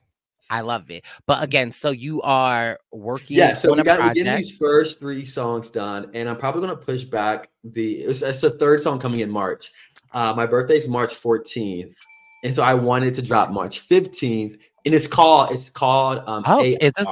i 0.50 0.60
love 0.60 0.90
it 0.90 1.04
but 1.26 1.42
again 1.42 1.72
so 1.72 1.90
you 1.90 2.20
are 2.22 2.78
working 2.92 3.38
yeah. 3.38 3.54
So 3.54 3.72
we 3.74 3.82
got 3.82 4.00
we're 4.00 4.12
getting 4.12 4.36
these 4.36 4.50
first 4.56 5.00
three 5.00 5.24
songs 5.24 5.70
done, 5.70 6.10
and 6.12 6.28
I'm 6.28 6.36
probably 6.36 6.60
gonna 6.60 6.76
push 6.76 7.04
back 7.04 7.48
the. 7.64 8.00
It's, 8.00 8.20
it's 8.20 8.42
the 8.42 8.50
third 8.50 8.82
song 8.82 8.98
coming 8.98 9.20
in 9.20 9.30
March. 9.30 9.70
Uh, 10.12 10.34
my 10.34 10.44
birthday's 10.44 10.86
March 10.88 11.14
14th, 11.14 11.94
and 12.42 12.54
so 12.54 12.62
I 12.62 12.74
wanted 12.74 13.14
to 13.14 13.22
drop 13.22 13.50
March 13.50 13.86
15th, 13.88 14.58
and 14.84 14.94
it's 14.94 15.06
called 15.06 15.52
it's 15.52 15.70
called 15.70 16.22
um. 16.26 16.42
oh 16.46 16.62
is 16.62 16.92
this 16.94 17.06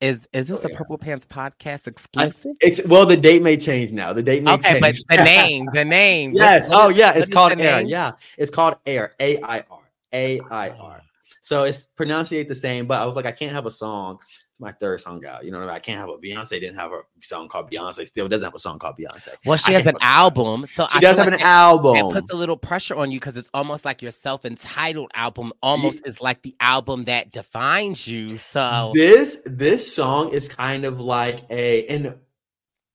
is 0.00 0.28
is 0.32 0.48
this 0.48 0.60
Oh, 0.64 0.66
a 0.66 0.70
yeah. 0.70 0.76
purple 0.78 0.98
pants 0.98 1.24
podcast 1.26 1.86
exclusive 1.86 2.56
It's 2.60 2.84
well, 2.86 3.06
the 3.06 3.16
date 3.16 3.42
may 3.42 3.56
change 3.56 3.92
now. 3.92 4.12
The 4.12 4.22
date 4.22 4.42
may 4.42 4.52
okay 4.54 4.80
but 4.80 4.94
change. 4.94 5.04
the 5.08 5.16
name 5.18 5.68
the 5.72 5.84
name 5.84 6.32
yes. 6.34 6.68
what 6.68 6.86
oh 6.86 6.88
yeah, 6.88 7.12
it's 7.12 7.28
called 7.28 7.52
Air. 7.60 7.78
name? 7.78 7.86
Yeah, 7.86 8.12
it's 8.36 8.50
called 8.50 8.76
Air. 8.86 9.14
A 9.20 9.40
I 9.42 9.58
R. 9.70 9.78
A 10.12 10.40
I 10.50 10.70
R. 10.70 11.02
So 11.40 11.64
it's 11.64 11.88
pronunciate 11.98 12.46
the 12.48 12.54
same, 12.54 12.86
but 12.86 13.00
I 13.00 13.04
was 13.04 13.16
like, 13.16 13.26
I 13.26 13.32
can't 13.32 13.52
have 13.54 13.66
a 13.66 13.70
song. 13.70 14.18
My 14.62 14.72
third 14.72 15.00
song 15.00 15.24
out. 15.26 15.44
You 15.44 15.50
know 15.50 15.58
what 15.58 15.64
I 15.64 15.66
mean? 15.66 15.76
I 15.76 15.78
can't 15.80 15.98
have 15.98 16.08
a 16.08 16.16
Beyonce 16.16 16.50
didn't 16.50 16.76
have 16.76 16.92
a 16.92 17.00
song 17.20 17.48
called 17.48 17.70
Beyonce. 17.70 18.06
Still 18.06 18.28
doesn't 18.28 18.46
have 18.46 18.54
a 18.54 18.58
song 18.58 18.78
called 18.78 18.96
Beyonce. 18.96 19.28
well 19.44 19.58
she 19.58 19.74
I 19.74 19.78
has 19.78 19.86
an 19.86 19.86
have 19.86 19.96
a 19.96 20.00
song. 20.00 20.08
album 20.08 20.66
so 20.66 20.86
She 20.90 20.98
I 20.98 21.00
does 21.00 21.16
have 21.16 21.26
like 21.26 21.34
an 21.34 21.40
that- 21.40 21.46
album. 21.46 21.94
That 21.94 22.20
puts 22.22 22.32
a 22.32 22.36
little 22.36 22.56
pressure 22.56 22.94
on 22.94 23.10
you 23.10 23.18
because 23.20 23.36
it's 23.36 23.50
almost 23.52 23.84
like 23.84 24.00
your 24.00 24.12
self-entitled 24.12 25.10
album 25.14 25.52
almost 25.62 26.06
is 26.06 26.20
like 26.20 26.42
the 26.42 26.54
album 26.60 27.04
that 27.04 27.32
defines 27.32 28.06
you. 28.06 28.36
So 28.38 28.92
this 28.94 29.38
this 29.44 29.94
song 29.94 30.30
is 30.32 30.48
kind 30.48 30.84
of 30.84 31.00
like 31.00 31.42
a 31.50 31.86
and 31.88 32.14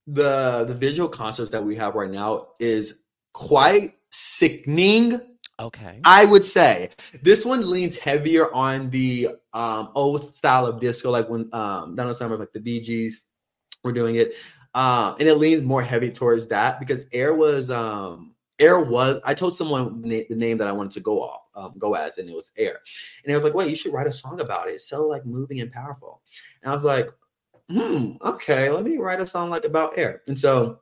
the 0.08 0.64
the 0.68 0.74
visual 0.74 1.10
concept 1.10 1.52
that 1.52 1.66
we 1.66 1.76
have 1.76 1.96
right 1.96 2.10
now 2.10 2.48
is 2.60 2.96
quite 3.34 3.92
sickening 4.10 5.20
okay. 5.60 6.00
i 6.04 6.26
would 6.26 6.44
say 6.44 6.90
this 7.22 7.46
one 7.46 7.70
leans 7.70 7.98
heavier 7.98 8.54
on 8.54 8.90
the 8.90 9.30
um 9.54 9.90
old 9.96 10.24
style 10.36 10.66
of 10.66 10.80
disco 10.80 11.10
like 11.12 11.30
when 11.30 11.50
um 11.54 11.96
Donna 11.96 12.14
Summer 12.14 12.38
like 12.38 12.54
the 12.54 12.82
Gees 12.82 13.26
were 13.84 13.92
doing 13.92 14.16
it. 14.16 14.34
Um 14.76 15.16
and 15.20 15.28
it 15.28 15.36
leans 15.36 15.64
more 15.64 15.82
heavy 15.82 16.12
towards 16.12 16.48
that 16.48 16.80
because 16.80 17.06
air 17.12 17.34
was 17.34 17.70
um 17.70 18.36
air 18.60 18.80
was 18.80 19.22
i 19.24 19.34
told 19.34 19.56
someone 19.56 20.02
the 20.02 20.26
name 20.30 20.58
that 20.58 20.68
i 20.68 20.72
wanted 20.72 20.92
to 20.94 21.00
go 21.00 21.24
off 21.24 21.42
um, 21.56 21.74
go 21.78 21.96
as 21.96 22.20
and 22.20 22.30
it 22.30 22.36
was 22.36 22.52
air. 22.56 22.80
And 23.24 23.32
it 23.32 23.36
was 23.36 23.44
like 23.44 23.54
wait 23.54 23.70
you 23.70 23.76
should 23.76 23.94
write 23.94 24.08
a 24.08 24.12
song 24.12 24.40
about 24.40 24.68
it. 24.68 24.76
It's 24.76 24.88
so 24.88 25.08
like 25.08 25.26
moving 25.26 25.60
and 25.60 25.72
powerful. 25.72 26.22
And 26.62 26.72
i 26.72 26.76
was 26.76 26.84
like 26.84 27.10
hmm 27.70 28.14
okay 28.22 28.70
let 28.70 28.84
me 28.84 28.98
write 28.98 29.20
a 29.20 29.28
song 29.28 29.50
like 29.50 29.66
about 29.66 29.98
air. 29.98 30.22
And 30.28 30.40
so 30.40 30.80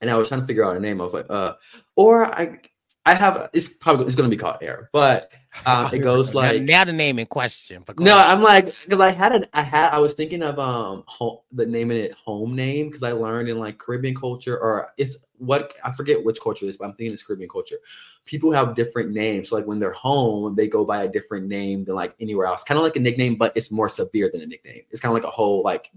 and 0.00 0.10
i 0.10 0.16
was 0.16 0.28
trying 0.28 0.42
to 0.42 0.46
figure 0.46 0.64
out 0.64 0.76
a 0.76 0.80
name. 0.80 1.00
I 1.00 1.04
was 1.04 1.14
like 1.14 1.26
uh 1.28 1.54
or 1.96 2.26
i 2.26 2.60
i 3.06 3.14
have 3.14 3.48
it's 3.52 3.68
probably 3.68 4.06
it's 4.06 4.14
going 4.14 4.28
to 4.28 4.36
be 4.36 4.40
called 4.40 4.56
air 4.60 4.90
but 4.92 5.30
um 5.64 5.92
it 5.92 5.98
goes 6.00 6.34
like 6.34 6.62
now, 6.62 6.84
the 6.84 6.92
name 6.92 7.18
in 7.18 7.26
question. 7.26 7.82
but 7.86 7.98
no, 7.98 8.16
ahead. 8.18 8.30
I'm 8.30 8.42
like 8.42 8.66
because 8.66 9.00
I 9.00 9.12
had 9.12 9.32
an 9.32 9.44
I 9.54 9.62
had 9.62 9.90
I 9.90 9.98
was 9.98 10.14
thinking 10.14 10.42
of 10.42 10.58
um 10.58 11.04
home, 11.06 11.38
the 11.52 11.64
naming 11.64 11.98
it 11.98 12.12
home 12.12 12.54
name 12.54 12.88
because 12.88 13.02
I 13.02 13.12
learned 13.12 13.48
in 13.48 13.58
like 13.58 13.78
Caribbean 13.78 14.14
culture 14.14 14.58
or 14.58 14.92
it's 14.98 15.16
what 15.38 15.74
I 15.84 15.92
forget 15.92 16.22
which 16.22 16.40
culture 16.40 16.66
it 16.66 16.70
is, 16.70 16.76
but 16.76 16.86
I'm 16.86 16.94
thinking 16.94 17.12
it's 17.12 17.22
Caribbean 17.22 17.48
culture. 17.48 17.76
People 18.24 18.52
have 18.52 18.74
different 18.74 19.12
names. 19.12 19.48
So 19.48 19.56
like 19.56 19.66
when 19.66 19.78
they're 19.78 19.92
home, 19.92 20.54
they 20.54 20.68
go 20.68 20.84
by 20.84 21.04
a 21.04 21.08
different 21.08 21.46
name 21.46 21.84
than 21.84 21.94
like 21.94 22.14
anywhere 22.20 22.46
else. 22.46 22.64
Kind 22.64 22.78
of 22.78 22.84
like 22.84 22.96
a 22.96 23.00
nickname, 23.00 23.36
but 23.36 23.56
it's 23.56 23.70
more 23.70 23.88
severe 23.88 24.30
than 24.30 24.42
a 24.42 24.46
nickname. 24.46 24.82
It's 24.90 25.00
kind 25.00 25.10
of 25.10 25.14
like 25.14 25.28
a 25.28 25.34
whole 25.34 25.62
like 25.62 25.90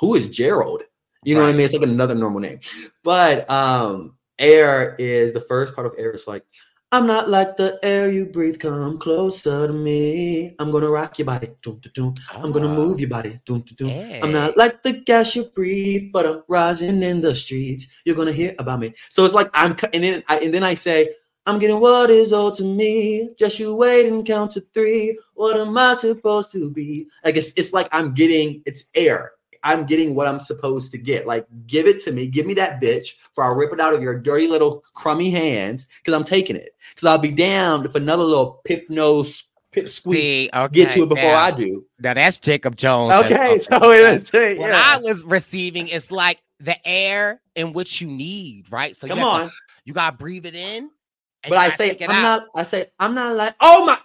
who 0.00 0.14
is 0.14 0.26
Gerald? 0.26 0.82
You 1.22 1.34
know 1.34 1.40
what 1.40 1.48
I 1.48 1.52
mean? 1.52 1.62
It's 1.62 1.72
like 1.72 1.82
another 1.82 2.14
normal 2.14 2.40
name. 2.40 2.60
But 3.02 3.48
um 3.48 4.16
air 4.38 4.96
is 4.98 5.32
the 5.32 5.40
first 5.40 5.74
part 5.74 5.86
of 5.86 5.94
air 5.98 6.10
is 6.12 6.26
like 6.26 6.44
I'm 6.92 7.08
not 7.08 7.28
like 7.28 7.56
the 7.56 7.76
air 7.82 8.08
you 8.08 8.26
breathe. 8.26 8.60
Come 8.60 8.98
closer 8.98 9.66
to 9.66 9.72
me. 9.72 10.54
I'm 10.60 10.70
gonna 10.70 10.88
rock 10.90 11.18
your 11.18 11.26
body. 11.26 11.48
Doom, 11.60 11.80
doom, 11.80 11.92
doom. 11.92 12.14
I'm 12.32 12.52
gonna 12.52 12.68
Ah. 12.68 12.74
move 12.76 13.00
your 13.00 13.08
body. 13.08 13.40
Doom, 13.44 13.62
doom, 13.62 13.74
doom. 13.76 13.88
Hey. 13.88 14.20
I'm 14.22 14.30
not 14.30 14.56
like 14.56 14.84
the 14.84 14.92
gas 14.92 15.34
you 15.34 15.44
breathe, 15.56 16.12
but 16.12 16.24
I'm 16.24 16.44
rising 16.46 17.02
in 17.02 17.20
the 17.20 17.34
streets. 17.34 17.88
You're 18.04 18.14
gonna 18.14 18.30
hear 18.32 18.54
about 18.60 18.78
me. 18.78 18.94
So 19.10 19.24
it's 19.24 19.34
like 19.34 19.50
I'm, 19.54 19.76
and 19.92 20.04
then 20.04 20.22
I, 20.28 20.38
and 20.38 20.54
then 20.54 20.62
I 20.62 20.74
say, 20.74 21.16
I'm 21.46 21.58
getting 21.58 21.80
what 21.80 22.10
is 22.10 22.32
owed 22.32 22.54
to 22.58 22.64
me. 22.64 23.30
Just 23.36 23.58
you 23.58 23.74
wait 23.74 24.06
and 24.06 24.24
count 24.24 24.52
to 24.52 24.60
three. 24.72 25.18
What 25.34 25.56
am 25.56 25.76
I 25.76 25.94
supposed 25.94 26.52
to 26.52 26.70
be? 26.70 27.08
Like 27.24 27.36
it's, 27.36 27.52
it's 27.56 27.72
like 27.72 27.88
I'm 27.90 28.14
getting 28.14 28.62
it's 28.66 28.84
air. 28.94 29.32
I'm 29.64 29.86
getting 29.86 30.14
what 30.14 30.28
I'm 30.28 30.40
supposed 30.40 30.92
to 30.92 30.98
get. 30.98 31.26
Like, 31.26 31.46
give 31.66 31.86
it 31.86 32.00
to 32.04 32.12
me. 32.12 32.26
Give 32.26 32.46
me 32.46 32.54
that 32.54 32.80
bitch, 32.80 33.14
for 33.34 33.42
I'll 33.44 33.56
rip 33.56 33.72
it 33.72 33.80
out 33.80 33.94
of 33.94 34.02
your 34.02 34.16
dirty 34.18 34.46
little 34.46 34.84
crummy 34.94 35.30
hands. 35.30 35.86
Because 35.98 36.14
I'm 36.14 36.22
taking 36.24 36.54
it. 36.54 36.76
Because 36.94 37.08
I'll 37.08 37.18
be 37.18 37.30
damned 37.32 37.86
if 37.86 37.94
another 37.94 38.22
little 38.22 38.60
pip 38.64 38.88
nose, 38.90 39.44
pip 39.72 39.88
squeak 39.88 40.16
See, 40.18 40.50
okay, 40.54 40.72
get 40.74 40.92
to 40.92 41.02
it 41.04 41.08
before 41.08 41.24
now, 41.24 41.40
I 41.40 41.50
do. 41.50 41.84
Now 41.98 42.14
that's 42.14 42.38
Jacob 42.38 42.76
Jones. 42.76 43.12
Okay, 43.24 43.58
so 43.58 43.90
it 43.90 44.14
is. 44.14 44.30
What 44.32 44.70
Yeah. 44.70 44.82
I 44.84 44.98
was 44.98 45.24
receiving 45.24 45.88
is 45.88 46.12
like 46.12 46.40
the 46.60 46.76
air 46.86 47.40
in 47.56 47.72
which 47.72 48.00
you 48.00 48.06
need, 48.06 48.70
right? 48.70 48.94
So 48.96 49.08
Come 49.08 49.18
you 49.18 49.24
on. 49.24 49.46
to- 49.48 49.52
you 49.86 49.92
gotta 49.94 50.16
breathe 50.16 50.46
it 50.46 50.54
in. 50.54 50.90
But 51.48 51.58
I 51.58 51.70
say 51.70 51.96
I'm 52.00 52.10
out. 52.10 52.22
not. 52.22 52.46
I 52.54 52.62
say 52.62 52.86
I'm 53.00 53.14
not 53.14 53.34
like. 53.36 53.54
Oh 53.60 53.84
my! 53.84 53.98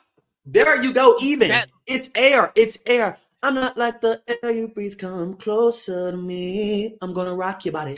There 0.46 0.82
you 0.82 0.92
go. 0.94 1.18
Even 1.22 1.48
That- 1.50 1.68
it's 1.86 2.10
air. 2.16 2.52
It's 2.56 2.78
air. 2.86 3.18
I'm 3.42 3.56
not 3.56 3.78
like 3.78 4.02
the 4.02 4.22
air 4.44 4.52
you 4.52 4.68
breathe. 4.68 4.98
Come 4.98 5.36
closer 5.36 6.12
to 6.12 6.18
me. 6.18 6.98
I'm 7.02 7.14
gonna 7.14 7.36
rock 7.36 7.66
your 7.66 7.72
body. 7.74 7.98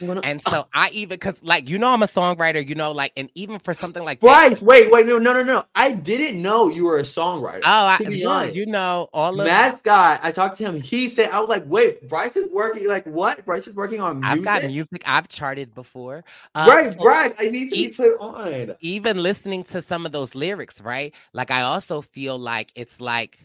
I'm 0.00 0.06
gonna. 0.06 0.20
And 0.24 0.42
so 0.42 0.66
I 0.74 0.90
even 0.90 1.10
because 1.10 1.42
like 1.42 1.68
you 1.68 1.78
know 1.78 1.92
I'm 1.92 2.02
a 2.02 2.06
songwriter, 2.06 2.66
you 2.66 2.74
know, 2.74 2.92
like 2.92 3.12
and 3.16 3.30
even 3.34 3.58
for 3.58 3.72
something 3.72 4.04
like 4.04 4.20
that, 4.20 4.48
Brice, 4.48 4.60
wait, 4.62 4.90
wait, 4.90 5.06
no, 5.06 5.18
no, 5.18 5.32
no, 5.32 5.42
no. 5.42 5.64
I 5.74 5.92
didn't 5.92 6.40
know 6.42 6.68
you 6.68 6.84
were 6.84 6.98
a 6.98 7.02
songwriter. 7.02 7.62
oh, 7.64 7.86
I, 7.86 7.98
to 7.98 8.10
be 8.10 8.18
you, 8.18 8.28
honest. 8.28 8.56
you 8.56 8.66
know 8.66 9.08
all 9.12 9.40
of 9.40 9.46
Matt 9.46 9.78
Scott, 9.78 10.20
I 10.22 10.32
talked 10.32 10.58
to 10.58 10.64
him. 10.64 10.80
He 10.80 11.08
said, 11.08 11.30
I 11.30 11.40
was 11.40 11.48
like, 11.48 11.64
wait, 11.66 12.06
Brice 12.08 12.36
is 12.36 12.50
working. 12.52 12.86
Like, 12.88 13.06
what? 13.06 13.44
Brice 13.46 13.66
is 13.66 13.74
working 13.74 14.00
on 14.00 14.20
music. 14.20 14.48
I've 14.48 14.62
got 14.62 14.68
music 14.68 15.02
I've 15.06 15.28
charted 15.28 15.74
before. 15.74 16.24
Uh, 16.54 16.66
Brice, 16.66 16.94
so 16.94 17.00
Brice, 17.00 17.34
I 17.38 17.48
need 17.48 17.70
to 17.70 17.76
e- 17.76 17.88
be 17.88 17.94
put 17.94 18.18
on. 18.20 18.74
even 18.80 19.22
listening 19.22 19.64
to 19.64 19.80
some 19.80 20.04
of 20.04 20.12
those 20.12 20.34
lyrics, 20.34 20.80
right? 20.80 21.14
Like 21.32 21.50
I 21.50 21.62
also 21.62 22.02
feel 22.02 22.38
like 22.38 22.70
it's 22.74 23.00
like 23.00 23.38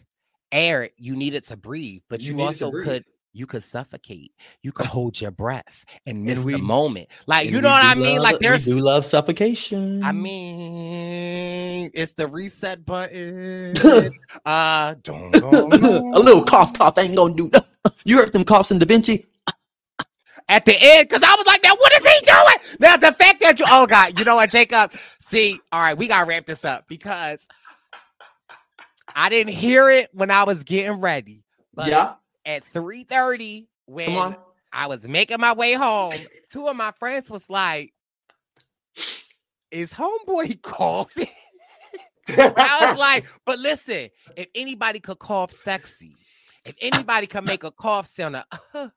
air 0.52 0.88
you 0.96 1.16
needed 1.16 1.44
to 1.48 1.56
breathe, 1.56 2.02
but 2.08 2.20
You 2.20 2.36
you, 2.36 2.40
also 2.42 2.70
could 2.70 3.04
you 3.34 3.46
could 3.46 3.62
suffocate, 3.62 4.32
you 4.62 4.72
could 4.72 4.86
hold 4.96 5.20
your 5.20 5.30
breath 5.30 5.84
and 6.06 6.24
miss 6.24 6.38
we- 6.40 6.52
the 6.52 6.58
moment. 6.58 7.08
Like 7.26 7.48
you 7.50 7.60
know 7.62 7.70
what 7.70 7.84
I 7.84 7.94
mean? 7.94 8.16
love- 8.16 8.22
Like 8.24 8.38
there's 8.40 8.64
do 8.66 8.78
love 8.78 9.04
suffocation. 9.06 10.02
I 10.04 10.12
mean, 10.12 11.90
it's 11.94 12.12
the 12.12 12.28
reset 12.28 12.84
button. 12.84 13.72
uh, 14.44 14.94
dun, 15.02 15.30
dun, 15.32 15.70
dun. 15.70 16.14
a 16.14 16.18
little 16.18 16.44
cough, 16.44 16.74
cough 16.74 16.98
ain't 16.98 17.16
gonna 17.16 17.34
do 17.34 17.48
nothing. 17.52 17.68
You 18.04 18.18
heard 18.18 18.32
them 18.32 18.44
coughs 18.44 18.70
in 18.70 18.78
Da 18.78 18.86
Vinci? 18.86 19.26
at 20.48 20.64
the 20.66 20.76
end, 20.78 21.08
because 21.08 21.22
I 21.22 21.34
was 21.36 21.46
like, 21.46 21.62
now 21.62 21.74
what 21.76 21.92
is 21.92 22.04
he 22.06 22.20
doing? 22.26 22.76
Now 22.80 22.96
the 22.96 23.12
fact 23.12 23.40
that 23.40 23.58
you, 23.58 23.64
oh 23.68 23.86
God, 23.86 24.18
you 24.18 24.24
know 24.24 24.34
what, 24.36 24.50
Jacob? 24.50 24.92
See, 25.20 25.58
all 25.70 25.80
right, 25.80 25.96
we 25.96 26.06
gotta 26.08 26.26
wrap 26.28 26.46
this 26.46 26.64
up 26.64 26.84
because 26.88 27.46
I 29.14 29.28
didn't 29.28 29.52
hear 29.52 29.90
it 29.90 30.10
when 30.12 30.30
I 30.30 30.44
was 30.44 30.64
getting 30.64 31.00
ready. 31.00 31.44
But 31.74 31.88
yeah, 31.88 32.14
at 32.44 32.64
3:30, 32.72 33.66
when. 33.86 34.36
I 34.72 34.86
was 34.86 35.06
making 35.06 35.38
my 35.40 35.52
way 35.52 35.74
home, 35.74 36.14
two 36.50 36.66
of 36.66 36.74
my 36.76 36.92
friends 36.92 37.28
was 37.28 37.48
like, 37.50 37.92
Is 39.70 39.92
homeboy 39.92 40.62
coughing? 40.62 41.28
I 42.28 42.86
was 42.88 42.98
like, 42.98 43.26
but 43.44 43.58
listen, 43.58 44.08
if 44.36 44.48
anybody 44.54 45.00
could 45.00 45.18
cough 45.18 45.52
sexy, 45.52 46.16
if 46.64 46.74
anybody 46.80 47.26
can 47.26 47.44
make 47.44 47.64
a 47.64 47.70
cough 47.70 48.06
sound, 48.06 48.36
uh, 48.36 48.44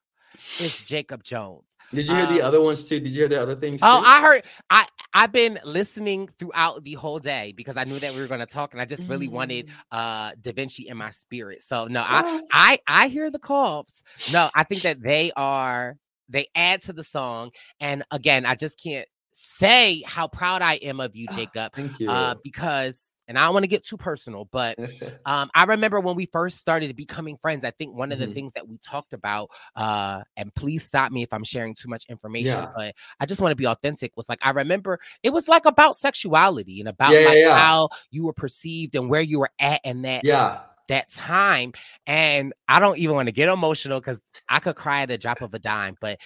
it's 0.59 0.79
Jacob 0.79 1.23
Jones. 1.23 1.64
Did 1.91 2.07
you 2.07 2.15
hear 2.15 2.25
the 2.25 2.41
um, 2.41 2.47
other 2.47 2.61
ones 2.61 2.83
too? 2.83 2.99
Did 2.99 3.09
you 3.09 3.19
hear 3.21 3.27
the 3.27 3.41
other 3.41 3.55
things? 3.55 3.81
Oh, 3.81 3.99
too? 3.99 4.05
I 4.05 4.21
heard. 4.21 4.43
I 4.69 4.87
I've 5.13 5.31
been 5.31 5.59
listening 5.63 6.29
throughout 6.39 6.83
the 6.83 6.93
whole 6.93 7.19
day 7.19 7.53
because 7.55 7.77
I 7.77 7.83
knew 7.85 7.99
that 7.99 8.13
we 8.13 8.21
were 8.21 8.27
going 8.27 8.41
to 8.41 8.45
talk, 8.45 8.73
and 8.73 8.81
I 8.81 8.85
just 8.85 9.07
really 9.07 9.27
wanted 9.27 9.67
Mm. 9.67 9.71
uh 9.91 10.31
Da 10.41 10.51
Vinci 10.51 10.87
in 10.87 10.97
my 10.97 11.09
spirit. 11.11 11.61
So 11.61 11.87
no, 11.87 12.01
I 12.01 12.41
I 12.51 12.79
I 12.87 13.07
hear 13.07 13.31
the 13.31 13.39
coughs. 13.39 14.03
No, 14.27 14.49
I 14.55 14.63
think 14.63 14.83
that 14.83 15.01
they 15.01 15.31
are 15.35 15.97
they 16.27 16.47
add 16.55 16.81
to 16.83 16.93
the 16.93 17.03
song, 17.03 17.51
and 17.79 18.03
again, 18.11 18.45
I 18.45 18.55
just 18.55 18.81
can't 18.81 19.07
say 19.31 20.01
how 20.05 20.27
proud 20.27 20.61
I 20.61 20.75
am 20.75 20.99
of 20.99 21.15
you, 21.15 21.27
Jacob, 21.27 21.73
Thank 21.73 21.99
you. 21.99 22.09
uh, 22.09 22.35
because 22.43 23.01
and 23.27 23.37
I 23.37 23.45
don't 23.45 23.53
want 23.53 23.63
to 23.63 23.67
get 23.67 23.85
too 23.85 23.97
personal, 23.97 24.45
but 24.51 24.77
um, 25.25 25.49
I 25.55 25.63
remember 25.65 25.99
when 25.99 26.15
we 26.15 26.25
first 26.27 26.57
started 26.57 26.95
becoming 26.95 27.37
friends. 27.37 27.63
I 27.63 27.71
think 27.71 27.95
one 27.95 28.11
of 28.11 28.19
the 28.19 28.27
Mhm. 28.27 28.33
things 28.33 28.53
that 28.53 28.67
we 28.67 28.77
talked 28.77 29.13
about, 29.13 29.49
uh, 29.75 30.21
and 30.37 30.53
please 30.55 30.83
stop 30.83 31.11
me 31.11 31.23
if 31.23 31.33
I'm 31.33 31.43
sharing 31.43 31.73
too 31.73 31.89
much 31.89 32.05
information, 32.09 32.61
Yeah. 32.61 32.65
but 32.75 32.95
I 33.19 33.25
just 33.25 33.41
want 33.41 33.51
to 33.51 33.55
be 33.55 33.67
authentic. 33.67 34.15
Was 34.15 34.29
like 34.29 34.39
I 34.41 34.51
remember 34.51 34.99
it 35.23 35.31
was 35.33 35.47
like 35.47 35.65
about 35.65 35.97
sexuality 35.97 36.79
and 36.79 36.89
about 36.89 37.11
Yeah, 37.13 37.19
like 37.21 37.37
yeah. 37.39 37.57
how 37.57 37.89
you 38.11 38.25
were 38.25 38.33
perceived 38.33 38.95
and 38.95 39.09
where 39.09 39.21
you 39.21 39.39
were 39.39 39.51
at 39.59 39.81
in 39.83 40.01
that 40.03 40.23
Yeah. 40.23 40.59
that 40.87 41.09
time. 41.09 41.73
And 42.05 42.53
I 42.67 42.79
don't 42.79 42.99
even 42.99 43.15
want 43.15 43.27
to 43.27 43.31
get 43.33 43.49
emotional 43.49 43.99
because 43.99 44.21
I 44.49 44.59
could 44.59 44.75
cry 44.75 45.01
at 45.01 45.11
a 45.11 45.17
drop 45.17 45.41
of 45.41 45.53
a 45.55 45.59
dime. 45.59 45.97
But 45.99 46.19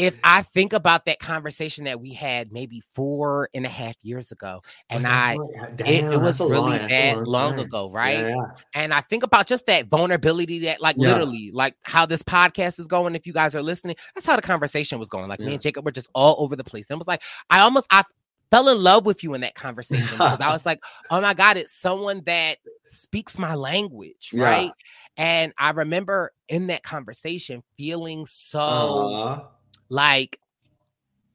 if 0.00 0.18
I 0.24 0.42
think 0.42 0.72
about 0.72 1.04
that 1.06 1.20
conversation 1.20 1.84
that 1.84 2.00
we 2.00 2.14
had 2.14 2.52
maybe 2.52 2.82
four 2.94 3.50
and 3.54 3.66
a 3.66 3.68
half 3.68 3.94
years 4.02 4.32
ago, 4.32 4.62
and 4.90 5.06
I 5.06 5.40
it, 5.84 6.06
it 6.10 6.16
was 6.18 6.40
really 6.40 6.78
that 6.88 7.26
long 7.26 7.58
ago, 7.58 7.90
right? 7.90 8.26
Yeah, 8.26 8.28
yeah. 8.28 8.46
And 8.74 8.94
I 8.94 9.02
think 9.02 9.22
about 9.24 9.46
just 9.46 9.66
that 9.66 9.88
vulnerability 9.88 10.60
that, 10.60 10.80
like, 10.80 10.96
Yeah. 10.96 11.08
literally, 11.08 11.50
like 11.52 11.76
how 11.82 12.06
this 12.06 12.22
podcast 12.22 12.80
is 12.80 12.86
going. 12.86 13.14
If 13.14 13.26
you 13.26 13.32
guys 13.34 13.54
are 13.54 13.62
listening, 13.62 13.96
that's 14.14 14.26
how 14.26 14.36
the 14.36 14.42
conversation 14.42 14.98
was 14.98 15.08
going. 15.10 15.28
Like, 15.28 15.42
me 15.42 15.54
and 15.54 15.62
Jacob 15.62 15.84
were 15.84 15.92
just 15.92 16.08
all 16.14 16.36
over 16.42 16.56
the 16.56 16.64
place. 16.64 16.90
And 16.90 16.96
it 16.96 16.98
was 16.98 17.08
like, 17.08 17.22
I 17.50 17.60
almost, 17.60 17.86
I 17.90 18.04
fell 18.50 18.68
in 18.68 18.78
love 18.78 19.06
with 19.06 19.22
you 19.22 19.34
in 19.34 19.42
that 19.42 19.54
conversation 19.54 20.22
because 20.22 20.40
I 20.40 20.50
was 20.50 20.64
like, 20.66 20.80
oh 21.10 21.20
my 21.20 21.34
God, 21.34 21.56
it's 21.56 21.72
someone 21.72 22.22
that 22.26 22.58
speaks 22.86 23.38
my 23.38 23.54
language, 23.54 24.34
right? 24.34 24.70
And 25.16 25.52
I 25.58 25.70
remember 25.70 26.32
in 26.48 26.68
that 26.68 26.82
conversation 26.82 27.62
feeling 27.76 28.26
so 28.26 29.14
Aw. 29.14 29.59
Like 29.90 30.38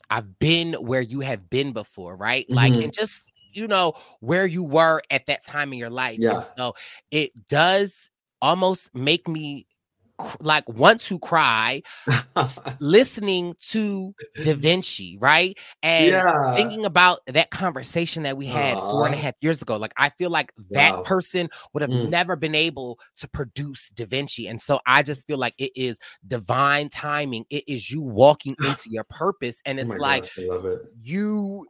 I've 0.09 0.37
been 0.39 0.73
where 0.73 1.01
you 1.01 1.21
have 1.21 1.49
been 1.49 1.73
before, 1.73 2.15
right? 2.15 2.45
Like, 2.49 2.73
Mhm. 2.73 2.83
and 2.83 2.93
just 2.93 3.31
you 3.53 3.67
know 3.67 3.93
where 4.19 4.45
you 4.45 4.63
were 4.63 5.01
at 5.09 5.25
that 5.27 5.45
time 5.45 5.71
in 5.73 5.79
your 5.79 5.89
life. 5.89 6.21
Yeah. 6.21 6.31
And 6.31 6.45
so 6.57 6.75
it 7.11 7.31
does 7.47 8.09
almost 8.41 8.93
make 8.93 9.27
me 9.27 9.65
like 10.39 10.67
want 10.69 11.01
to 11.01 11.19
cry 11.19 11.81
listening 12.79 13.55
to 13.69 14.13
Da 14.39 14.53
Vinci, 14.53 15.17
right? 15.19 15.57
And 15.83 16.23
yeah. 16.25 16.33
thinking 16.53 16.85
about 16.85 17.19
that 17.27 17.49
conversation 17.51 18.23
that 18.23 18.37
we 18.37 18.47
had 18.47 18.81
four 18.81 19.05
and 19.05 19.13
a 19.15 19.17
half 19.17 19.33
years 19.41 19.61
ago, 19.61 19.77
like 19.77 19.93
I 19.97 20.09
feel 20.09 20.29
like 20.29 20.51
that 20.73 20.95
Wow. 20.95 21.03
person 21.03 21.49
would 21.73 21.81
have 21.81 21.91
Mm. 21.91 22.09
never 22.09 22.35
been 22.35 22.55
able 22.55 22.99
to 23.19 23.27
produce 23.29 23.89
Da 23.91 24.05
Vinci. 24.05 24.47
And 24.47 24.61
so 24.61 24.79
I 24.85 25.03
just 25.03 25.25
feel 25.27 25.37
like 25.37 25.53
it 25.57 25.71
is 25.75 25.99
divine 26.27 26.89
timing. 26.89 27.45
It 27.49 27.63
is 27.67 27.89
you 27.91 28.01
walking 28.01 28.55
into 28.61 28.89
your 28.89 29.05
purpose. 29.05 29.61
And 29.65 29.79
Oh 29.79 29.83
it's 29.83 29.97
my 29.97 29.97
like 29.97 30.25
gosh, 30.25 30.37
it. 30.37 30.81
you 31.01 31.67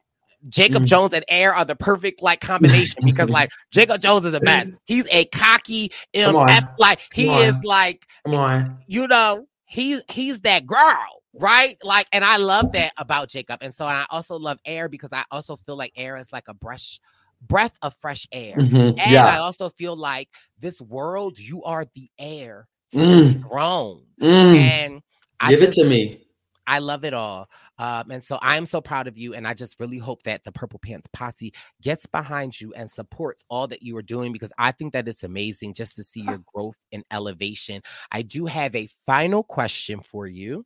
Jacob 0.49 0.83
Mhm. 0.83 0.87
Jones 0.87 1.13
and 1.13 1.25
Heir 1.27 1.53
are 1.53 1.65
the 1.65 1.75
perfect 1.75 2.21
like 2.21 2.39
combination 2.41 3.01
because 3.03 3.29
like 3.29 3.49
Jacob 3.71 4.01
Jones 4.01 4.25
is 4.25 4.31
the 4.33 4.39
best. 4.39 4.71
He's 4.85 5.07
a 5.11 5.25
cocky 5.25 5.91
MF, 6.13 6.69
like 6.77 6.99
he 7.13 7.27
is 7.41 7.63
like 7.63 8.05
Come 8.25 8.35
on. 8.35 8.77
you 8.87 9.07
know, 9.07 9.47
he's 9.65 10.01
he's 10.09 10.41
that 10.41 10.65
girl, 10.67 11.23
right? 11.33 11.77
Like, 11.83 12.07
and 12.11 12.23
I 12.23 12.37
love 12.37 12.71
that 12.73 12.93
about 12.97 13.29
Jacob. 13.29 13.59
And 13.61 13.73
so 13.73 13.85
I 13.85 14.05
also 14.09 14.37
love 14.37 14.59
air 14.65 14.87
because 14.89 15.11
I 15.11 15.23
also 15.31 15.55
feel 15.55 15.75
like 15.75 15.93
air 15.95 16.15
is 16.17 16.31
like 16.31 16.47
a 16.47 16.53
brush 16.53 16.99
breath 17.41 17.77
of 17.81 17.93
fresh 17.95 18.25
air. 18.31 18.55
Mhm. 18.57 18.99
And 18.99 19.17
I 19.17 19.37
also 19.37 19.69
feel 19.69 19.95
like 19.95 20.29
this 20.59 20.79
world, 20.81 21.37
you 21.37 21.63
are 21.63 21.85
the 21.93 22.09
air 22.17 22.67
to 22.91 22.97
Mm. 22.97 23.41
grown. 23.41 24.03
Mm. 24.21 24.55
And 24.57 25.01
I 25.39 25.49
Give 25.51 25.63
it 25.63 25.73
to 25.73 25.83
me. 25.85 26.21
I 26.67 26.79
love 26.79 27.03
it 27.03 27.13
all. 27.13 27.47
Um, 27.77 28.11
and 28.11 28.23
so 28.23 28.39
I'm 28.41 28.65
so 28.65 28.81
proud 28.81 29.07
of 29.07 29.17
you. 29.17 29.33
And 29.33 29.47
I 29.47 29.53
just 29.53 29.79
really 29.79 29.97
hope 29.97 30.23
that 30.23 30.43
the 30.43 30.51
Purple 30.51 30.79
Pants 30.79 31.07
Posse 31.13 31.53
gets 31.81 32.05
behind 32.05 32.59
you 32.59 32.73
and 32.73 32.89
supports 32.89 33.43
all 33.49 33.67
that 33.67 33.81
you 33.83 33.97
are 33.97 34.01
doing 34.01 34.31
because 34.31 34.53
I 34.57 34.71
think 34.71 34.93
that 34.93 35.07
it's 35.07 35.23
amazing 35.23 35.73
just 35.73 35.95
to 35.97 36.03
see 36.03 36.21
your 36.21 36.39
growth 36.53 36.77
and 36.91 37.03
elevation. 37.11 37.81
I 38.11 38.21
do 38.21 38.45
have 38.45 38.75
a 38.75 38.87
final 39.05 39.43
question 39.43 40.01
for 40.01 40.27
you. 40.27 40.65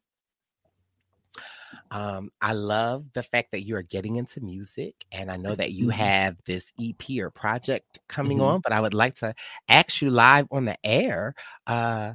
Um, 1.91 2.29
I 2.41 2.53
love 2.53 3.05
the 3.13 3.23
fact 3.23 3.51
that 3.51 3.65
you 3.65 3.75
are 3.75 3.81
getting 3.81 4.15
into 4.17 4.41
music, 4.41 4.95
and 5.11 5.31
I 5.31 5.37
know 5.37 5.55
that 5.55 5.71
you 5.71 5.87
Mhm. 5.87 5.93
have 5.93 6.37
this 6.45 6.71
EP 6.77 7.19
or 7.21 7.31
project 7.31 7.99
coming 8.07 8.39
Mhm. 8.39 8.43
on, 8.43 8.61
but 8.61 8.73
I 8.73 8.79
would 8.81 8.93
like 8.93 9.15
to 9.15 9.33
ask 9.67 10.01
you 10.01 10.09
live 10.09 10.47
on 10.51 10.65
the 10.65 10.77
air. 10.85 11.33
Uh, 11.67 12.13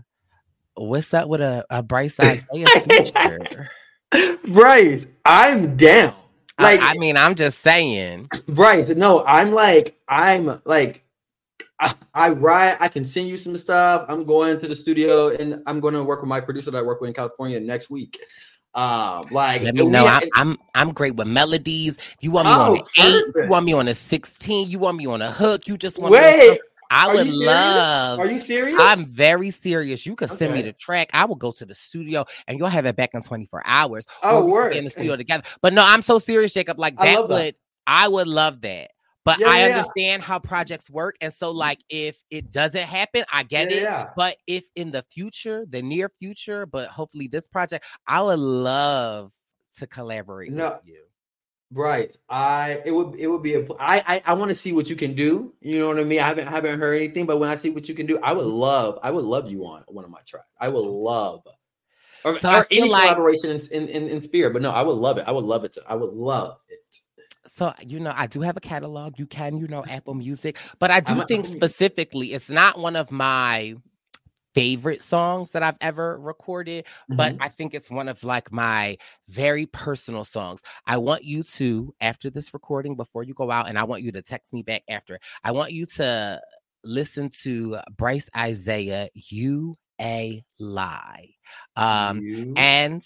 what's 0.74 1.14
up 1.14 1.28
with 1.28 1.40
a, 1.42 1.64
a 1.70 1.82
Brice 1.82 2.16
Izyah 2.18 2.72
feature? 2.82 3.70
Brice, 4.48 5.06
I'm 5.24 5.76
down. 5.76 6.14
Like 6.58 6.80
I, 6.80 6.92
I 6.92 6.94
mean, 6.98 7.16
I'm 7.16 7.34
just 7.34 7.60
saying. 7.60 8.30
Brice, 8.48 8.88
no, 8.90 9.24
I'm 9.26 9.50
like, 9.52 9.98
I'm 10.08 10.60
like, 10.64 11.04
I, 11.80 11.94
I 12.14 12.30
write, 12.30 12.76
I 12.80 12.88
can 12.88 13.04
send 13.04 13.28
you 13.28 13.36
some 13.36 13.56
stuff. 13.56 14.06
I'm 14.08 14.24
going 14.24 14.60
to 14.60 14.68
the 14.68 14.76
studio 14.76 15.28
and 15.30 15.62
I'm 15.66 15.80
going 15.80 15.94
to 15.94 16.04
work 16.04 16.20
with 16.20 16.28
my 16.28 16.40
producer 16.40 16.70
that 16.70 16.78
I 16.78 16.82
work 16.82 17.00
with 17.00 17.08
in 17.08 17.14
California 17.14 17.58
next 17.58 17.90
week. 17.90 18.20
Um, 18.74 19.24
like, 19.30 19.62
Let 19.62 19.74
me 19.74 19.86
know. 19.86 20.06
I'm, 20.06 20.22
I'm 20.34 20.58
I'm 20.74 20.92
great 20.92 21.14
with 21.14 21.28
melodies. 21.28 21.96
You 22.20 22.32
want 22.32 22.48
me 22.48 22.54
on 22.54 22.70
Oh, 22.70 22.74
an 22.74 22.80
eight? 22.98 23.24
You 23.36 23.48
want 23.48 23.66
me 23.66 23.72
on 23.72 23.86
a 23.86 23.94
sixteen? 23.94 24.68
You 24.68 24.80
want 24.80 24.96
me 24.96 25.06
on 25.06 25.22
a 25.22 25.30
hook? 25.30 25.68
You 25.68 25.76
just 25.76 25.98
want 25.98 26.12
me 26.12 26.18
wait, 26.20 26.48
some- 26.48 26.58
I 26.90 27.08
are 27.08 27.14
would 27.14 27.28
love. 27.28 28.18
Are 28.20 28.26
you 28.26 28.38
serious? 28.38 28.76
I'm 28.80 29.06
very 29.06 29.50
serious. 29.50 30.04
You 30.06 30.16
could 30.16 30.30
send 30.30 30.54
me 30.54 30.62
the 30.62 30.72
track. 30.72 31.10
I 31.12 31.24
will 31.24 31.34
go 31.36 31.52
to 31.52 31.64
the 31.64 31.74
studio 31.74 32.24
and 32.46 32.58
you'll 32.58 32.68
have 32.68 32.86
it 32.86 32.96
back 32.96 33.10
in 33.14 33.22
24 33.22 33.62
hours. 33.64 34.06
Oh, 34.22 34.38
or 34.38 34.44
we 34.44 34.50
could 34.52 34.52
word. 34.52 34.70
be 34.72 34.78
in 34.78 34.84
the 34.84 34.90
studio 34.90 35.16
together. 35.16 35.44
But 35.62 35.72
no, 35.72 35.82
I'm 35.84 36.02
so 36.02 36.18
serious, 36.18 36.52
Jacob. 36.52 36.78
Like 36.78 36.94
I 36.98 37.06
that 37.06 37.28
that. 37.28 37.34
would 37.34 37.54
I 37.86 38.08
would 38.08 38.28
love 38.28 38.60
that. 38.62 38.90
But 39.24 39.38
Yeah, 39.38 39.48
I 39.48 39.60
yeah, 39.60 39.78
understand 39.78 40.22
how 40.22 40.38
projects 40.38 40.90
work. 40.90 41.16
And 41.22 41.32
so, 41.32 41.50
like, 41.50 41.78
if 41.88 42.18
it 42.30 42.50
doesn't 42.50 42.82
happen, 42.82 43.24
I 43.32 43.42
get 43.42 43.70
Yeah, 43.70 43.76
it. 43.76 43.82
yeah. 43.82 44.08
But 44.14 44.36
if 44.46 44.68
in 44.76 44.90
the 44.90 45.02
future, 45.02 45.64
the 45.68 45.80
near 45.80 46.10
future, 46.18 46.66
but 46.66 46.88
hopefully 46.88 47.26
this 47.28 47.48
project, 47.48 47.86
I 48.06 48.20
would 48.20 48.38
love 48.38 49.32
to 49.78 49.86
collaborate 49.86 50.52
No. 50.52 50.72
with 50.72 50.80
you. 50.84 51.04
Right. 51.74 52.16
I 52.28 52.80
it 52.84 52.92
would 52.92 53.16
it 53.18 53.26
would 53.26 53.42
be 53.42 53.54
a 53.54 53.66
I 53.80 53.98
I, 54.06 54.22
I 54.26 54.34
want 54.34 54.50
to 54.50 54.54
see 54.54 54.72
what 54.72 54.88
you 54.88 54.94
can 54.94 55.14
do. 55.14 55.52
You 55.60 55.80
know 55.80 55.88
what 55.88 55.98
I 55.98 56.04
mean? 56.04 56.20
I 56.20 56.26
haven't 56.26 56.46
haven't 56.46 56.78
heard 56.78 56.94
anything, 56.94 57.26
but 57.26 57.38
when 57.40 57.50
I 57.50 57.56
see 57.56 57.70
what 57.70 57.88
you 57.88 57.94
can 57.96 58.06
do, 58.06 58.18
I 58.22 58.32
would 58.32 58.46
love 58.46 58.98
I 59.02 59.10
would 59.10 59.24
love 59.24 59.50
you 59.50 59.66
on 59.66 59.82
one 59.88 60.04
of 60.04 60.10
my 60.10 60.20
tracks. 60.24 60.46
I 60.60 60.68
would 60.68 60.84
love 60.86 61.42
or, 62.24 62.38
So 62.38 62.50
or 62.52 62.66
any 62.70 62.88
like- 62.88 63.02
collaboration 63.02 63.50
in, 63.50 63.60
in 63.72 63.88
in 63.88 64.08
in 64.08 64.20
spirit. 64.22 64.52
But 64.52 64.62
no, 64.62 64.70
I 64.70 64.82
would 64.82 64.92
love 64.96 65.18
it. 65.18 65.24
I 65.26 65.32
would 65.32 65.44
love 65.44 65.64
it. 65.64 65.72
To, 65.74 65.82
I 65.88 65.94
would 65.96 66.12
love 66.12 66.58
it. 66.68 66.78
So, 67.46 67.74
you 67.84 67.98
know, 68.00 68.12
I 68.16 68.26
do 68.26 68.40
have 68.40 68.56
a 68.56 68.60
catalog. 68.60 69.18
You 69.18 69.26
can, 69.26 69.58
you 69.58 69.68
know, 69.68 69.84
Apple 69.84 70.14
Music, 70.14 70.56
but 70.78 70.90
I 70.90 71.00
do 71.00 71.12
I'm 71.12 71.26
think 71.26 71.44
a- 71.44 71.48
specifically 71.50 72.32
it's 72.32 72.48
not 72.48 72.78
one 72.78 72.94
of 72.96 73.10
my 73.10 73.74
favorite 74.54 75.02
songs 75.02 75.50
that 75.50 75.62
I've 75.62 75.76
ever 75.80 76.18
recorded, 76.18 76.84
but 77.08 77.34
Mhm. 77.34 77.38
I 77.40 77.48
think 77.48 77.74
it's 77.74 77.90
one 77.90 78.08
of 78.08 78.22
like 78.22 78.52
my 78.52 78.96
very 79.28 79.66
personal 79.66 80.24
songs. 80.24 80.62
I 80.86 80.96
want 80.96 81.24
you 81.24 81.42
to, 81.42 81.94
after 82.00 82.30
this 82.30 82.54
recording, 82.54 82.94
before 82.94 83.24
you 83.24 83.34
go 83.34 83.50
out, 83.50 83.68
and 83.68 83.78
I 83.78 83.84
want 83.84 84.02
you 84.02 84.12
to 84.12 84.22
text 84.22 84.52
me 84.52 84.62
back 84.62 84.82
after, 84.88 85.18
I 85.42 85.50
want 85.52 85.72
you 85.72 85.86
to 85.96 86.40
listen 86.84 87.30
to 87.42 87.78
Brice 87.96 88.28
Izyah, 88.36 89.08
You 89.14 89.76
a 90.00 90.44
Lie. 90.58 91.30
Um, 91.76 92.20
You- 92.20 92.54
and 92.56 93.02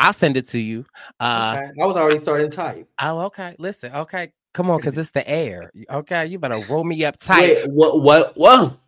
I'll 0.00 0.12
send 0.12 0.36
it 0.36 0.48
to 0.48 0.58
you. 0.58 0.84
Uh, 1.20 1.54
okay. 1.56 1.82
I 1.82 1.86
was 1.86 1.96
already 1.96 2.18
starting 2.18 2.50
to 2.50 2.56
type. 2.56 2.88
Oh, 3.00 3.20
okay. 3.26 3.54
Listen, 3.58 3.94
okay. 3.94 4.32
Come 4.52 4.70
on, 4.70 4.78
because 4.78 4.96
it's 4.98 5.10
the 5.12 5.26
air. 5.28 5.70
Okay, 5.90 6.26
you 6.26 6.38
better 6.38 6.58
roll 6.68 6.84
me 6.84 7.04
up 7.04 7.16
tight. 7.18 7.40
Wait, 7.64 7.70
what 7.70 8.02
what 8.02 8.36
what? 8.36 8.78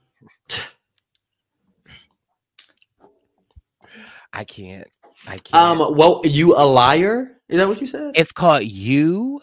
I 4.36 4.44
can't. 4.44 4.86
I 5.26 5.38
can't. 5.38 5.54
Um, 5.54 5.96
well, 5.96 6.20
you 6.24 6.54
a 6.54 6.66
liar? 6.66 7.40
Is 7.48 7.58
that 7.58 7.68
what 7.68 7.80
you 7.80 7.86
said? 7.86 8.12
it's 8.16 8.32
called 8.32 8.64
You 8.64 9.40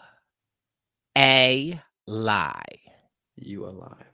a 1.18 1.80
Lie. 2.06 2.62
You 3.36 3.66
a 3.66 3.70
liar. 3.70 4.06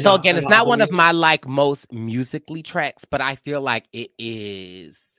So 0.00 0.14
again, 0.14 0.38
it's 0.38 0.48
not 0.48 0.66
one 0.66 0.80
of 0.80 0.90
my 0.90 1.12
like 1.12 1.46
most 1.46 1.92
musically 1.92 2.62
tracks, 2.62 3.04
but 3.04 3.20
I 3.20 3.34
feel 3.36 3.60
like 3.60 3.84
it 3.92 4.10
is 4.18 5.11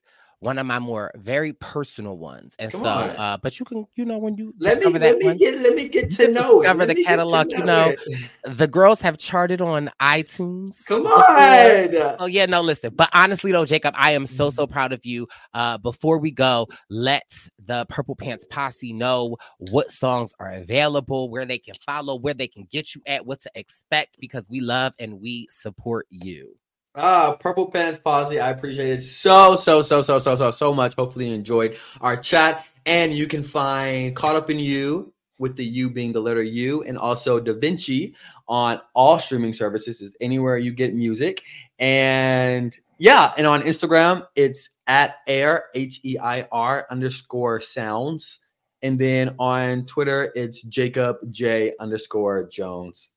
one 0.43 0.59
of 0.59 0.65
my 0.67 0.77
more 0.79 1.11
very 1.15 1.53
personal 1.53 2.17
ones. 2.17 2.55
And 2.59 2.71
Come 2.71 2.81
so, 2.81 2.87
uh, 2.89 3.37
but 3.37 3.59
you 3.59 3.65
can, 3.65 3.87
you 3.95 4.05
know, 4.05 4.17
when 4.17 4.35
you 4.35 4.53
Let 4.59 4.79
me 4.79 4.93
let 4.99 5.17
me 5.17 5.25
one, 5.25 5.37
get 5.37 5.59
let 5.61 5.73
me 5.75 5.87
get 5.87 6.11
to 6.11 6.27
know 6.27 6.61
it. 6.61 6.75
discover 6.75 6.85
the 6.85 6.95
me 6.95 7.03
get 7.03 7.03
to 7.03 7.05
catalog, 7.09 7.51
you 7.51 7.63
know. 7.65 7.89
it. 7.89 8.57
the 8.57 8.67
girls 8.67 8.99
have 9.01 9.17
charted 9.17 9.61
on 9.61 9.89
iTunes. 10.01 10.85
Come 10.85 11.03
before. 11.03 11.23
on. 11.29 12.15
Oh 12.19 12.25
yeah, 12.25 12.45
no, 12.45 12.61
listen. 12.61 12.93
But 12.95 13.09
honestly 13.13 13.51
though, 13.51 13.65
Jacob, 13.65 13.95
I 13.97 14.11
am 14.11 14.23
Mm-hmm. 14.23 14.35
so 14.35 14.49
so 14.49 14.67
proud 14.67 14.91
of 14.93 15.05
you. 15.05 15.27
Uh 15.53 15.77
before 15.77 16.17
we 16.19 16.31
go, 16.31 16.67
let 16.89 17.23
the 17.65 17.85
Purple 17.89 18.15
Pants 18.15 18.45
Posse 18.49 18.93
know 18.93 19.37
what 19.57 19.91
songs 19.91 20.33
are 20.39 20.51
available, 20.51 21.29
where 21.29 21.45
they 21.45 21.57
can 21.57 21.75
follow, 21.85 22.15
where 22.17 22.33
they 22.33 22.47
can 22.47 22.67
get 22.71 22.93
you 22.95 23.01
at, 23.07 23.25
what 23.25 23.39
to 23.41 23.51
expect, 23.55 24.17
because 24.19 24.45
we 24.49 24.59
love 24.59 24.93
and 24.99 25.21
we 25.21 25.47
support 25.49 26.05
you. 26.09 26.55
Ah, 26.95 27.35
Purple 27.39 27.71
Pants 27.71 27.97
Posse. 27.97 28.39
I 28.39 28.51
appreciate 28.51 28.89
it 28.91 29.01
so, 29.01 29.55
so, 29.55 29.81
so, 29.81 30.01
so, 30.01 30.19
so, 30.19 30.35
so, 30.35 30.51
so 30.51 30.73
much. 30.73 30.95
Hopefully 30.95 31.29
you 31.29 31.35
enjoyed 31.35 31.77
our 32.01 32.15
chat. 32.15 32.65
And 32.85 33.13
you 33.13 33.27
can 33.27 33.41
find 33.41 34.15
Caught 34.15 34.35
Up 34.35 34.49
in 34.49 34.59
You 34.59 35.13
with 35.39 35.55
the 35.55 35.65
U 35.65 35.89
being 35.89 36.11
the 36.11 36.19
letter 36.19 36.43
U, 36.43 36.83
and 36.83 36.97
also 36.97 37.39
Da 37.39 37.53
Vinci 37.53 38.13
on 38.47 38.79
all 38.93 39.17
streaming 39.19 39.53
services, 39.53 40.01
is 40.01 40.13
anywhere 40.19 40.57
you 40.57 40.71
get 40.73 40.93
music. 40.93 41.43
And 41.79 42.77
yeah, 42.99 43.31
and 43.37 43.47
on 43.47 43.61
Instagram, 43.61 44.27
it's 44.35 44.69
at 44.85 45.15
heir, 45.27 45.65
H 45.73 46.01
E 46.03 46.17
I 46.19 46.47
R 46.51 46.85
underscore 46.89 47.61
sounds. 47.61 48.39
And 48.81 48.99
then 48.99 49.35
on 49.39 49.85
Twitter, 49.85 50.31
it's 50.35 50.61
Jacob 50.61 51.17
J 51.31 51.73
underscore 51.79 52.47
Jones. 52.49 53.11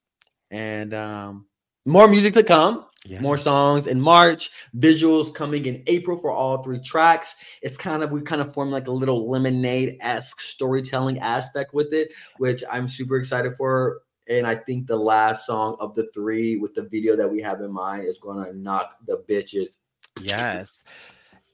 And 0.50 0.94
um, 0.94 1.46
more 1.86 2.08
music 2.08 2.34
to 2.34 2.42
come. 2.42 2.84
Yeah. 3.06 3.20
More 3.20 3.38
songs 3.38 3.86
in 3.86 4.00
March, 4.00 4.50
visuals 4.76 5.32
coming 5.32 5.66
in 5.66 5.84
April 5.86 6.18
for 6.18 6.32
all 6.32 6.60
three 6.60 6.80
tracks. 6.80 7.36
It's 7.62 7.76
kind 7.76 8.02
of 8.02 8.10
we 8.10 8.20
kind 8.22 8.40
of 8.40 8.52
form 8.52 8.72
like 8.72 8.88
a 8.88 8.92
little 8.92 9.30
lemonade 9.30 9.96
esque 10.00 10.40
storytelling 10.40 11.20
aspect 11.20 11.72
with 11.72 11.92
it, 11.92 12.12
which 12.38 12.64
I'm 12.68 12.88
super 12.88 13.16
excited 13.16 13.52
for. 13.56 14.00
And 14.28 14.44
I 14.44 14.56
think 14.56 14.88
the 14.88 14.96
last 14.96 15.46
song 15.46 15.76
of 15.78 15.94
the 15.94 16.08
three 16.12 16.56
with 16.56 16.74
the 16.74 16.82
video 16.82 17.14
that 17.14 17.30
we 17.30 17.40
have 17.42 17.60
in 17.60 17.72
mind 17.72 18.08
is 18.08 18.18
going 18.18 18.44
to 18.44 18.58
knock 18.58 18.96
the 19.06 19.22
bitches. 19.28 19.76
Yes. 20.20 20.82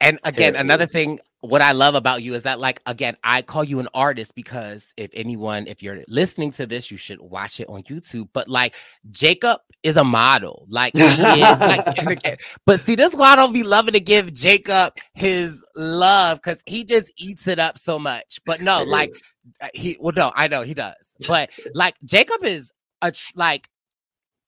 And 0.03 0.19
again, 0.25 0.57
another 0.57 0.87
thing 0.87 1.21
what 1.43 1.63
I 1.63 1.73
love 1.73 1.95
about 1.95 2.23
you 2.23 2.35
is 2.35 2.43
that, 2.43 2.59
like, 2.59 2.81
again, 2.87 3.17
I 3.23 3.43
call 3.43 3.63
you 3.63 3.79
an 3.79 3.89
artist 3.95 4.35
because 4.35 4.93
if 4.97 5.11
anyone, 5.15 5.69
if 5.69 5.81
you're 5.81 6.03
listening 6.09 6.51
to 6.53 6.67
this, 6.67 6.91
you 6.91 6.97
should 6.97 7.21
watch 7.21 7.61
it 7.61 7.69
on 7.69 7.85
YouTube. 7.85 8.29
But 8.33 8.49
like, 8.49 8.75
Jacob 9.13 9.61
is 9.85 9.97
a 9.97 10.03
model, 10.03 10.67
like, 10.69 10.95
is, 10.97 11.19
like 11.19 12.43
but 12.67 12.81
see, 12.81 12.97
this 12.97 13.13
is 13.13 13.19
why 13.19 13.33
I 13.33 13.37
don't 13.37 13.53
be 13.53 13.63
loving 13.63 13.95
to 13.95 14.01
give 14.01 14.35
Jacob 14.35 14.95
his 15.15 15.65
love 15.77 16.39
because 16.39 16.61
he 16.67 16.85
just 16.85 17.13
eats 17.17 17.47
it 17.47 17.61
up 17.61 17.79
so 17.79 17.99
much. 17.99 18.41
But 18.45 18.61
no, 18.61 18.83
like, 18.83 19.15
uh, 19.61 19.69
he, 19.73 19.97
well, 20.01 20.15
no, 20.17 20.33
I 20.35 20.49
know 20.49 20.63
he 20.63 20.75
does, 20.75 21.17
but 21.29 21.51
like, 21.75 21.95
Jacob 22.05 22.45
is 22.45 22.73
a 23.03 23.13
like, 23.37 23.69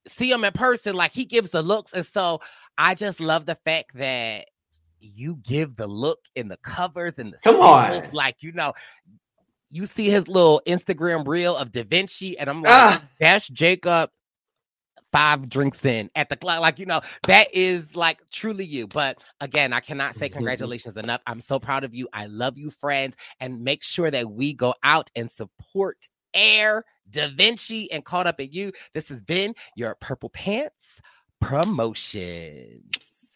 see 0.08 0.32
him 0.32 0.44
in 0.44 0.52
person, 0.52 0.96
like, 0.96 1.12
he 1.12 1.24
gives 1.24 1.50
the 1.50 1.62
looks, 1.62 1.92
and 1.92 2.04
so 2.04 2.40
I 2.76 2.94
just 2.94 3.20
love 3.20 3.46
the 3.46 3.56
fact 3.64 3.96
that 3.96 4.46
you 5.04 5.38
give 5.42 5.76
the 5.76 5.86
look 5.86 6.20
in 6.34 6.48
the 6.48 6.56
covers 6.58 7.18
and 7.18 7.32
the 7.32 7.38
come 7.38 7.56
on, 7.56 7.92
like 8.12 8.36
you 8.40 8.52
know, 8.52 8.72
you 9.70 9.86
see 9.86 10.08
his 10.08 10.28
little 10.28 10.62
Instagram 10.66 11.26
reel 11.26 11.56
of 11.56 11.72
Da 11.72 11.84
Vinci, 11.84 12.38
and 12.38 12.48
I'm 12.48 12.62
like, 12.62 12.72
ah. 12.72 13.04
that's 13.18 13.48
Jacob 13.48 14.10
five 15.14 15.48
drinks 15.48 15.84
in 15.84 16.10
at 16.16 16.28
the 16.28 16.36
club. 16.36 16.60
Like, 16.60 16.80
you 16.80 16.86
know, 16.86 17.00
that 17.28 17.46
is 17.54 17.94
like 17.94 18.18
truly 18.32 18.64
you. 18.64 18.88
But 18.88 19.22
again, 19.40 19.72
I 19.72 19.78
cannot 19.78 20.16
say 20.16 20.28
congratulations 20.28 20.96
enough. 20.96 21.20
I'm 21.28 21.40
so 21.40 21.60
proud 21.60 21.84
of 21.84 21.94
you. 21.94 22.08
I 22.12 22.26
love 22.26 22.58
you, 22.58 22.70
friends. 22.70 23.16
And 23.38 23.62
make 23.62 23.84
sure 23.84 24.10
that 24.10 24.28
we 24.28 24.52
go 24.52 24.74
out 24.82 25.10
and 25.14 25.30
support 25.30 26.08
Air, 26.34 26.84
Da 27.08 27.28
Vinci, 27.28 27.90
and 27.92 28.04
Caught 28.04 28.26
Up 28.26 28.40
in 28.40 28.50
You. 28.50 28.72
This 28.92 29.08
has 29.08 29.20
been 29.20 29.54
your 29.76 29.94
Purple 30.00 30.30
Pants 30.30 31.00
promotions. 31.40 33.13